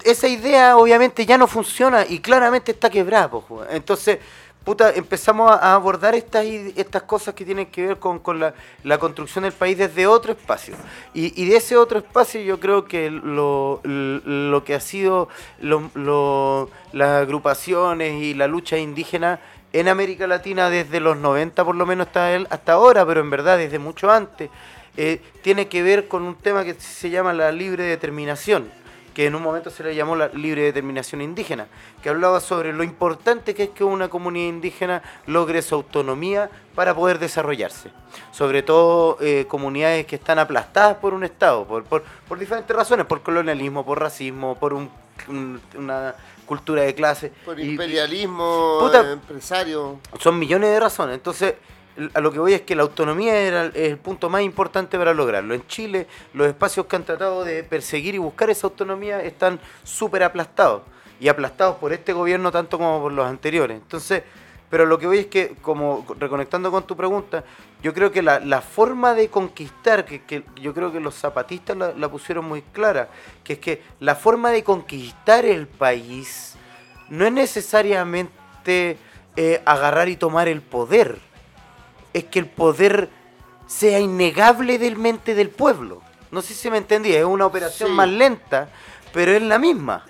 [0.05, 3.31] esa idea obviamente ya no funciona y claramente está quebrada,
[3.71, 4.19] entonces
[4.65, 8.97] puta, empezamos a abordar estas, estas cosas que tienen que ver con, con la, la
[8.97, 10.75] construcción del país desde otro espacio.
[11.13, 15.29] Y, y de ese otro espacio yo creo que lo, lo que ha sido
[15.61, 19.39] lo- lo- las agrupaciones y la lucha indígena
[19.75, 23.29] en América Latina desde los 90 por lo menos hasta, el- hasta ahora, pero en
[23.29, 24.49] verdad desde mucho antes,
[24.97, 28.71] eh, tiene que ver con un tema que se llama la libre determinación
[29.15, 31.69] que en un momento se le llamó la libre determinación indígena,
[32.03, 36.95] que hablaba sobre lo importante que es que una comunidad indígena logre su autonomía para
[36.95, 37.91] poder desarrollarse.
[38.33, 43.07] Sobre todo eh, comunidades que están aplastadas por un Estado, por, por, por diferentes razones,
[43.07, 44.91] por colonialismo, por racismo, por un-
[45.29, 46.15] un- una
[46.45, 47.33] cultura de clase.
[47.45, 49.01] Por Y- y- imperialismo, Puta.
[49.03, 50.01] eh, empresario.
[50.19, 51.15] son millones de razones.
[51.15, 51.55] Entonces,
[52.15, 55.55] a lo que voy es que la autonomía era el, punto más importante para lograrlo.
[55.55, 60.23] En Chile, los espacios que han tratado de perseguir y buscar esa autonomía están súper
[60.23, 60.83] aplastados.
[61.21, 63.77] Y aplastados por este gobierno tanto como por los anteriores.
[63.81, 64.25] Entonces,
[64.69, 67.45] pero lo que voy es que, como reconectando con tu pregunta,
[67.83, 71.77] yo creo que la, la forma de conquistar, que, que yo creo que los zapatistas
[71.77, 73.09] la, la pusieron muy clara,
[73.45, 76.57] que es que la forma de conquistar el país
[77.09, 78.99] no es necesariamente
[79.37, 81.19] eh, agarrar y tomar el poder,
[82.15, 83.11] es que el poder
[83.67, 86.01] sea innegable del mente del pueblo.
[86.31, 87.95] No sé si me entendí, es una operación Sí.
[87.95, 88.69] más lenta,
[89.13, 90.05] pero es la misma.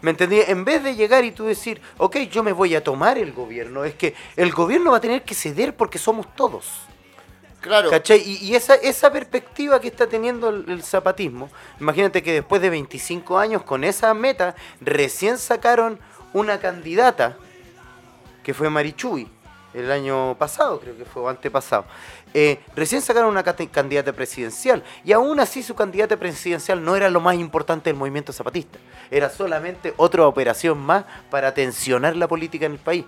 [0.00, 0.40] ¿Me entendí?
[0.46, 3.84] En vez de llegar y tú decir, ok, yo me voy a tomar el gobierno,
[3.84, 6.66] es que el gobierno va a tener que ceder porque somos todos.
[7.60, 7.90] Claro.
[7.90, 8.20] ¿Cachai?
[8.24, 11.50] Y, y esa, esa perspectiva que está teniendo el, el zapatismo,
[11.80, 15.98] imagínate que después de 25 años con esa meta, recién sacaron
[16.32, 17.36] una candidata,
[18.44, 19.28] que fue Marichuy,
[19.74, 21.84] el año pasado, creo que fue, o antepasado.
[22.34, 27.20] Eh, recién sacaron una candidata presidencial, y aún así su candidata presidencial no era lo
[27.20, 28.78] más importante del movimiento zapatista,
[29.10, 33.04] era solamente otra operación más para tensionar la política en el país.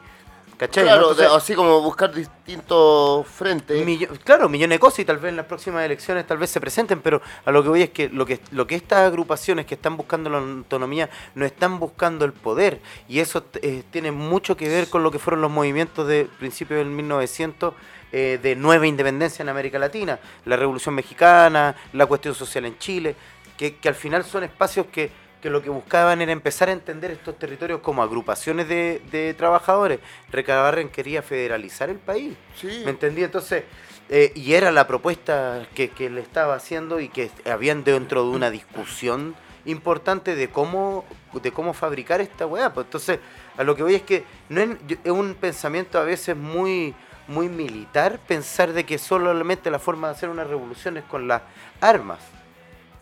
[0.61, 0.85] ¿Cachai?
[0.85, 0.91] no?
[0.91, 3.83] Claro, Entonces- así como buscar distintos frentes.
[3.87, 6.61] Millo- claro, millones de cosas y tal vez en las próximas elecciones tal vez se
[6.61, 9.75] presenten, pero a lo que voy es que lo que, lo que estas agrupaciones que
[9.75, 14.69] están buscando la autonomía no están buscando el poder y eso eh, tiene mucho que
[14.69, 17.73] ver con lo que fueron los movimientos de principios del 1900
[18.13, 23.15] eh, de nueva independencia en América Latina, la Revolución Mexicana, la cuestión social en Chile,
[23.57, 27.11] que, que al final son espacios que, que lo que buscaban era empezar a entender
[27.11, 30.01] estos territorios como agrupaciones de, de trabajadores.
[30.31, 32.37] Recabarren quería federalizar el país.
[32.57, 32.83] Sí.
[32.85, 33.23] ¿Me entendí?
[33.23, 33.65] Entonces,
[34.09, 38.31] eh, y era la propuesta que, que le estaba haciendo y que habían dentro de
[38.31, 39.35] una discusión
[39.67, 41.05] importante de cómo
[41.43, 42.73] de cómo fabricar esta weá.
[42.73, 43.21] Pues entonces,
[43.57, 44.71] a lo que voy es que no es,
[45.05, 46.95] es un pensamiento a veces muy
[47.29, 51.43] muy militar pensar de que solamente la forma de hacer una revolución es con las
[51.81, 52.19] armas.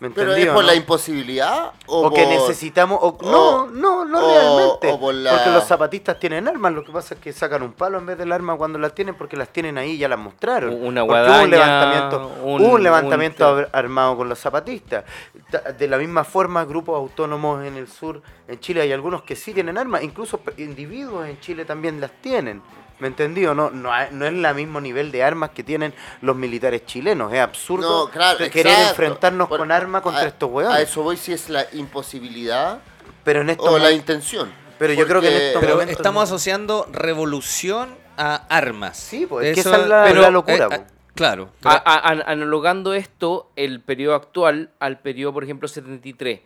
[0.01, 0.63] ¿Me Pero es por no?
[0.63, 4.93] la imposibilidad o, o que necesitamos o, o- no no no o- realmente.
[4.93, 7.73] o por la- porque los zapatistas tienen armas lo que pasa es que sacan un
[7.73, 10.19] palo en vez del arma cuando las tienen porque las tienen ahí y ya las
[10.21, 10.73] mostraron.
[10.73, 15.05] Una Porque hubo guadaña, un levantamiento un- hubo un levantamiento un- armado con los zapatistas.
[15.51, 19.35] Ta- de la misma forma grupos autónomos en el sur en Chile hay algunos que
[19.35, 22.63] sí tienen armas incluso individuos en Chile también las tienen
[23.01, 23.71] ¿Me entendí o no?
[23.71, 27.33] No, hay- no es el mismo nivel de armas que tienen los militares chilenos.
[27.33, 28.91] Es absurdo No, claro, de querer exacto.
[28.91, 30.81] enfrentarnos Por- con armas contra a- estos A hueones.
[30.89, 32.81] eso voy si es la imposibilidad
[33.25, 34.51] Pero en estos o la intención.
[34.79, 36.25] Pero yo creo que en estos Pero momentos estamos no.
[36.35, 38.97] asociando revolución a armas.
[38.97, 40.81] Sí, pues, es que esa es la- la locura, eh, pues.
[40.81, 40.85] eh,
[41.15, 41.51] claro.
[41.65, 46.41] A- a- an- analogando esto, el periodo actual al periodo, por ejemplo, 73.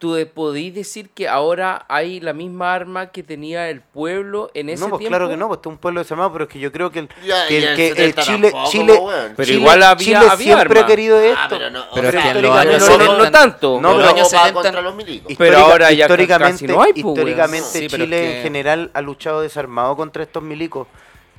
[0.00, 4.82] ¿Tú podéis decir que ahora hay la misma arma que tenía el pueblo en ese
[4.82, 5.10] no, pues tiempo?
[5.10, 7.08] claro que no, pues es un pueblo desarmado, pero es que yo creo que el,
[7.22, 9.32] Ya, que el- que el el 70 Chile, tampoco, Chile, weón.
[9.36, 10.82] Pero Chile- igual había- Chile había siempre armas.
[10.82, 11.38] ha querido esto.
[11.38, 13.24] Ah, pero no, Pero o es sea, que en los históricamente- años no, no, no
[13.24, 13.78] 70 tanto.
[13.82, 15.34] No, pero- años no va 70 contra los milicos.
[15.36, 18.36] Pero ahora ya ca- históricamente, casi no hay, pues, históricamente Sí, pero Chile es que-
[18.38, 20.88] en general ha luchado desarmado contra estos milicos.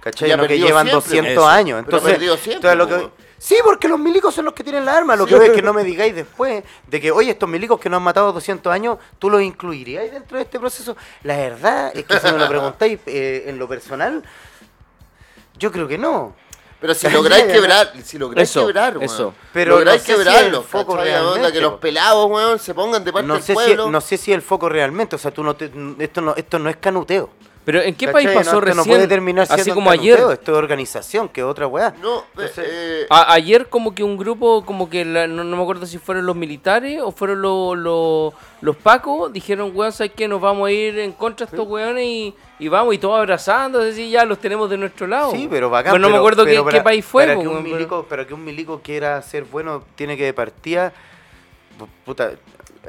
[0.01, 0.29] ¿Cachai?
[0.29, 1.47] Y ha No que llevan siempre, 200 eso.
[1.47, 1.81] años.
[1.83, 3.30] Pero ha Entonces, perdido siempre, entonces lo que- pues.
[3.43, 5.15] Sí, porque los milicos son los que tienen la arma.
[5.15, 7.89] Lo que veo es que no me digáis después de que, oye, estos milicos que
[7.89, 10.95] nos han matado 200 años, ¿tú los incluirías dentro de este proceso?
[11.23, 14.21] La verdad es que si me lo preguntáis eh, en lo personal,
[15.57, 16.35] yo creo que no.
[16.79, 19.03] Pero si lográis quebrar, si lográis Eso, quebrar, weón.
[19.05, 19.33] eso.
[19.53, 21.11] Pero lográis no sé si quebrarlo, el foco ¿cachai?
[21.11, 23.53] La onda realmente, que los pelados, weón, se pongan de parte No del sé, si,
[23.55, 23.89] pueblo.
[23.89, 26.69] no sé si el foco realmente, o sea, tú no te- esto, no, esto no
[26.69, 27.31] es canuteo.
[27.63, 28.25] Pero ¿en qué ¿Cachai?
[28.25, 28.77] país pasó no, recién?
[28.77, 30.17] No puede terminar siendo así como ayer.
[30.31, 31.93] Esto es organización, que es otra weá.
[32.01, 35.61] No, Entonces, eh, A- ayer como que un grupo, como que la- no, no me
[35.61, 40.27] acuerdo si fueron los militares o fueron los, los, los pacos, dijeron, weón, ¿sabes qué?
[40.27, 43.79] Nos vamos a ir en contra de estos weones y, y vamos y todos abrazando,
[43.81, 45.31] es decir, ya los tenemos de nuestro lado.
[45.31, 45.91] Sí, pero bacán.
[45.91, 47.23] Bueno, no me pero- acuerdo pero qué, para- qué país fue.
[47.25, 50.17] Para po, que, un weón, pero- milico, para que un milico quiera ser bueno, tiene
[50.17, 50.93] que de partida.
[51.79, 52.31] pu- Puta,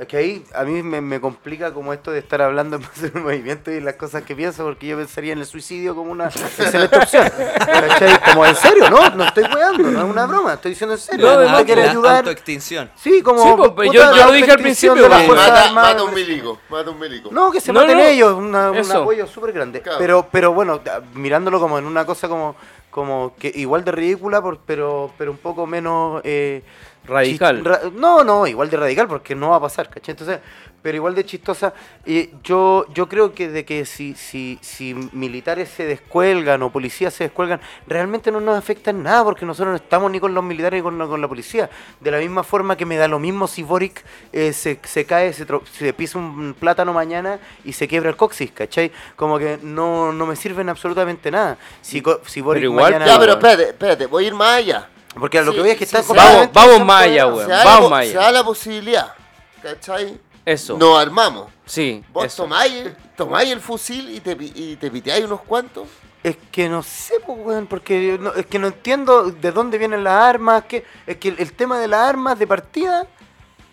[0.00, 3.12] es que ahí a mí me, me complica como esto de estar hablando en base
[3.14, 6.26] al movimiento y las cosas que pienso, porque yo pensaría en el suicidio como una
[6.26, 7.30] excelente opción.
[7.58, 8.18] ¿Cachai?
[8.32, 11.26] Como en serio, no, no estoy weando, no es una broma, estoy diciendo en serio.
[11.26, 12.16] No, No, además quiere ayudar.
[12.18, 12.90] autoextinción.
[12.96, 13.42] Sí, como.
[13.42, 15.92] Sí, pues, puta, yo- yo lo dije al extinción principio, Fuerzas mata, Armadas.
[15.94, 17.28] mata un milico, mata un milico.
[17.30, 19.82] No, que se No, maten no, ellos, una- un apoyo súper grande.
[19.82, 19.98] Claro.
[19.98, 20.80] Pero, pero bueno,
[21.14, 22.56] mirándolo como en una cosa como,
[22.90, 26.20] como que igual de ridícula, por- pero, pero un poco menos...
[26.24, 26.62] eh,
[27.06, 27.64] Radical.
[27.64, 30.12] ra- no, no, igual de radical porque no va a pasar, ¿cachai?
[30.12, 30.38] Entonces,
[30.82, 31.72] pero igual de chistosa.
[32.04, 37.14] Y yo, yo creo que de que si, si, si militares se descuelgan o policías
[37.14, 40.42] se descuelgan, realmente no nos afecta en nada porque nosotros no estamos ni con los
[40.42, 41.70] militares ni con, la- con la policía.
[42.00, 45.32] De la misma forma que me da lo mismo si Boric eh, se, se cae,
[45.32, 48.90] se, tro- se pisa un plátano mañana y se quiebra el coxis, ¿cachai?
[49.16, 51.58] Como que no, no me sirven absolutamente nada.
[51.80, 53.06] Si, si Boric igual, mañana...
[53.06, 54.88] Ya, pero espérate, espérate, voy a ir más allá.
[55.18, 57.36] Porque a lo Sí, que voy es que están completamente Vamos, vamos más allá, desempoderados.
[57.36, 57.46] weón.
[57.60, 59.14] se, da vamos más se da la posibilidad,
[59.62, 60.18] ¿cachai?
[60.44, 60.76] Eso.
[60.78, 61.48] Nos armamos.
[61.66, 62.84] Sí, Vos tomáis,
[63.16, 65.86] tomáis el fusil y te, y te piteáis unos cuantos.
[66.24, 70.14] Es que no sé, weón, porque no- es que no entiendo de dónde vienen las
[70.22, 73.06] armas, que es que el, el tema de las armas de partida,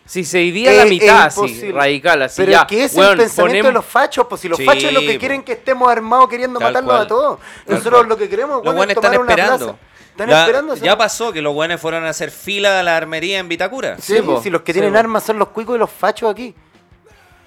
[0.06, 2.62] Si se dividía Es- la es mitad, así, radical, así pero ya.
[2.62, 4.86] es que es weón, el pensamiento ponemos- de los fachos, pues si los Sí, fachos
[4.86, 7.02] es lo que quieren que estemos armados queriendo Tal matarnos cual.
[7.04, 7.40] a todos.
[7.68, 8.10] Nosotros cual.
[8.10, 9.66] lo que queremos, Los weón, es están tomar una esperando.
[9.66, 9.80] plaza.
[10.12, 10.76] Están Ya- esperando.
[10.76, 13.98] ya pasó que los buenos fueron a hacer fila a la armería en Vitacura.
[14.00, 14.42] Sí, Sí, po.
[14.42, 15.00] si los que Sí, tienen po.
[15.00, 16.54] armas son los cuicos y los fachos aquí.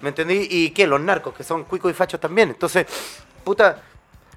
[0.00, 0.48] ¿Me entendí?
[0.50, 0.86] ¿Y qué?
[0.86, 2.48] Los narcos, que son cuicos y fachos también.
[2.50, 2.86] Entonces,
[3.44, 3.82] puta,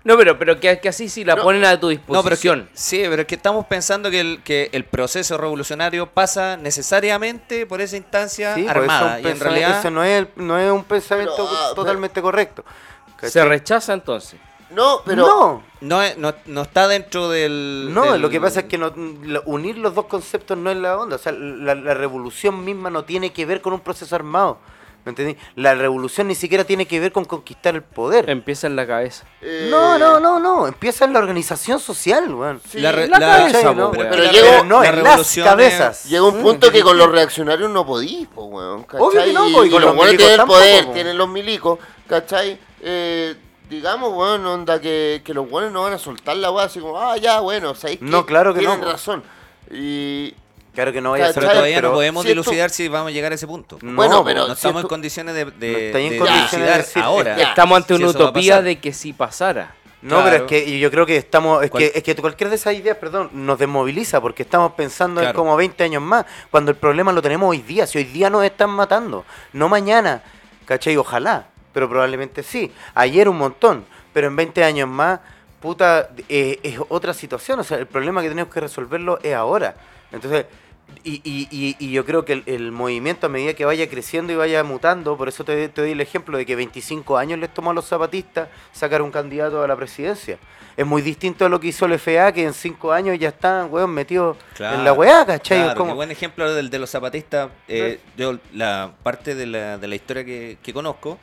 [0.04, 1.42] No, pero, pero que, que así sí la No.
[1.42, 2.70] ponen a tu No, pero disposición.
[2.76, 7.82] sí, pero es que estamos pensando que el, que el proceso revolucionario pasa necesariamente por
[7.82, 9.18] esa instancia sí, eso armada.
[9.20, 12.22] un Y en realidad, eso no es, el- no es un pensamiento Pero, ah, totalmente
[12.22, 12.64] correcto.
[13.24, 14.40] Se rechaza entonces.
[14.72, 15.26] No, pero.
[15.28, 17.90] no, no, no, no está dentro del.
[17.94, 18.92] No, del- lo que pasa es que no,
[19.46, 21.16] unir los dos conceptos no es la onda.
[21.18, 24.58] O sea, la, la revolución misma no tiene que ver con un proceso armado.
[25.06, 25.38] ¿Me entendí?
[25.56, 28.28] La revolución ni siquiera tiene que ver con conquistar el poder.
[28.28, 29.24] Empieza en la cabeza.
[29.40, 30.66] eh, No, no, no, no.
[30.66, 32.60] Empieza en la organización social, weón.
[32.68, 33.20] sí, La, re- La.
[33.92, 36.06] Pero llegó- no, en las cabezas.
[36.06, 38.82] Llega un punto que con los reaccionarios no podís, po, weón.
[38.84, 39.00] ¿cachai?
[39.06, 40.86] Obvio que no, y, po, y y con los los milicos tienen el tampoco, poder,
[40.86, 40.92] po.
[40.94, 42.60] tienen los milicos, ¿cachai?
[42.82, 43.36] Eh,
[43.70, 47.00] digamos, weón, onda que, que los buenos no van a soltar la weá así como,
[47.02, 48.92] ah, ya, bueno, ¿sabéis No, claro que no, Tienen po.
[48.92, 49.24] razón.
[49.72, 50.34] Y.
[50.74, 53.08] Claro que no vaya a ser todavía pero- no podemos si esto- dilucidar si vamos
[53.10, 53.78] a llegar a ese punto.
[53.82, 57.02] No, Bueno, pero- No si estamos esto- en condiciones de, de, No en condiciones decir-
[57.02, 57.38] ahora.
[57.38, 57.50] Ya.
[57.50, 59.74] Estamos ante Si una utopía de que si pasara.
[60.02, 62.76] No, pero es que yo creo que estamos, es que, es que cualquier de esas
[62.76, 65.40] ideas, perdón, nos desmoviliza porque estamos pensando en Claro.
[65.40, 68.44] como 20 años más, cuando el problema lo tenemos hoy día, si hoy día nos
[68.44, 70.22] están matando, no mañana,
[70.66, 70.96] ¿cachai?
[70.98, 72.72] Ojalá, pero probablemente sí.
[72.96, 73.84] Ayer un montón,
[74.14, 75.20] pero en 20 años más,
[75.62, 79.76] puta, eh, es otra situación, o sea, el problema que tenemos que resolverlo es ahora.
[80.14, 80.46] Entonces,
[81.04, 84.32] y, y, y, y yo creo que el, el movimiento a medida que vaya creciendo
[84.32, 87.54] y vaya mutando, por eso te, te doy el ejemplo de que 25 años les
[87.54, 90.38] tomó a los zapatistas sacar un candidato a la presidencia.
[90.78, 93.70] Es muy distinto a lo que hizo el FA, que en 5 años ya están,
[93.72, 95.64] weón, metidos en la weá, ¿cachai?
[95.64, 97.50] Claro, Como- buen ejemplo del de los zapatistas.
[97.68, 101.18] eh, yo, la parte de la, de la historia que, que conozco,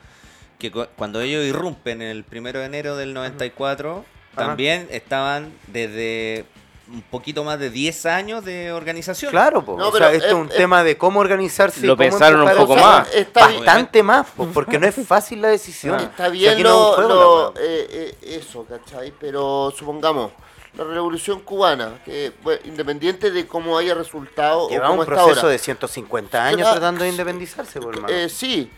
[0.63, 4.45] que cu- cuando ellos irrumpen el primero de enero del 94, Ajá.
[4.47, 6.45] también estaban desde
[6.91, 9.31] un poquito más de 10 años de organización.
[9.31, 9.77] Claro, po.
[9.77, 11.81] No, o sea, esto es un es- tema de cómo organizarse.
[11.81, 13.13] y Lo cómo pensaron un poco a- más.
[13.13, 13.65] Está bien.
[13.65, 15.99] Bastante más, po, porque no es fácil la decisión.
[15.99, 19.11] Está O sea, bien no lo, eh, eh, eso, ¿cachai?
[19.19, 20.31] Pero supongamos,
[20.77, 25.15] la revolución cubana, que bueno, independiente de cómo haya resultado o Lleva cómo un está
[25.15, 28.13] proceso ahora, de 150 años tratando de independizarse, po, hermano.
[28.13, 28.69] eh, sí,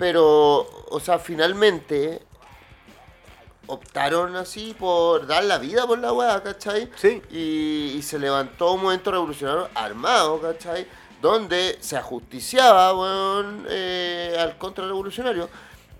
[0.00, 2.22] pero, o sea, finalmente
[3.66, 6.90] optaron así por dar la vida por la weá, ¿cachai?
[6.96, 7.20] Sí.
[7.30, 10.86] Y, y se levantó un movimiento revolucionario armado, ¿cachai?
[11.20, 12.94] Donde se ajusticiaba,
[13.68, 15.50] eh, al contrarrevolucionario.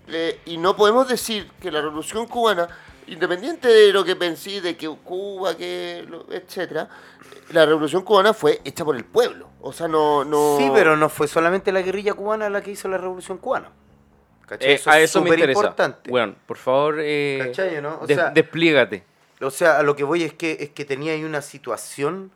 [0.09, 2.69] Eh, y no podemos decir que la revolución cubana
[3.07, 6.89] independiente de lo que pensé, de que Cuba, que etcétera,
[7.51, 9.51] la revolución cubana fue hecha por el pueblo.
[9.61, 10.25] O sea, no.
[10.25, 13.71] no Sí, pero no fue solamente la guerrilla cubana la que hizo la revolución cubana.
[14.51, 14.73] ¿Cachai?
[14.73, 15.61] Eh, a es eso me súper interesa.
[15.61, 16.11] importante.
[16.11, 18.01] Bueno, por favor, eh, ¿Cachai, no?
[18.03, 19.05] O des- sea- desplígate.
[19.41, 22.31] O sea, a lo que voy es que, es que tenía ahí una situación,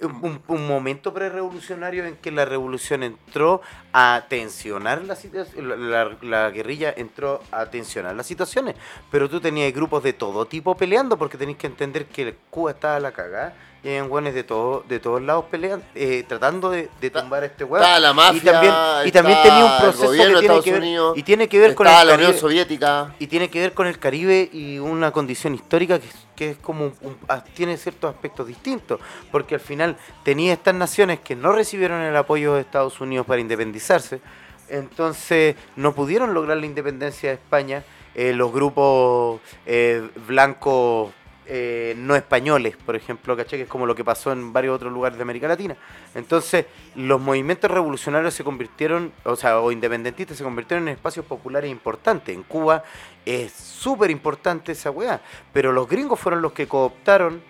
[0.00, 3.62] un, un- momento prerevolucionario en que la revolución entró
[3.92, 8.74] a tensionar la situación, la, la- la guerrilla entró a tensionar las situaciones,
[9.10, 12.96] pero tú tenías grupos de todo tipo peleando porque tenéis que entender que Cuba estaba
[12.96, 16.88] a la cagada y hay buenos de, todo, de todos lados peleando, eh, tratando de,
[17.10, 17.82] tumbar a este hueón.
[17.82, 20.64] Estaba la mafia, y también, y también tenía un proceso gobierno que de tiene Estados
[20.64, 23.14] que ver, Unidos, y tiene que ver con el la Unión Caribe- Soviética.
[23.18, 26.56] y tiene que ver con el Caribe y una condición histórica que, es- que es
[26.58, 29.00] como un- ah, tiene ciertos aspectos distintos,
[29.30, 33.40] porque al final tenía estas naciones que no recibieron el apoyo de Estados Unidos para
[33.40, 34.20] independizarse,
[34.68, 37.84] entonces no pudieron lograr la independencia de España,
[38.14, 41.12] eh, los grupos eh, blancos
[41.46, 43.58] eh, no españoles, por ejemplo, ¿cachai?
[43.58, 45.76] Que es como lo que pasó en varios otros lugares de América Latina.
[46.14, 51.70] Entonces, los movimientos revolucionarios se convirtieron, o sea, o independentistas se convirtieron en espacios populares
[51.70, 52.34] importantes.
[52.34, 52.82] En Cuba
[53.24, 55.20] es súper importante esa weá,
[55.52, 57.42] pero los gringos fueron los que cooptaron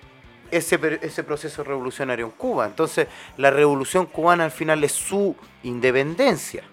[0.50, 2.66] ese, ese proceso revolucionario en Cuba.
[2.66, 6.64] Entonces, la revolución cubana al final es su independencia,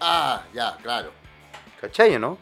[0.00, 1.10] Ah, ya, claro.
[1.80, 2.38] ¿cachai no?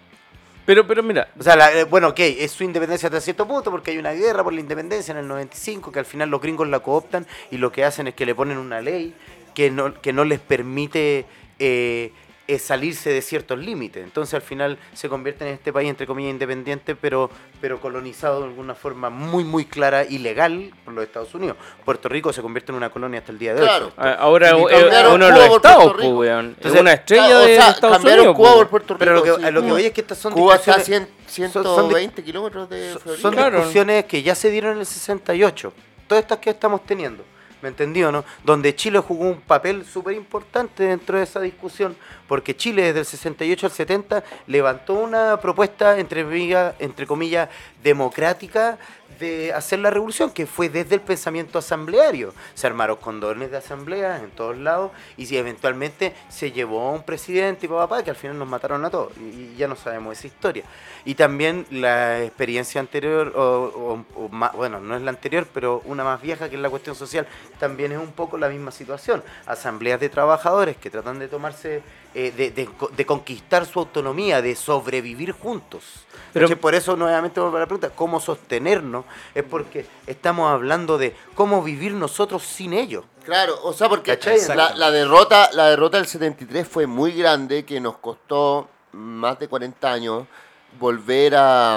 [0.67, 3.93] Pero, pero mira, O sea, eh, bueno, ok, es su independencia hasta cierto punto porque
[3.93, 6.81] hay una guerra por la independencia en el 95 que al final los gringos la
[6.81, 9.15] cooptan y lo que hacen es que le ponen una ley
[9.55, 11.25] que no, que no les permite
[11.61, 12.13] eh,
[12.49, 14.05] eh, salirse de ciertos límites.
[14.05, 17.29] Entonces al final se convierten en este país, entre comillas, independiente, pero,
[17.61, 21.57] pero colonizado de alguna forma muy, muy clara y legal por los Estados Unidos.
[21.85, 23.67] Puerto Rico se convierte en una colonia hasta el día de hoy.
[23.67, 23.93] Claro.
[23.97, 26.31] a- ahora Y es cambiaron uno de Cuba los estados, Puerto pues.
[26.31, 28.37] Es Entonces, una estrella Claro, o de sea, Estados cambiaron Unidos.
[28.37, 28.59] Cuba pues.
[28.61, 28.99] por Puerto Rico.
[28.99, 29.45] Pero lo que, sí.
[29.45, 31.75] a lo que voy es que estas son Cuba está a discusiones- 100, son- son
[31.89, 33.23] de- 120 kilómetros de Son- Florida.
[33.23, 33.57] Son Claro.
[33.59, 35.73] discusiones que ya se dieron en el 68.
[36.07, 37.25] Todas estas que estamos teniendo.
[37.63, 38.25] ¿Me entendió, no?
[38.45, 41.97] Donde Chile jugó un papel súper importante dentro de esa discusión,
[42.29, 46.21] porque Chile desde el 68 al 70 levantó una propuesta, entre,
[46.79, 47.49] entre comillas,
[47.83, 48.79] democrática
[49.19, 52.33] de hacer la revolución, que fue desde el pensamiento asambleario.
[52.55, 57.03] Se armaron condones de asambleas en todos lados y si eventualmente se llevó a un
[57.03, 60.27] presidente y papá, que al final nos mataron a todos y, ya no sabemos esa
[60.27, 60.65] historia.
[61.05, 66.05] Y también la experiencia anterior, o- o más, bueno, no es la anterior, pero una
[66.05, 67.27] más vieja que es la cuestión social,
[67.59, 69.23] también es un poco la misma situación.
[69.47, 71.83] Asambleas de trabajadores que tratan de tomarse,
[72.19, 75.85] eh, de, de co- de conquistar su autonomía, de sobrevivir juntos.
[76.33, 79.05] Pero- por eso, nuevamente, vuelvo a la pregunta, ¿cómo sostenernos?
[79.35, 83.05] Es porque estamos hablando de cómo vivir nosotros sin ellos.
[83.25, 84.39] Claro, o sea, porque ¿Cachai?
[84.57, 89.49] la, la derrota la derrota del 73 fue muy grande, que nos costó más de
[89.49, 90.25] 40 años
[90.81, 91.77] volver a,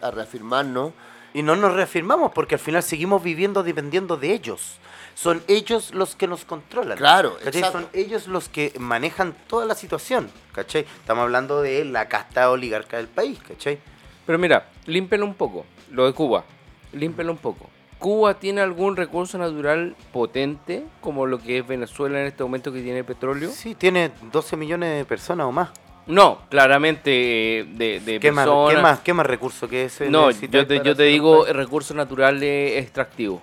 [0.00, 0.92] a reafirmarnos.
[1.34, 4.78] Y no nos reafirmamos porque al final seguimos viviendo dependiendo de ellos.
[5.16, 6.98] Son ellos los que nos controlan.
[6.98, 7.62] Claro, ¿cachai?
[7.62, 7.80] exacto.
[7.80, 10.30] Son ellos los que manejan toda la situación.
[10.52, 10.82] ¿cachai?
[11.00, 13.38] Estamos hablando de la casta oligarca del país.
[13.48, 13.78] ¿cachai?
[14.26, 15.64] Pero mira, límpelo un poco.
[15.90, 16.44] Lo de Cuba.
[16.92, 17.70] Límpelo un poco.
[17.98, 22.82] ¿Cuba tiene algún recurso natural potente, como lo que es Venezuela en este momento que
[22.82, 23.50] tiene petróleo?
[23.50, 25.70] Sí, tiene 12 millones de personas o más.
[26.06, 28.46] No, claramente eh, de, de ¿Qué más.
[28.46, 30.10] ¿qué, más, ¿Qué más recursos que ese?
[30.10, 33.40] No, yo te, yo te digo recursos naturales extractivos.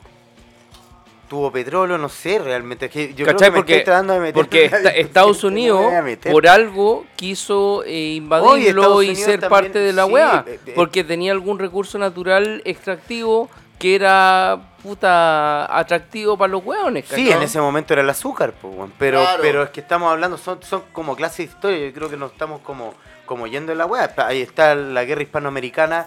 [1.34, 2.86] Tuvo petróleo, no sé realmente.
[2.86, 3.38] es que Yo ¿Cachai?
[3.38, 5.82] creo que me Porque, estoy tratando de meter porque esta- Estados me Unidos,
[6.32, 10.46] por algo, quiso eh, invadirlo y Unidos ser también- parte de la sí, weá.
[10.46, 10.74] eh, eh.
[10.76, 13.50] Porque tenía algún recurso natural extractivo
[13.80, 17.06] que era puta atractivo para los weones.
[17.08, 19.40] Sí, en ese momento era el azúcar, po, pero, Claro.
[19.42, 22.32] pero es que estamos hablando, son, son como clases de historia, yo creo que nos
[22.34, 22.94] estamos como,
[23.26, 24.14] como yendo en la weá.
[24.18, 26.06] Ahí está la guerra hispanoamericana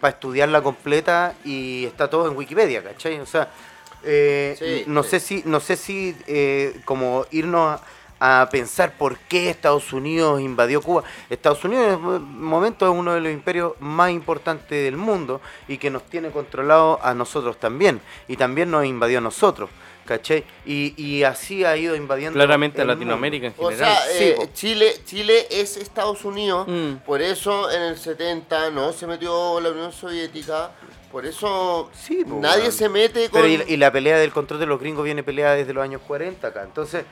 [0.00, 3.20] para estudiarla completa y está todo en Wikipedia, ¿cachai?
[3.20, 3.48] O sea,
[4.04, 5.10] eh, Sí, no sí.
[5.10, 7.80] sé si, no sé si eh, como irnos
[8.20, 11.02] a, a pensar por qué Estados Unidos invadió Cuba.
[11.28, 15.76] Estados Unidos en este momento es uno de los imperios más importantes del mundo y
[15.78, 18.00] que nos tiene controlado a nosotros también.
[18.28, 19.70] Y también nos invadió a nosotros,
[20.04, 20.44] ¿cachai?
[20.64, 22.36] Y, y así ha ido invadiendo.
[22.36, 23.92] Claramente a el Latinoamérica en O general.
[23.92, 24.48] sea, Sí, eh.
[24.54, 26.98] Chile, Chile es Estados Unidos, Mm.
[27.04, 30.70] por eso en el 70 no se metió la Unión Soviética,
[31.12, 33.40] por eso Sí, po, nadie se mete con...
[33.42, 35.84] Pero y, la- y la pelea del control de los gringos viene peleada desde los
[35.84, 36.62] años 40 acá.
[36.64, 37.04] Entonces,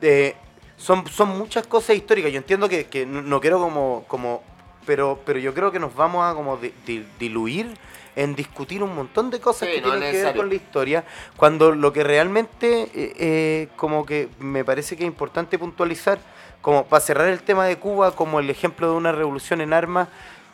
[0.00, 0.34] eh,
[0.76, 2.30] son, son muchas cosas históricas.
[2.32, 4.04] Yo entiendo que, que no, quiero como...
[4.08, 4.42] como
[4.86, 7.74] pero, pero yo creo que nos vamos a como di- di- diluir
[8.16, 11.04] en discutir un montón de cosas Sí, que no tienen que ver con la historia,
[11.36, 16.18] cuando lo que realmente eh, eh, como que me parece que es importante puntualizar,
[16.62, 20.08] como para cerrar el tema de Cuba como el ejemplo de una revolución en armas,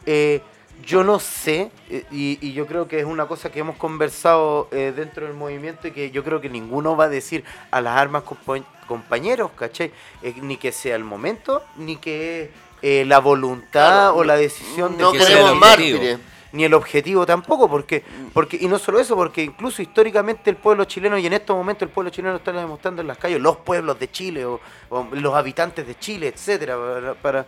[0.05, 0.43] eh,
[0.84, 4.68] yo no sé, eh, y, y yo creo que es una cosa que hemos conversado
[4.72, 7.96] eh, dentro del movimiento y que yo creo que ninguno va a decir a las
[7.96, 9.92] armas compa- compañeros, ¿cachai?
[10.22, 12.51] Eh, ni que sea el momento, ni que
[12.82, 13.70] eh, la voluntad
[14.10, 16.18] Claro, o la decisión de no que que queremos mártires.
[16.52, 20.84] ni el objetivo tampoco, porque, porque y no solo eso, porque incluso históricamente el pueblo
[20.84, 23.98] chileno, y en estos momentos el pueblo chileno está demostrando en las calles, los pueblos
[23.98, 24.60] de Chile o,
[24.90, 27.46] o los habitantes de Chile, etcétera, para, para,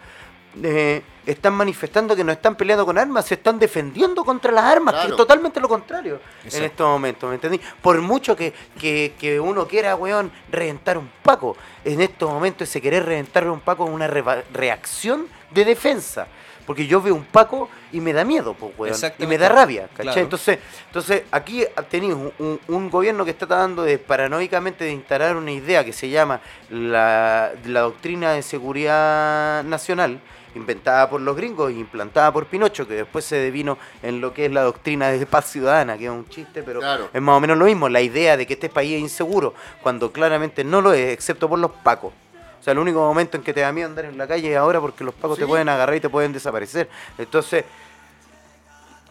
[0.63, 4.95] eh, están manifestando que no están peleando con armas, se están defendiendo contra las armas,
[4.95, 6.21] que es totalmente lo contrario
[6.59, 7.61] en estos momentos, ¿me entendí?
[7.83, 12.81] Por mucho que, que, que uno quiera, weón, reventar un Paco, en estos momentos ese
[12.81, 16.27] querer reventar un Paco es una reva- reacción de defensa.
[16.65, 18.93] Porque yo veo un Paco y me da miedo, pues, weón.
[19.23, 20.03] Y me da rabia, ¿cachai?
[20.07, 20.21] Claro.
[20.21, 25.37] Entonces, entonces, aquí tenéis un, un- un gobierno que está tratando de paranoicamente de instalar
[25.37, 30.21] una idea que se llama la, la doctrina de seguridad nacional,
[30.57, 34.47] inventada por los gringos e implantada por Pinocho, que después se devino en lo que
[34.47, 37.09] es la doctrina de paz ciudadana, que es un chiste, pero Claro.
[37.13, 40.11] es más o menos lo mismo, la idea de que este país es inseguro, cuando
[40.13, 42.13] claramente no lo es, excepto por los pacos.
[42.59, 44.57] O sea, el único momento en que te da miedo andar en la calle es
[44.57, 46.89] ahora porque los pacos te pueden agarrar y te pueden desaparecer.
[47.17, 47.65] Entonces,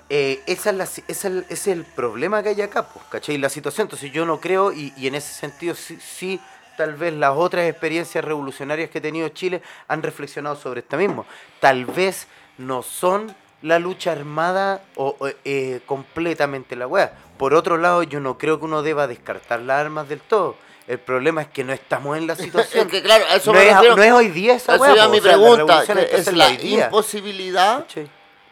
[0.09, 3.03] eh, esa es la, esa es el, ese es el problema que hay acá, pues,
[3.09, 3.37] ¿cachai?
[3.37, 6.39] La situación, entonces yo no creo, y, y en ese sentido sí, sí,
[6.77, 11.25] tal vez las otras experiencias revolucionarias que ha tenido Chile han reflexionado sobre esto mismo.
[11.59, 12.27] Tal vez
[12.57, 17.13] no son la lucha armada o, eh, completamente la weá.
[17.37, 20.55] Por otro lado, yo no creo que uno deba descartar las armas del todo.
[20.87, 22.85] El problema es que no estamos en la situación.
[22.85, 23.95] Es que claro, eso no, me es, refiero.
[23.95, 24.93] no es hoy día esa Esa weá.
[24.93, 28.09] era po, mi o sea, la pregunta, que que es la imposibilidad, ¿cachai?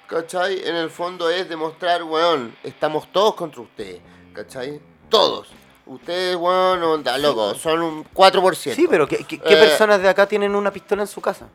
[0.08, 0.68] ¿cachai?
[0.68, 4.02] En el fondo es demostrar, weón, estamos todos contra ustedes,
[4.34, 4.82] ¿cachai?
[5.10, 5.50] Todos.
[5.86, 8.74] Ustedes, weón, onda, loco, son un 4%.
[8.76, 11.48] Sí, pero ¿qué, qué- qué Eh, personas de acá tienen una pistola en su casa?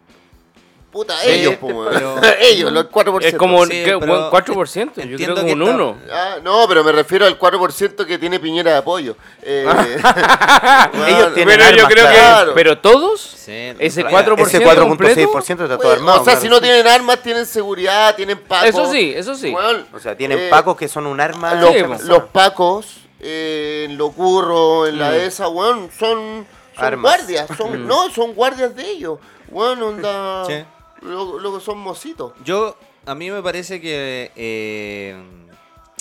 [0.92, 1.88] Puta, Sí, ellos, po, weón.
[1.92, 3.24] pero- ellos, los 4%.
[3.26, 5.96] Es como Sí, ¿qué, pero weón, 4%, yo entiendo creo que como un está- 1.
[6.12, 9.16] Ah, no, pero me refiero al 4% que tiene Piñera de apoyo.
[9.42, 9.66] Eh,
[11.08, 12.50] Ellos tienen Pero yo armas, creo claro.
[12.50, 12.54] que.
[12.54, 16.20] Pero todos, Sí, ese no, 4% Ese completo, 4.6% está todo Weón, armado.
[16.20, 16.62] o sea, claro, si no sí.
[16.62, 18.68] tienen armas, tienen seguridad, tienen pacos.
[18.68, 19.50] Eso sí, eso sí.
[19.50, 21.54] Weón, O sea, tienen eh, pacos que son un arma.
[21.54, 21.98] Los, Sí, persona.
[22.04, 22.86] los pacos,
[23.20, 25.14] eh, en lo curro, en la Mm.
[25.14, 27.16] esa, weón, son, son Armas.
[27.18, 27.48] guardias.
[27.56, 29.18] Son, No, son guardias de ellos.
[29.50, 30.44] Weón, onda.
[30.46, 30.54] Sí.
[31.02, 32.32] Luego, luego son mocitos.
[32.44, 32.76] Yo,
[33.06, 35.16] a mí me parece que eh,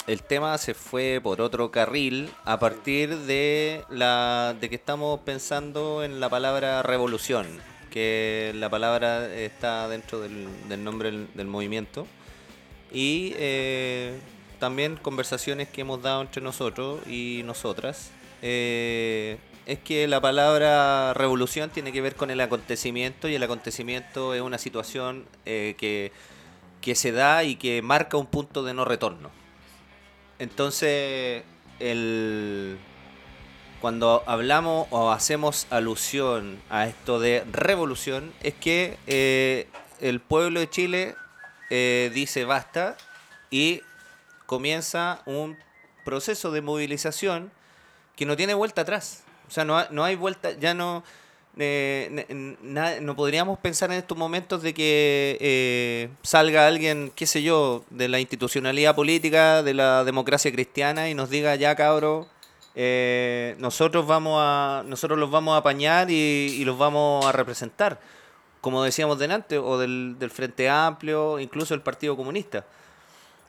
[0.07, 6.03] el tema se fue por otro carril a partir de la de que estamos pensando
[6.03, 7.45] en la palabra revolución,
[7.91, 12.06] que la palabra está dentro del, del nombre del, del movimiento
[12.91, 14.18] y eh,
[14.59, 18.11] también conversaciones que hemos dado entre nosotros y nosotras.
[18.41, 24.34] eh, es que la palabra revolución tiene que ver con el acontecimiento y el acontecimiento
[24.34, 26.13] es una situación eh, que,
[26.79, 29.29] que se da y que marca un punto de no retorno.
[30.39, 31.43] Entonces,
[31.79, 32.77] el,
[33.81, 39.67] cuando hablamos o hacemos alusión a esto de revolución, es que eh,
[39.99, 41.15] el pueblo de Chile
[41.69, 42.95] dice basta
[43.51, 43.81] y
[44.48, 45.56] comienza un
[46.03, 47.52] proceso de movilización
[48.15, 49.24] que no tiene vuelta atrás.
[49.48, 51.03] O sea, no, ha- no hay vuelta, ya no...
[51.60, 52.26] eh,
[53.02, 58.07] no podríamos pensar en estos momentos de que eh, salga alguien, qué sé yo, de
[58.07, 62.28] la institucionalidad política, de la democracia cristiana y nos diga ya cabro,
[62.76, 66.14] eh, nosotros vamos a, nosotros los vamos a apañar y,
[66.60, 67.99] y los vamos a representar,
[68.61, 72.65] como decíamos delante, o del, del Frente Amplio, incluso el Partido Comunista.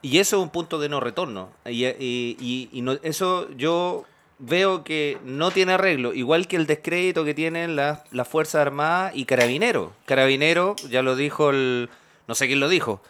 [0.03, 1.51] Y eso es un punto de no retorno.
[1.66, 4.05] Y, y- y- y no- eso yo
[4.39, 9.12] veo que no tiene arreglo, igual que el descrédito que tienen las las Fuerzas Armadas
[9.16, 9.91] y Carabineros.
[10.07, 11.89] Carabinero, ya lo dijo el...
[12.29, 13.01] no sé quién lo dijo,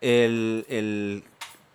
[0.00, 0.64] el...
[0.68, 1.24] el-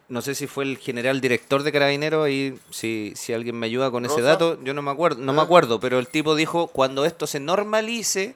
[0.09, 3.89] no sé si fue el general director de Carabineros, y si, si alguien me ayuda
[3.89, 5.43] con ese dato, yo no me acuerdo, no me Ah.
[5.45, 8.35] acuerdo, pero el tipo dijo, cuando esto se normalice,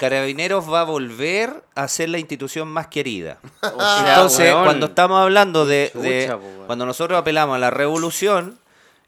[0.00, 3.38] Carabineros va a volver a ser la institución más querida.
[3.62, 4.64] O sea, Entonces, weón.
[4.64, 6.66] cuando estamos hablando de, de- Chucha, po, weón.
[6.66, 8.58] cuando nosotros apelamos a la revolución,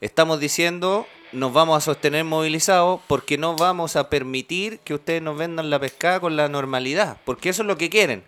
[0.01, 5.35] estamos diciendo nos vamos a sostener movilizados porque no vamos a permitir que ustedes nos
[5.35, 8.23] vendan la pescada con la normalidad, porque eso es lo que quieren.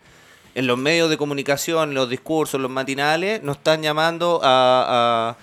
[0.56, 5.38] En los medios de comunicación, en los discursos, los matinales, nos están llamando a, a-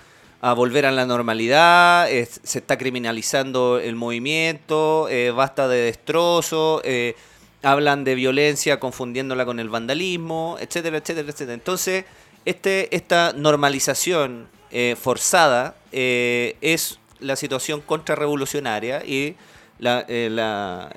[0.45, 7.15] a volver a la normalidad, se está criminalizando el movimiento, eh, basta de destrozo, eh,
[7.61, 11.53] hablan de violencia confundiéndola con el vandalismo, etcétera, etcétera, etcétera.
[11.53, 12.03] Entonces,
[12.43, 19.35] este, esta normalización eh, forzada eh, es la situación contrarrevolucionaria y
[19.79, 20.89] la, la-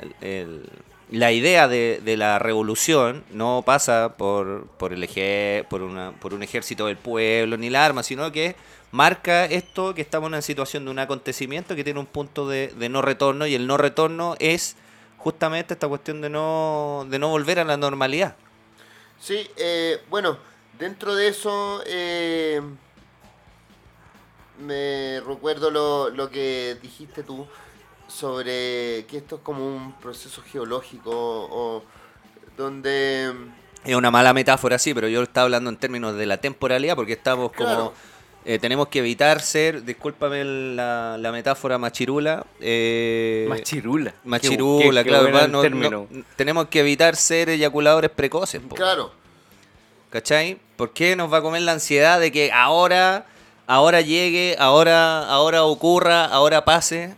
[1.10, 6.35] la idea de, de la revolución no pasa por, por, el eje- por, una, por
[6.35, 8.56] un ejército del pueblo ni la arma, sino que
[8.92, 12.68] marca esto que estamos en una situación de un acontecimiento que tiene un punto de,
[12.68, 14.76] de no retorno y el no retorno es
[15.18, 18.36] justamente esta cuestión de no, de no volver a la normalidad.
[19.20, 20.38] Sí, eh, bueno,
[20.78, 22.60] dentro de eso eh,
[24.60, 27.46] me recuerdo lo, lo que dijiste tú
[28.06, 31.82] sobre que esto es como un proceso geológico o
[32.56, 33.32] donde
[33.84, 37.14] Es una mala metáfora, sí, pero yo estaba hablando en términos de la temporalidad porque
[37.14, 37.68] estamos como...
[37.68, 37.92] Claro.
[38.48, 42.47] Eh, tenemos que evitar ser, discúlpame la, la metáfora machirula.
[42.60, 44.14] Eh, Machirula.
[44.24, 45.32] Machirula, Qué- qué- qué claro.
[45.36, 49.10] va, no- no- tenemos que evitar ser eyaculadores precoces, po, claro,
[50.10, 50.59] ¿cachai?
[50.77, 53.27] ¿Por qué nos va a comer la ansiedad de que ahora,
[53.66, 57.16] ahora llegue, ahora, ahora ocurra, ahora pase?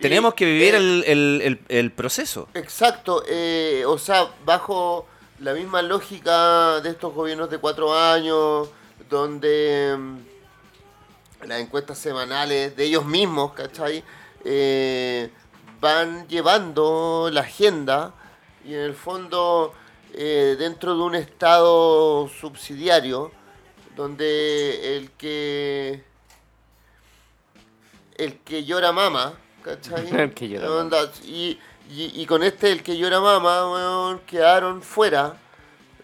[0.00, 2.48] Tenemos que vivir eh, el, el- el- el proceso.
[2.54, 5.06] exacto, eh, o sea, bajo
[5.40, 8.68] la misma lógica de estos gobiernos de cuatro años,
[9.10, 14.02] donde mm, las encuestas semanales de ellos mismos, ¿cachai?
[14.44, 15.30] Eh,
[15.80, 18.14] van llevando la agenda
[18.64, 19.74] y en el fondo
[20.14, 23.32] eh, dentro de un estado subsidiario
[23.96, 26.04] donde el que
[28.16, 30.08] el que llora mama, ¿cachai?
[30.14, 31.10] El que llora mama.
[31.24, 31.58] Y,
[31.90, 35.38] y, y con este el que llora mama, quedaron fuera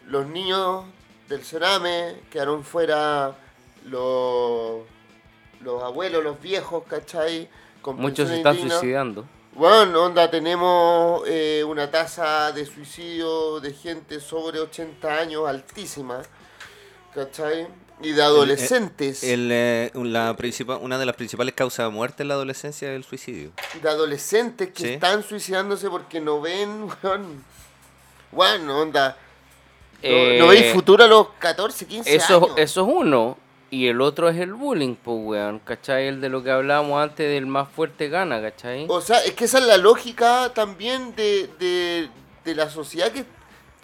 [0.06, 0.84] los niños
[1.28, 3.36] del Cerame, quedaron fuera
[3.84, 4.82] los,
[5.60, 7.48] los abuelos, los viejos, ¿cachai?
[7.82, 8.78] Con Muchos se están indignas.
[8.80, 9.24] suicidando.
[9.52, 16.20] Bueno, onda, tenemos eh, una tasa de suicidio de gente sobre 80 años altísima,
[17.14, 17.66] ¿cachai?
[18.02, 22.28] Y de adolescentes, El, eh, la principal, una de las principales causas de muerte en
[22.28, 23.52] la adolescencia es el suicidio.
[23.82, 24.92] de adolescentes que Sí.
[24.94, 27.42] están suicidándose porque no ven, weón,
[28.32, 29.16] bueno, onda,
[30.02, 32.50] Eh, no ven futuro a los 14, 15 Eso, años.
[32.56, 33.38] eso es uno.
[33.68, 35.58] Y el otro es el bullying, pues, weón.
[35.58, 36.06] ¿Cachai?
[36.06, 38.86] El de lo que hablábamos antes del más fuerte gana, ¿cachai?
[38.88, 42.08] O sea, es que esa es la lógica también de, de,
[42.44, 43.24] de la sociedad que,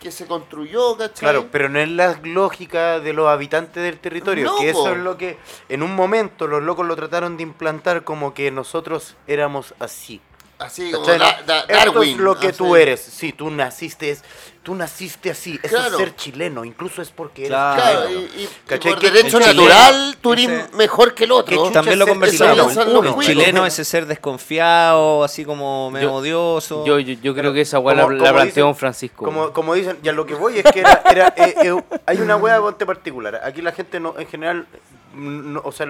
[0.01, 1.19] que se construyó, ¿cachai?
[1.21, 4.91] Claro, pero no es la lógica de los habitantes del territorio, No, que eso po.
[4.91, 5.37] es lo que
[5.69, 10.21] en un momento los locos lo trataron de implantar como que nosotros éramos así.
[10.63, 11.07] Así como.
[11.07, 12.11] Da- Da- Esto Darwin.
[12.13, 12.59] es lo que así.
[12.59, 13.01] tú eres.
[13.01, 14.23] Sí, tú naciste, es,
[14.63, 15.59] tú naciste así.
[15.63, 17.83] Eso es ser chileno, incluso es porque eres Claro.
[17.83, 18.21] Claro, chileno.
[18.37, 18.93] y, y- y ¿Cachai?
[18.93, 21.71] por Que derecho el chileno- natural tú eres ese- mejor que el ¿Qué otro.
[21.73, 22.77] También lo conversamos.
[22.77, 23.23] Uno.
[23.23, 26.85] chileno es ese ser desconfiado, así como medio Yo- odioso.
[26.87, 29.25] Yo, yo, yo creo que esa weá la, la planteó un Francisco.
[29.25, 32.37] Como, como dicen, ya lo que voy es que era, era, eh, eh, hay una
[32.37, 33.41] hueá ponte particular.
[33.45, 34.67] Aquí la gente no, en general,
[35.15, 35.87] no- o sea,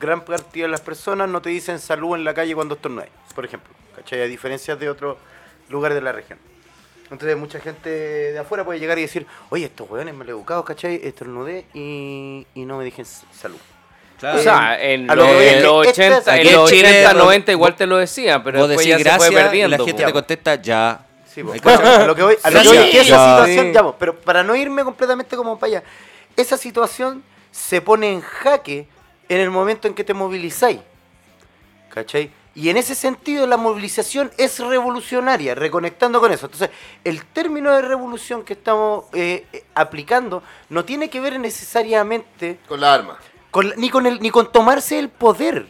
[0.00, 3.44] gran cantidad de las personas no te dicen salud en la calle cuando estornudas, por
[3.44, 3.72] ejemplo.
[3.96, 4.22] ¿Cachai?
[4.22, 5.18] A diferencia de otros
[5.68, 6.38] lugares de la región.
[7.10, 10.98] Entonces mucha gente de afuera puede llegar y decir, oye, estos hueones me educados, ¿cachai?
[11.04, 13.58] Estornudé y, y no me dijeron salud.
[14.18, 14.38] Claro.
[14.38, 17.22] o sea, en, lo- lo los esta- 80, aquí en en los Chile, 80, vos-
[17.24, 19.76] 90 igual te lo decían, pero después decís ya se fue gracias y perdiendo.
[19.78, 20.06] la gente po.
[20.06, 21.06] te contesta ya.
[21.26, 23.02] Sí, po, a lo que voy, a lo que voy es que ya.
[23.02, 25.82] esa situación, ya, po, pero para no irme completamente como para allá,
[26.36, 27.22] esa situación
[27.52, 28.88] se pone en jaque
[29.28, 30.80] en el momento en que te movilizáis.
[31.90, 32.30] ¿Cachai?
[32.54, 36.46] Y en ese sentido la movilización es revolucionaria, reconectando con eso.
[36.46, 36.70] Entonces,
[37.04, 42.80] el término de revolución que estamos eh, eh, aplicando no tiene que ver necesariamente Con
[42.80, 43.18] la arma.
[43.50, 45.66] con ni con el ni con tomarse el poder.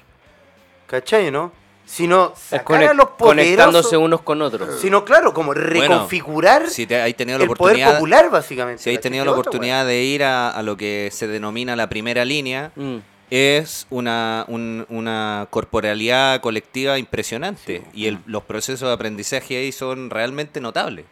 [0.89, 1.53] ¿Cachai, no?
[1.93, 4.81] Sino sacar a los conectándose poderosos, unos con otros.
[4.81, 8.83] sino claro, como reconfigurar Si te, hay tenido la el poder popular, básicamente.
[8.83, 11.89] si hay tenido la otra oportunidad de ir a, a lo que se denomina la
[11.91, 12.97] primera línea, Mm.
[13.31, 20.09] es una, un- una corporalidad colectiva impresionante y el- los procesos de aprendizaje ahí son
[20.09, 21.05] realmente notables.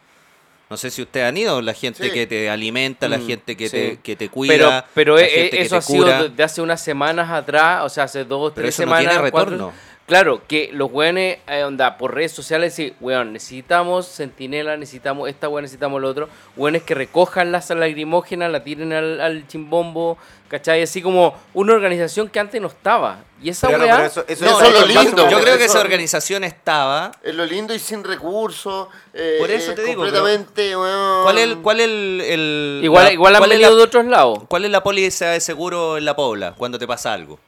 [0.69, 2.11] No sé si ustedes han ido, la gente Sí.
[2.11, 3.77] que te alimenta, la Mm, gente que, sí.
[3.77, 6.23] te, que te cuida, Pero, pero la gente que eso te ha sido cura.
[6.23, 9.13] de, de hace unas semanas atrás, o sea, hace dos, Pero tres eso no semanas.
[9.15, 9.73] tiene cuatro- retorno.
[10.11, 15.47] Claro, que los weones, eh, onda, por redes sociales, sí, weón, necesitamos centinela, necesitamos esta
[15.47, 16.27] weón, necesitamos lo otro.
[16.57, 20.17] Weones que recojan las lagrimógenas, la tiren al, al chimbombo,
[20.49, 20.81] ¿cachai?
[20.83, 23.19] Así como una organización que antes no estaba.
[23.41, 24.05] Y esa Pero weá.
[24.05, 27.11] eso- eso- No, Eso es lo lindo, Yo creo que esa organización estaba.
[27.23, 28.89] Es lo lindo y sin recursos.
[29.13, 31.23] eh, Por eso eh, te digo, Completamente, weón.
[31.23, 33.77] ¿Cuál es el, cuál es el, el- igual la- igual han cuál es venido la-
[33.77, 34.39] de otros lados.
[34.49, 37.39] ¿Cuál es la póliza de seguro en la Pobla cuando te pasa algo?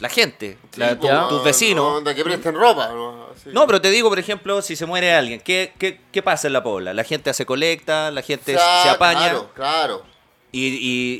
[0.00, 1.84] La gente, Sí, la- tu- tus vecinos.
[1.84, 2.88] no, de que presten ropa.
[2.88, 3.50] No, Así.
[3.52, 6.52] No, pero te digo, por ejemplo, si se muere alguien, ¿qué, qué, qué pasa en
[6.52, 6.92] la Pobla?
[6.92, 10.02] La gente hace colecta, la gente O sea, se apaña Claro, claro.
[10.50, 10.66] y,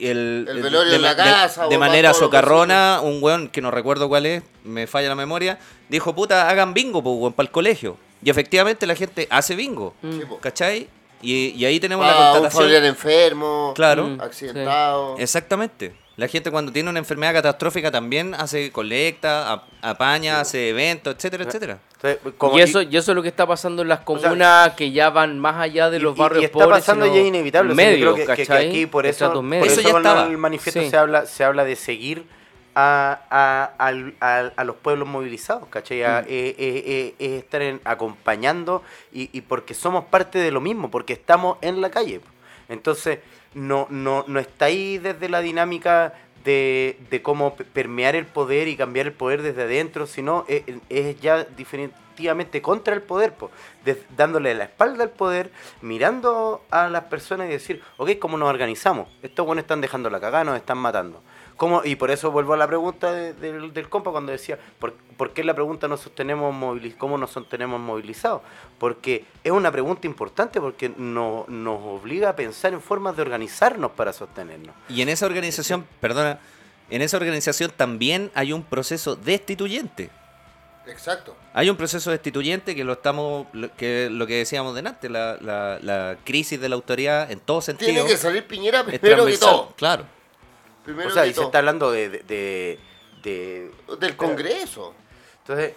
[0.02, 3.60] y el, El velorio de, en la de- casa, de manera socarrona, un weón que
[3.60, 7.46] no recuerdo cuál es, me falla la memoria, dijo, puta, hagan bingo, pues, weón, para
[7.46, 7.96] el colegio.
[8.24, 10.12] Y efectivamente la gente hace bingo, Mm.
[10.18, 10.26] Sí.
[10.40, 10.88] ¿cachai?
[11.22, 12.62] Y, y ahí tenemos Va la un constatación.
[12.64, 14.20] familiar enfermo, Claro, Mm.
[14.20, 15.16] accidentado.
[15.18, 15.94] exactamente.
[16.16, 21.43] La gente cuando tiene una enfermedad catastrófica también hace colecta, ap- apaña, hace eventos, etcétera,
[21.45, 21.78] etcétera.
[21.97, 24.74] Entonces, como- y, eso, y eso es lo que está pasando en las sea, comunas
[24.74, 26.78] que ya van más allá de los y- barrios y está pobres.
[26.78, 27.73] pasando ya inevitable.
[27.73, 28.69] o sea, yo creo que- que, que ¿cachai?
[28.69, 29.66] aquí por eso, por.
[29.66, 30.27] Eso eso ya con estaba.
[30.28, 30.89] el manifiesto Sí.
[30.91, 32.24] se habla se habla de seguir
[32.77, 33.73] a, a,
[34.65, 36.05] los pueblos movilizados, ¿cachai?
[36.05, 36.24] A- Mm.
[36.28, 38.82] eh, eh, eh, es estar en- acompañando
[39.12, 42.20] y, y porque somos parte de lo mismo, porque estamos en la calle.
[42.69, 43.19] Entonces,
[43.55, 46.14] no, no, no está ahí desde la dinámica
[46.44, 50.62] de, de cómo pe- permear el poder y cambiar el poder desde adentro, sino es,
[50.90, 53.51] es ya definitivamente contra el poder, po,
[54.16, 55.51] dándole la espalda al poder,
[55.81, 59.09] mirando a las personas y decir, ok, ¿cómo nos organizamos?
[59.22, 61.22] Estos buenos están dejando la cagada, nos están matando.
[61.56, 61.82] ¿Cómo?
[61.85, 65.32] Y por eso vuelvo a la pregunta de- del, del compa cuando decía, ¿por, por
[65.32, 68.43] qué la pregunta nos sostenemos moviliz cómo nos sostenemos movilizados?
[68.78, 73.93] Porque es una pregunta importante porque no- nos obliga a pensar en formas de organizarnos
[73.93, 74.74] para sostenernos.
[74.89, 76.40] Y en esa organización, perdona,
[76.90, 80.10] en esa organización también hay un proceso destituyente.
[80.86, 81.35] Exacto.
[81.55, 85.78] Hay un proceso destituyente que lo estamos, lo- que lo que decíamos delante, la, la,
[85.81, 87.90] la crisis de la autoridad en todo sentido.
[87.93, 89.72] Tiene que salir Piñera primero que todo.
[89.76, 90.05] Claro.
[90.85, 91.47] Primero o sea, y se todo.
[91.47, 92.09] está hablando de...
[92.11, 92.78] de, de-
[93.23, 94.94] de- Del Congreso.
[95.40, 95.73] entonces,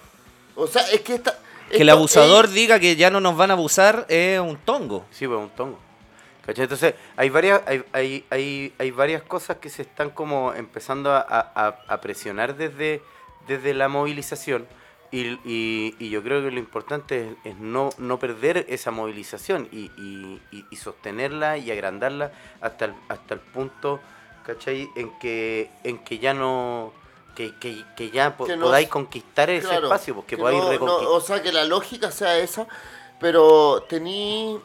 [0.56, 1.38] O sea, es que esta...
[1.70, 5.06] Que el abusador es- diga que ya no nos van a abusar es un tongo.
[5.12, 5.80] Sí, pues un tongo.
[6.46, 6.64] ¿Cachai?
[6.64, 11.20] Entonces, hay varias, hay, hay, hay, hay varias cosas que se están como empezando a,
[11.28, 13.02] a- a presionar desde,
[13.48, 14.66] desde la movilización.
[15.12, 19.68] Y, y- y yo creo que lo importante es, es no, no perder esa movilización
[19.72, 22.32] y, y- y- y sostenerla y agrandarla
[22.62, 24.00] hasta el, hasta el punto,
[24.48, 24.90] ¿cachai?
[24.96, 26.92] En que, en que ya no...
[27.36, 30.58] Que, que, que ya po- Que no- podáis conquistar ese Claro, espacio, porque que podáis
[30.58, 31.08] no- no, reconquistar.
[31.10, 32.66] O sea, que la lógica sea esa,
[33.20, 34.58] pero tení...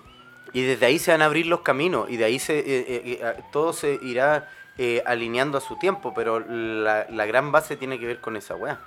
[0.55, 3.03] Y desde ahí se van a abrir los caminos y de ahí se, eh, eh,
[3.23, 4.49] eh, todo se irá
[4.79, 8.55] eh, alineando a su tiempo, pero la, la gran base tiene que ver con esa
[8.55, 8.79] weá.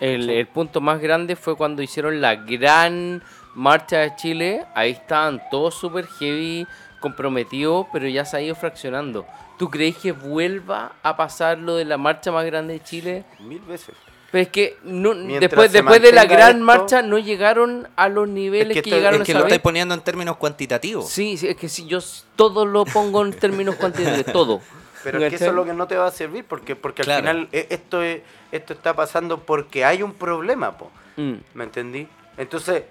[0.00, 3.22] El, el punto más grande fue cuando hicieron la gran
[3.54, 4.66] marcha de Chile.
[4.74, 6.66] Ahí estaban todos súper heavy,
[7.00, 9.24] comprometidos, pero ya se ha ido fraccionando.
[9.58, 13.24] ¿Tú crees que vuelva a pasar lo de la marcha más grande de Chile?
[13.40, 13.94] Mil veces.
[14.32, 18.28] Pero es que no, después, después de la gran esto- marcha no llegaron a los
[18.28, 21.08] niveles Es que que, esto- llegaron Es que lo estáis poniendo en términos cuantitativos.
[21.08, 22.00] Sí, sí, es que si yo
[22.34, 24.60] todo lo pongo en términos cuantitativos, todo.
[25.04, 27.16] Pero es que eso es lo que no te va a servir, porque, porque al
[27.20, 30.90] final eh, esto, es, esto está pasando porque hay un problema, po.
[31.16, 31.34] Mm.
[31.54, 32.08] ¿Me entendí?
[32.36, 32.82] Entonces,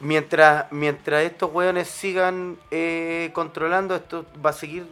[0.00, 4.84] mientras, mientras estos weones sigan eh, controlando, esto va a seguir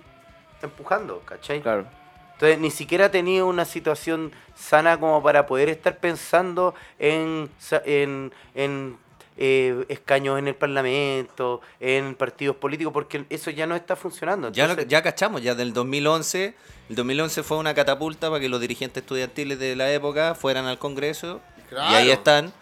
[0.63, 1.61] empujando, ¿cachai?
[1.63, 1.87] Claro.
[2.35, 7.49] Entonces, ni siquiera ha tenido una situación sana como para poder estar pensando en,
[7.87, 8.99] en, en,
[9.39, 14.51] eh, escaños en el Parlamento, en partidos políticos, porque eso ya no está funcionando.
[14.53, 16.55] Ya, lo- ya cachamos, ya del 2011.
[16.91, 20.79] El 2011 fue una catapulta para que los dirigentes estudiantiles de la época fueran al
[20.79, 21.41] Congreso.
[21.73, 22.53] Y ahí están.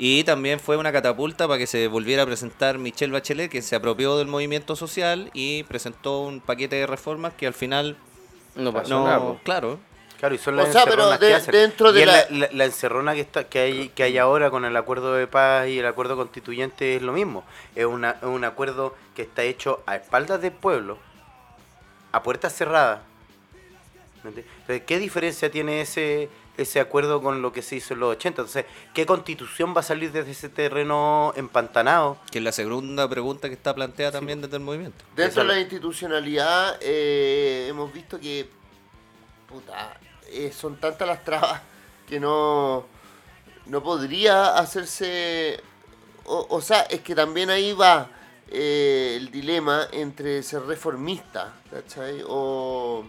[0.00, 3.74] Y también fue una catapulta para que se volviera a presentar Michelle Bachelet, que se
[3.74, 7.96] apropió del movimiento social y presentó un paquete de reformas que al final
[8.54, 9.34] No pasó no, nada.
[9.42, 9.80] claro.
[10.20, 11.52] Claro, y son O las sea, pero que hacen.
[11.52, 14.64] dentro de Y la- la, la encerrona que está que hay que hay ahora con
[14.64, 17.44] el acuerdo de paz y el acuerdo constituyente es lo mismo.
[17.76, 20.98] Es, una, es un acuerdo que está hecho a espaldas del pueblo,
[22.12, 23.00] a puertas cerradas.
[24.86, 28.42] ¿qué diferencia tiene ese ese acuerdo con lo que se hizo en los 80?
[28.42, 32.18] Entonces, ¿qué constitución va a salir desde ese terreno empantanado?
[32.30, 35.04] Que es la segunda pregunta que está planteada también desde el movimiento.
[35.16, 38.50] Dentro de la institucionalidad eh, hemos visto que
[39.48, 39.98] puta,
[40.30, 41.62] eh, son tantas las trabas
[42.06, 42.86] que no,
[43.66, 45.60] no podría hacerse...
[46.24, 48.10] O, o sea, es que también ahí va
[48.50, 52.22] eh, el dilema entre ser reformista, ¿cachai?
[52.26, 53.04] O,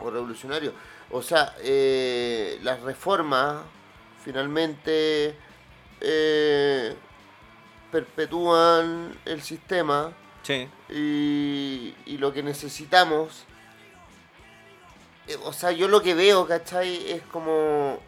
[0.00, 0.72] o revolucionario.
[1.10, 3.62] O sea, eh, las reformas
[4.24, 5.34] finalmente
[6.00, 6.94] eh,
[7.90, 10.12] perpetúan el sistema
[10.42, 10.68] Sí.
[10.88, 13.44] y, y lo que necesitamos,
[15.26, 17.10] eh, o sea, yo lo que veo, ¿cachai?
[17.10, 17.98] Es como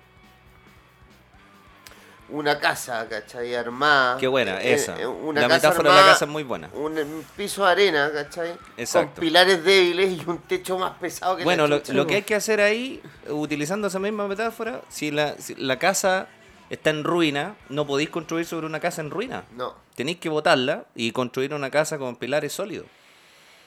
[2.33, 3.55] una casa, ¿cachai?
[3.55, 4.17] Armada.
[4.19, 5.01] Qué buena, Eh, esa.
[5.01, 6.71] eh, una la casa metáfora de la armada, casa es muy buena.
[6.75, 8.55] Un, un piso de arena, ¿cachai?
[8.77, 9.15] Exacto.
[9.17, 12.23] Con pilares débiles y un techo más pesado que Bueno, la lo, lo que hay
[12.23, 16.29] que hacer ahí, utilizando esa misma metáfora, si la, si la casa
[16.71, 19.45] está en ruina, no podéis construir sobre una casa en ruina.
[19.57, 19.75] No.
[19.97, 22.87] Tenéis que botarla y construir una casa con pilares sólidos.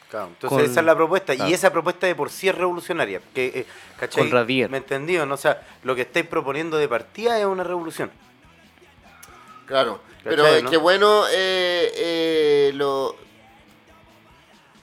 [0.10, 1.34] Claro, entonces Con- esa es la propuesta.
[1.36, 1.50] claro.
[1.50, 3.20] Y esa propuesta de por sí es revolucionaria.
[3.34, 3.66] Que, eh,
[4.00, 4.22] ¿cachai?
[4.24, 4.70] Con Radier.
[4.70, 5.26] ¿Me entendió?
[5.26, 5.34] No?
[5.34, 8.12] O sea, lo que estáis proponiendo de partida es una revolución.
[9.74, 10.70] Claro, pero ¿Cachai, es no?
[10.70, 13.16] que bueno, eh, eh, lo,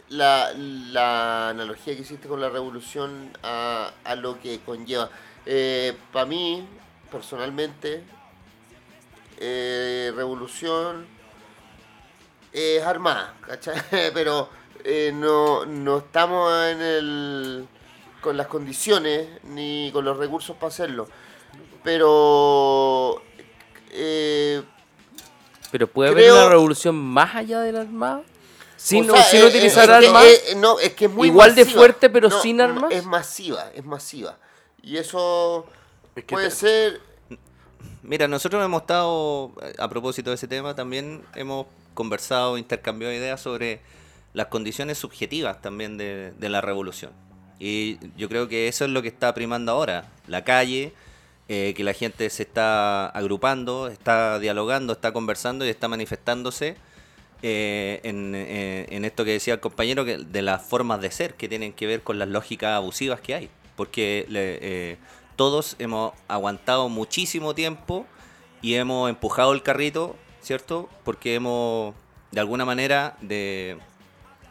[0.08, 5.08] la, la analogía que hiciste con la revolución a, a lo que conlleva.
[6.12, 6.66] Para mí,
[7.08, 8.02] personalmente,
[9.38, 11.06] eh, revolución
[12.52, 13.80] es armada, ¿cachai?
[14.12, 14.48] Pero
[14.84, 17.68] eh, no, no estamos en el,
[18.20, 21.06] con las condiciones ni con los recursos para hacerlo.
[21.84, 23.22] Pero
[23.92, 24.62] eh,
[25.70, 28.24] Pero puede Creo- haber una revolución más allá del armado.
[28.76, 30.24] Sin, O sea, sin eh, utilizar que, armas.
[30.24, 32.90] eh, no, es que es muy igual de fuerte, pero No, sin armas.
[32.92, 34.38] Es masiva, es masiva.
[34.82, 35.66] Y eso
[36.16, 37.00] Es que puede te- ser.
[38.02, 43.40] Mira, nosotros hemos estado, eh, a propósito de ese tema, también hemos conversado, intercambiado ideas
[43.40, 43.80] sobre
[44.32, 47.10] las condiciones subjetivas también de, de la revolución.
[47.58, 50.08] Y yo creo que eso es lo que está primando ahora.
[50.26, 50.94] La calle,
[51.52, 56.76] eh, que la gente se está agrupando, está dialogando, está conversando y está manifestándose
[57.42, 61.34] eh, en, eh, en esto que decía el compañero, que, de las formas de ser
[61.34, 63.50] que tienen que ver con las lógicas abusivas que hay.
[63.74, 64.98] Porque le-
[65.34, 68.06] todos hemos aguantado muchísimo tiempo
[68.62, 70.88] y hemos empujado el carrito, ¿cierto?
[71.02, 71.94] Porque hemos,
[72.30, 73.76] de alguna manera, de,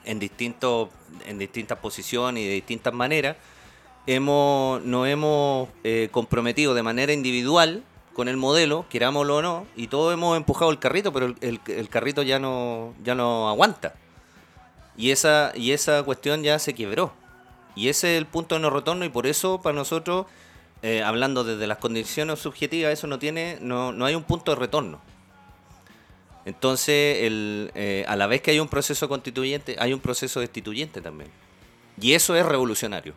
[0.04, 0.90] en, distintos,
[1.28, 3.38] en distintas posiciones y de distintas maneras,
[4.16, 7.84] hemos, nos hemos eh, comprometido de manera individual
[8.14, 12.24] con el modelo, querámoslo o no, y todos hemos empujado el carrito, pero el, carrito
[12.24, 13.94] ya no, ya no aguanta.
[14.98, 17.14] Y esa, y esa cuestión ya se quebró.
[17.76, 20.26] Y ese es el punto de no retorno, y por eso para nosotros,
[20.82, 24.60] eh, hablando desde las condiciones subjetivas, eso no tiene, no, no hay un punto de
[24.60, 25.00] retorno.
[26.46, 31.00] Entonces, el, eh, a la vez que hay un proceso constituyente, hay un proceso destituyente
[31.00, 31.30] también.
[32.02, 33.14] Y eso es revolucionario.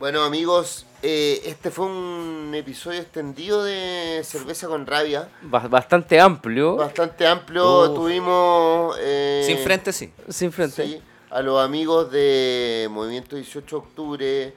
[0.00, 5.28] Bueno, amigos, eh, este fue un episodio extendido de Cerveza con Rabia.
[5.42, 6.76] Ba- Bastante amplio.
[6.76, 7.90] Bastante amplio.
[7.90, 7.94] Uf.
[7.96, 8.96] Tuvimos.
[8.98, 10.10] eh, Sin frente, sí.
[10.30, 10.84] sin frente.
[10.86, 14.54] Sí, a los amigos de Movimiento 18 de Octubre,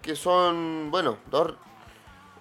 [0.00, 1.52] que son, bueno, dos.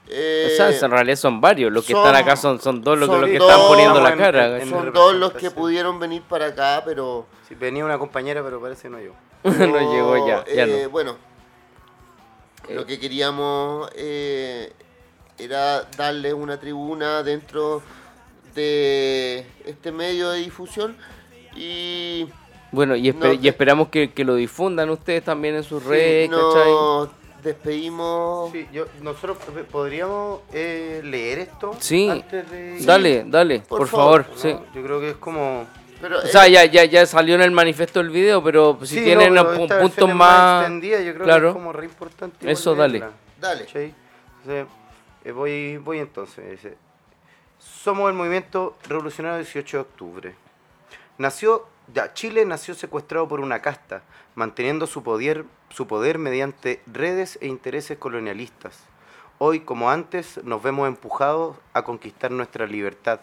[0.07, 1.69] eh, O sea, en realidad son varios.
[1.73, 3.67] Los que son- están acá son, son dos los que, son los que dos- están
[3.67, 4.61] poniendo la cara.
[4.61, 7.25] en- son dos los que pudieron venir para acá, pero.
[7.49, 9.11] Sí, venía una compañera, pero parece no yo.
[9.43, 10.45] no llegó ya.
[10.45, 10.89] ya eh, no.
[10.89, 11.34] Bueno.
[12.73, 14.71] Lo que queríamos eh,
[15.37, 17.81] era darle una tribuna dentro
[18.53, 20.95] de este medio de difusión
[21.55, 22.27] y
[22.71, 25.89] Bueno, y, espe- no, y esperamos que, que lo difundan ustedes también en sus sí,
[25.89, 26.71] redes, ¿cachai?
[26.71, 27.09] nos
[27.43, 28.51] despedimos.
[28.51, 29.37] Sí, yo, nosotros
[29.71, 32.09] podríamos eh, leer esto Sí.
[32.09, 32.79] antes de...
[32.81, 34.35] Dale, dale, Por por, favor, favor.
[34.37, 34.41] ¿no?
[34.41, 34.55] sí.
[34.73, 35.65] Yo creo que es como...
[36.05, 38.97] Pero, O sea, eh, ya, ya, ya salió en el manifiesto el video, pero si
[38.99, 40.61] Sí, tienen no, pero esta puntos es más...
[40.61, 41.41] extendida, yo creo claro.
[41.41, 42.51] que es como re importante.
[42.51, 43.03] Eso, dale.
[43.41, 43.61] dale.
[43.61, 44.67] Entonces,
[45.23, 46.51] eh, voy, voy entonces.
[46.51, 46.77] dice,
[47.57, 50.35] Somos el movimiento revolucionario 18 de octubre.
[51.17, 54.03] Nació, ya, Chile nació secuestrado por una casta,
[54.35, 58.77] manteniendo su poder, su poder mediante redes e intereses colonialistas.
[59.39, 63.21] Hoy, como antes, nos vemos empujados a conquistar nuestra libertad.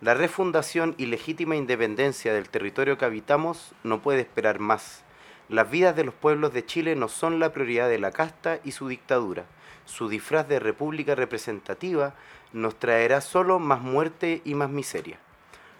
[0.00, 5.02] La refundación y legítima independencia del territorio que habitamos no puede esperar más.
[5.48, 8.70] Las vidas de los pueblos de Chile no son la prioridad de la casta y
[8.70, 9.44] su dictadura.
[9.86, 12.14] Su disfraz de república representativa
[12.52, 15.18] nos traerá solo más muerte y más miseria.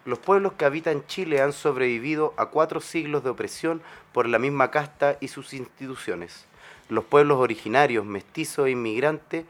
[0.04, 3.82] Los pueblos que habitan Chile han sobrevivido a cuatro siglos de opresión
[4.12, 6.46] por la misma casta y sus instituciones.
[6.88, 9.44] Los pueblos originarios, mestizos e inmigrantes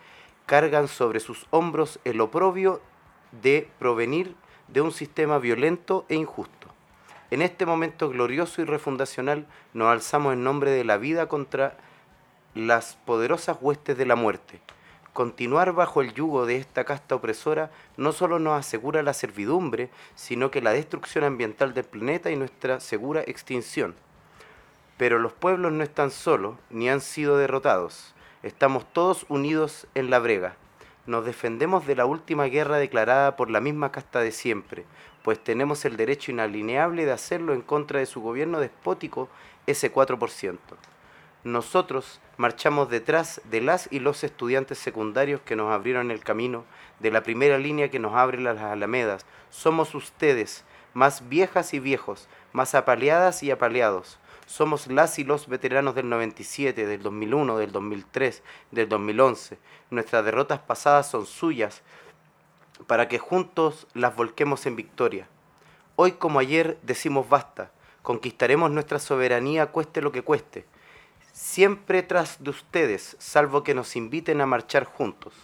[0.45, 2.83] cargan sobre sus hombros el oprobio
[3.41, 4.35] de provenir
[4.69, 6.69] de un sistema violento e injusto.
[7.31, 11.77] En este momento glorioso y refundacional nos alzamos en nombre de la vida contra
[12.55, 14.61] las poderosas huestes de la muerte.
[15.13, 20.51] Continuar bajo el yugo de esta casta opresora no solo nos asegura la servidumbre, sino
[20.51, 23.95] que la destrucción ambiental del planeta y nuestra segura extinción.
[24.97, 28.15] Pero los pueblos no están solos ni han sido derrotados.
[28.43, 30.57] Estamos todos unidos en la brega.
[31.09, 34.85] Nos defendemos de la última guerra declarada por la misma casta de siempre,
[35.23, 39.31] pues tenemos el derecho inalineable de hacerlo en contra de su gobierno despótico,
[39.67, 40.59] ese 4%.
[41.45, 46.67] Nosotros marchamos detrás de las y los estudiantes secundarios que nos abrieron el camino,
[47.01, 49.25] de la primera línea que nos abre las alamedas.
[49.49, 54.19] Somos ustedes, más viejas y viejos, más apaleadas y apaleados.
[54.49, 59.59] Somos las y los veteranos del 97, del 2001, del 2003, del 2011.
[59.91, 61.83] Nuestras derrotas pasadas son suyas,
[62.87, 65.29] para que juntos las volquemos en victoria.
[65.97, 70.65] Hoy como ayer decimos basta, conquistaremos nuestra soberanía cueste lo que cueste,
[71.31, 75.35] siempre tras de ustedes, salvo que nos inviten a marchar juntos.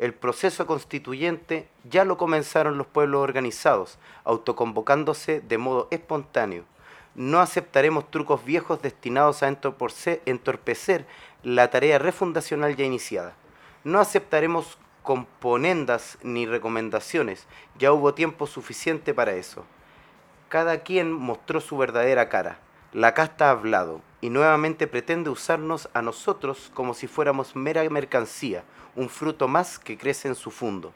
[0.00, 6.64] El proceso constituyente ya lo comenzaron los pueblos organizados, autoconvocándose de modo espontáneo.
[7.18, 11.04] No aceptaremos trucos viejos destinados a entorpecer
[11.42, 13.34] la tarea refundacional ya iniciada.
[13.82, 19.64] No aceptaremos componendas ni recomendaciones, ya hubo tiempo suficiente para eso.
[20.48, 22.60] Cada quien mostró su verdadera cara.
[22.92, 28.62] La casta ha hablado y nuevamente pretende usarnos a nosotros como si fuéramos mera mercancía,
[28.94, 30.92] un fruto más que crece en su fondo.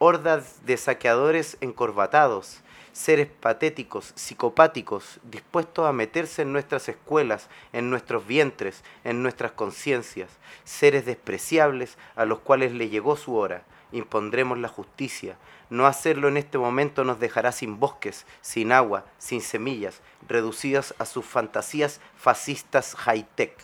[0.00, 2.62] Hordas de saqueadores encorbatados,
[2.92, 10.30] seres patéticos, psicopáticos, dispuestos a meterse en nuestras escuelas, en nuestros vientres, en nuestras conciencias,
[10.64, 13.64] seres despreciables a los cuales le llegó su hora.
[13.92, 15.36] Impondremos la justicia.
[15.70, 21.06] No hacerlo en este momento nos dejará sin bosques, sin agua, sin semillas, reducidas a
[21.06, 23.56] sus fantasías fascistas high-tech.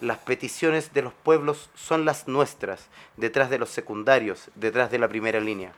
[0.00, 2.86] Las peticiones de los pueblos son las nuestras,
[3.16, 5.72] detrás de los secundarios, detrás de la primera línea.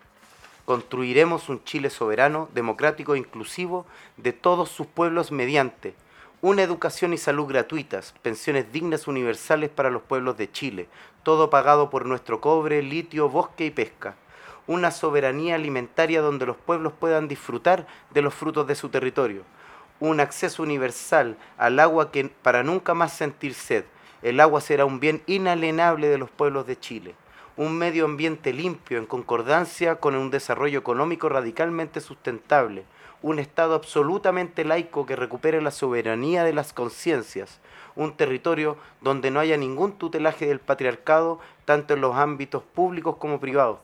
[0.70, 3.86] Construiremos un Chile soberano, democrático e inclusivo
[4.16, 5.96] de todos sus pueblos mediante
[6.42, 10.86] una educación y salud gratuitas, pensiones dignas universales para los pueblos de Chile,
[11.24, 14.14] todo pagado por nuestro cobre, litio, bosque y pesca.
[14.68, 19.42] Una soberanía alimentaria donde los pueblos puedan disfrutar de los frutos de su territorio.
[19.98, 23.86] Un acceso universal al agua para nunca más sentir sed.
[24.22, 27.16] El agua será un bien inalienable de los pueblos de Chile
[27.60, 32.84] un medio ambiente limpio en concordancia con un desarrollo económico radicalmente sustentable,
[33.20, 37.60] un Estado absolutamente laico que recupere la soberanía de las conciencias,
[37.96, 43.40] un territorio donde no haya ningún tutelaje del patriarcado, tanto en los ámbitos públicos como
[43.40, 43.78] privados.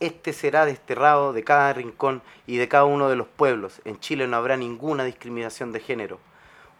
[0.00, 3.80] Este será desterrado de cada rincón y de cada uno de los pueblos.
[3.84, 6.18] En Chile no habrá ninguna discriminación de género.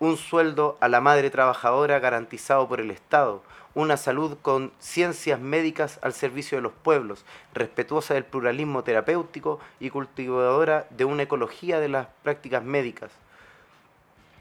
[0.00, 3.44] Un sueldo a la madre trabajadora garantizado por el Estado,
[3.76, 9.90] una salud con ciencias médicas al servicio de los pueblos, respetuosa del pluralismo terapéutico y
[9.90, 13.10] cultivadora de una ecología de las prácticas médicas.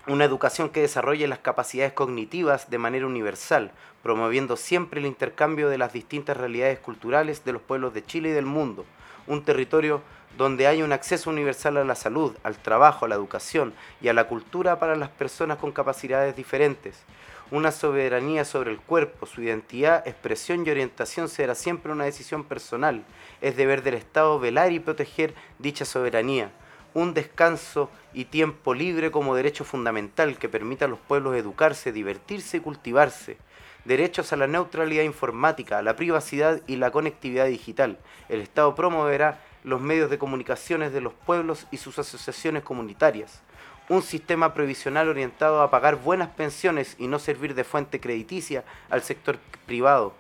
[0.08, 3.72] Una educación que desarrolle las capacidades cognitivas de manera universal,
[4.02, 8.32] promoviendo siempre el intercambio de las distintas realidades culturales de los pueblos de Chile y
[8.32, 8.86] del mundo.
[9.28, 10.02] Un territorio
[10.38, 14.14] donde haya un acceso universal a la salud, al trabajo, a la educación y a
[14.14, 17.04] la cultura para las personas con capacidades diferentes
[17.52, 23.06] una soberanía sobre el cuerpo, su identidad, expresión y orientación será siempre una decisión personal.
[23.40, 26.52] Es deber del Estado velar y proteger dicha soberanía.
[26.96, 32.58] Un descanso y tiempo libre como derecho fundamental que permita a los pueblos educarse, divertirse
[32.58, 33.38] y cultivarse.
[33.84, 38.00] Derechos a la neutralidad informática, la privacidad y la conectividad digital.
[38.28, 43.44] El Estado promoverá los medios de comunicaciones de los pueblos y sus asociaciones comunitarias
[43.90, 49.04] un sistema previsional orientado a pagar buenas pensiones y no servir de fuente crediticia al
[49.04, 49.38] sector
[49.68, 50.14] privado,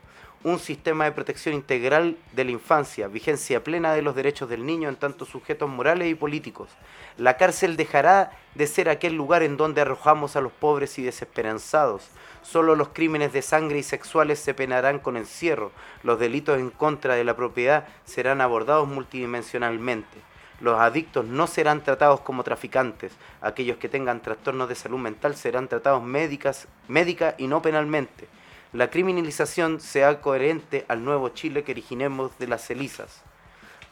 [0.43, 4.87] un sistema de protección integral de la infancia, vigencia plena de los derechos del niño
[4.87, 6.69] en tanto sujetos morales y políticos.
[7.17, 12.09] La cárcel dejará de ser aquel lugar en donde arrojamos a los pobres y desesperanzados.
[12.43, 15.71] Solo los crímenes de sangre y sexuales se penarán con encierro.
[16.03, 20.34] Los delitos en contra de la propiedad serán abordados multidimensionalmente.
[20.61, 23.11] Los adictos no serán tratados como traficantes.
[23.41, 28.27] Aquellos que tengan trastornos de salud mental serán tratados médicas, médica y no penalmente.
[28.73, 33.21] La criminalización sea coherente al nuevo Chile que originemos de las celizas.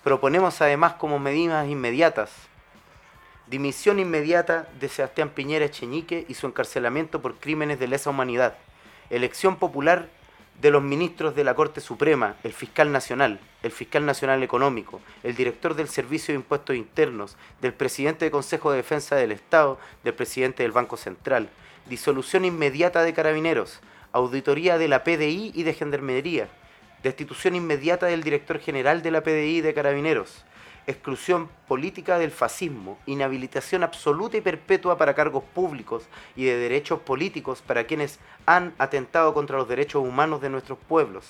[0.03, 2.31] Proponemos además como medidas inmediatas
[3.47, 8.55] dimisión inmediata de Sebastián Piñera Echeñique y su encarcelamiento por crímenes de lesa humanidad,
[9.09, 10.09] elección popular
[10.61, 15.35] de los ministros de la Corte Suprema, el fiscal nacional, el fiscal nacional económico, el
[15.35, 20.13] director del Servicio de Impuestos Internos, del presidente del Consejo de Defensa del Estado, del
[20.13, 21.49] presidente del Banco Central,
[21.87, 23.81] disolución inmediata de carabineros,
[24.13, 26.47] auditoría de la PDI y de Gendarmería,
[27.03, 30.45] destitución inmediata del director general de la PDI y de Carabineros,
[30.87, 36.03] exclusión política del fascismo, inhabilitación absoluta y perpetua para cargos públicos
[36.35, 41.25] y de derechos políticos para quienes han atentado contra los derechos humanos de nuestros pueblos,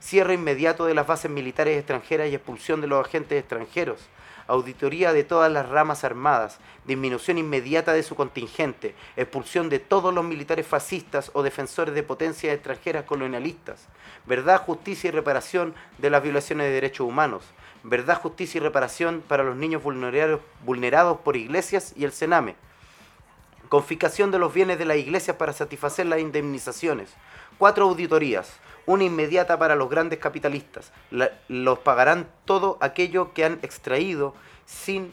[0.00, 4.00] cierre inmediato de las bases militares extranjeras y expulsión de los agentes extranjeros,
[4.46, 10.24] auditoría de todas las ramas armadas, disminución inmediata de su contingente, expulsión de todos los
[10.24, 13.86] militares fascistas o defensores de potencias extranjeras colonialistas,
[14.26, 17.44] verdad, justicia y reparación de las violaciones de derechos humanos,
[17.84, 22.56] verdad, justicia y reparación para los niños vulnerados, por iglesias y el Sename,
[23.68, 27.10] confiscación de los bienes de las iglesias para satisfacer las indemnizaciones,
[27.58, 28.54] cuatro auditorías,
[28.86, 30.92] una inmediata para los grandes capitalistas,
[31.48, 34.34] los pagarán todo aquello que han extraído
[34.66, 35.12] sin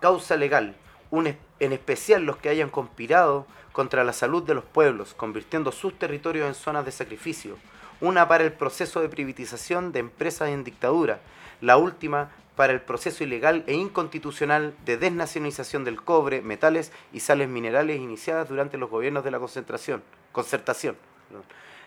[0.00, 0.74] causa legal,
[1.10, 6.48] en especial los que hayan conspirado contra la salud de los pueblos, convirtiendo sus territorios
[6.48, 7.56] en zonas de sacrificio,
[8.00, 11.20] una para el proceso de privatización de empresas en dictadura,
[11.60, 17.48] la última para el proceso ilegal e inconstitucional de desnacionalización del cobre, metales y sales
[17.48, 20.02] minerales iniciadas durante los gobiernos de la concentración,
[20.32, 20.96] concertación.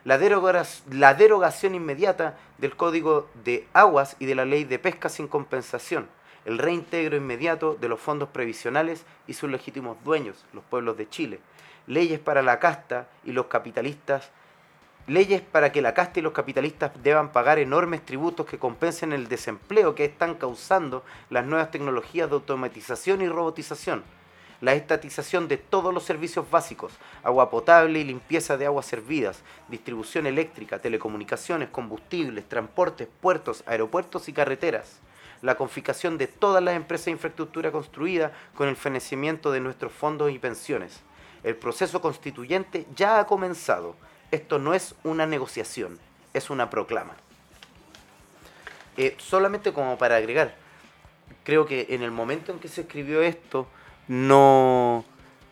[0.05, 0.17] La,
[0.89, 6.07] la derogación inmediata del Código de Aguas y de la Ley de Pesca sin compensación,
[6.45, 11.39] el reintegro inmediato de los fondos previsionales y sus legítimos dueños, los pueblos de Chile,
[11.85, 14.31] leyes para la casta y los capitalistas
[15.07, 19.27] leyes para que la casta y los capitalistas deban pagar enormes tributos que compensen el
[19.27, 24.03] desempleo que están causando las nuevas tecnologías de automatización y robotización,
[24.61, 30.27] la estatización de todos los servicios básicos, agua potable y limpieza de aguas servidas, distribución
[30.27, 34.99] eléctrica, telecomunicaciones, combustibles, transportes, puertos, aeropuertos y carreteras,
[35.41, 40.31] la confiscación de todas las empresas de infraestructura construida con el financiamiento de nuestros fondos
[40.31, 41.01] y pensiones.
[41.43, 43.95] El proceso constituyente ya ha comenzado.
[44.31, 45.99] Esto no es una negociación,
[46.33, 47.13] es una proclama.
[48.97, 50.55] Eh, solamente como para agregar,
[51.43, 53.67] creo que en el momento en que se escribió esto,
[54.07, 55.05] no,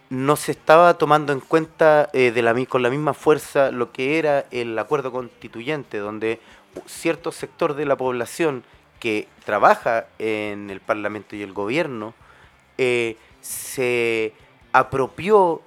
[0.10, 4.20] no se estaba tomando en cuenta eh, de la, con la misma fuerza lo que
[4.20, 6.40] era el acuerdo constituyente, donde
[6.86, 8.64] cierto sector de la población
[9.00, 12.14] que trabaja en el Parlamento y el gobierno
[12.78, 14.34] eh, se
[14.74, 15.62] apropió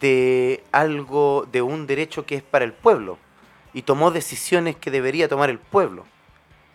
[0.00, 3.18] de algo, de un derecho que es para el pueblo
[3.74, 6.04] y tomó decisiones que debería tomar el pueblo,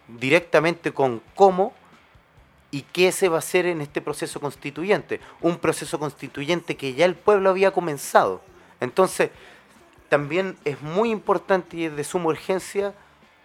[0.07, 1.73] directamente con cómo
[2.71, 7.05] y qué se va a hacer en este proceso constituyente, un proceso constituyente que ya
[7.05, 8.41] el pueblo había comenzado.
[8.79, 9.31] Entonces,
[10.09, 12.93] también es muy importante y es de suma urgencia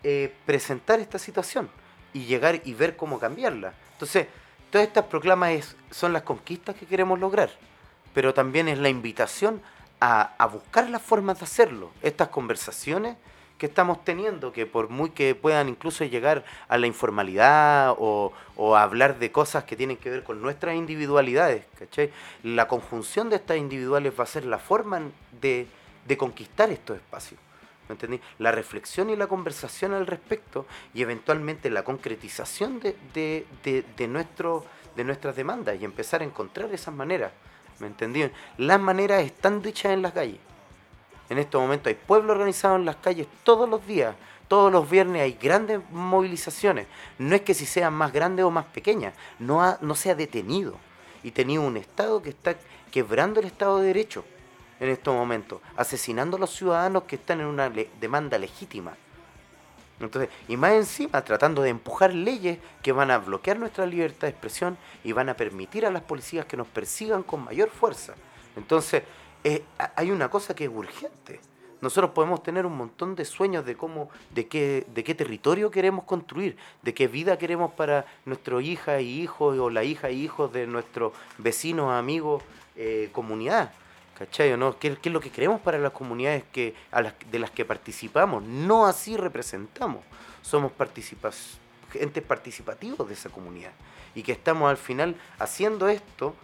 [0.03, 1.71] eh, presentar esta situación
[2.13, 3.75] y llegar y ver cómo cambiarla.
[3.93, 4.27] Entonces,
[4.71, 7.51] todas estas proclamas son las conquistas que queremos lograr,
[8.15, 9.63] pero también es la invitación
[10.01, 11.91] a, buscar las formas de hacerlo.
[12.03, 13.17] Estas conversaciones
[13.57, 18.33] que estamos teniendo, que por muy que puedan incluso llegar a la informalidad o,
[18.75, 22.11] a hablar de cosas que tienen que ver con nuestras individualidades, ¿cachai?
[22.43, 25.03] La conjunción de estas individuales va a ser la forma
[25.41, 25.69] de,
[26.19, 27.41] conquistar estos espacios.
[27.89, 28.21] ¿Me entendí?
[28.39, 35.05] La reflexión y la conversación al respecto y eventualmente la concretización de, de, de, de
[35.05, 37.31] nuestras demandas y empezar a encontrar esas maneras.
[37.79, 38.29] ¿Me entendí?
[38.59, 40.39] Las maneras están dichas en las calles.
[41.29, 44.15] En este momento hay pueblo organizado en las calles todos los días.
[44.49, 46.87] Todos los viernes hay grandes movilizaciones.
[47.19, 50.15] No es que si sean más grandes o más pequeñas, no, ha- no se ha
[50.15, 50.77] detenido.
[51.23, 52.55] Y tenido un Estado que está
[52.91, 54.25] quebrando el Estado de Derecho
[54.81, 57.71] en estos momentos, asesinando a los ciudadanos que están en una
[58.01, 58.95] demanda legítima.
[60.07, 64.31] Entonces, y más encima, tratando de empujar leyes que van a bloquear nuestra libertad de
[64.31, 68.15] expresión y van a permitir a las policías que nos persigan con mayor fuerza.
[68.57, 69.03] Entonces,
[69.45, 71.41] eh, ha- hay una cosa que es urgente.
[71.81, 76.05] Nosotros podemos tener un montón de sueños de cómo, de qué, de qué territorio queremos
[76.05, 80.53] construir, de qué vida queremos para nuestros hijas y hijos o la hija y hijos
[80.53, 82.43] de nuestros vecinos, amigos,
[82.77, 83.73] eh, comunidad.
[84.27, 84.79] ¿Cachai o no?
[84.79, 87.65] ¿Qué, qué es lo que queremos para las comunidades que, a las, de las que
[87.65, 88.43] participamos?
[88.45, 90.01] No así representamos.
[90.43, 91.59] Somos participas,
[91.95, 93.73] entes participativos de esa comunidad.
[94.15, 96.35] Y que estamos al final haciendo esto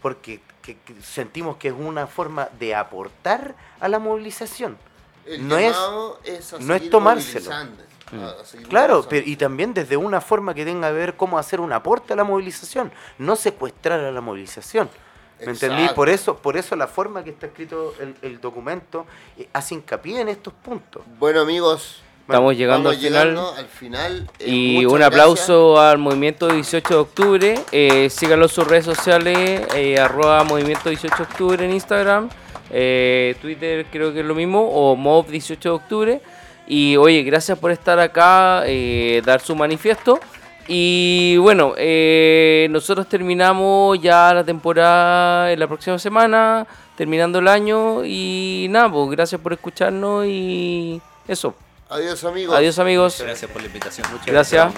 [0.00, 4.78] porque que- que sentimos que es una forma de aportar a la movilización.
[5.26, 5.76] El No es-
[6.24, 7.50] es a no es tomárselo.
[8.44, 11.72] seguir Claro, pero, y también desde una forma que tenga que ver cómo hacer un
[11.72, 14.88] aporte a la movilización, no secuestrar a la movilización.
[15.40, 15.76] ¿Me entendí?
[15.82, 15.94] Exacto.
[15.94, 19.06] Por eso, por eso la forma que está escrito el, el documento
[19.38, 21.02] eh, hace hincapié en estos puntos.
[21.18, 23.28] Bueno, amigos, Estamos llegando vamos al final.
[23.28, 24.30] llegando al final.
[24.40, 27.54] Eh, Y un aplauso al movimiento 18 de octubre.
[27.70, 32.28] Eh, síganlo en sus redes sociales, eh, arroba movimiento 18 de octubre en Instagram.
[32.70, 36.20] eh, Twitter creo que es lo mismo, o mob 18 de octubre.
[36.66, 40.18] Y oye, gracias por estar acá, eh, dar su manifiesto.
[40.68, 46.66] Y bueno, eh, nosotros terminamos ya la temporada en la próxima semana,
[46.96, 48.04] terminando el año.
[48.04, 51.54] Y nada, pues gracias por escucharnos y eso.
[51.88, 51.96] gracias.
[51.98, 52.56] Adiós, amigos.
[52.56, 53.22] Adiós amigos.
[53.22, 54.06] Gracias por la invitación.
[54.26, 54.72] Gracias.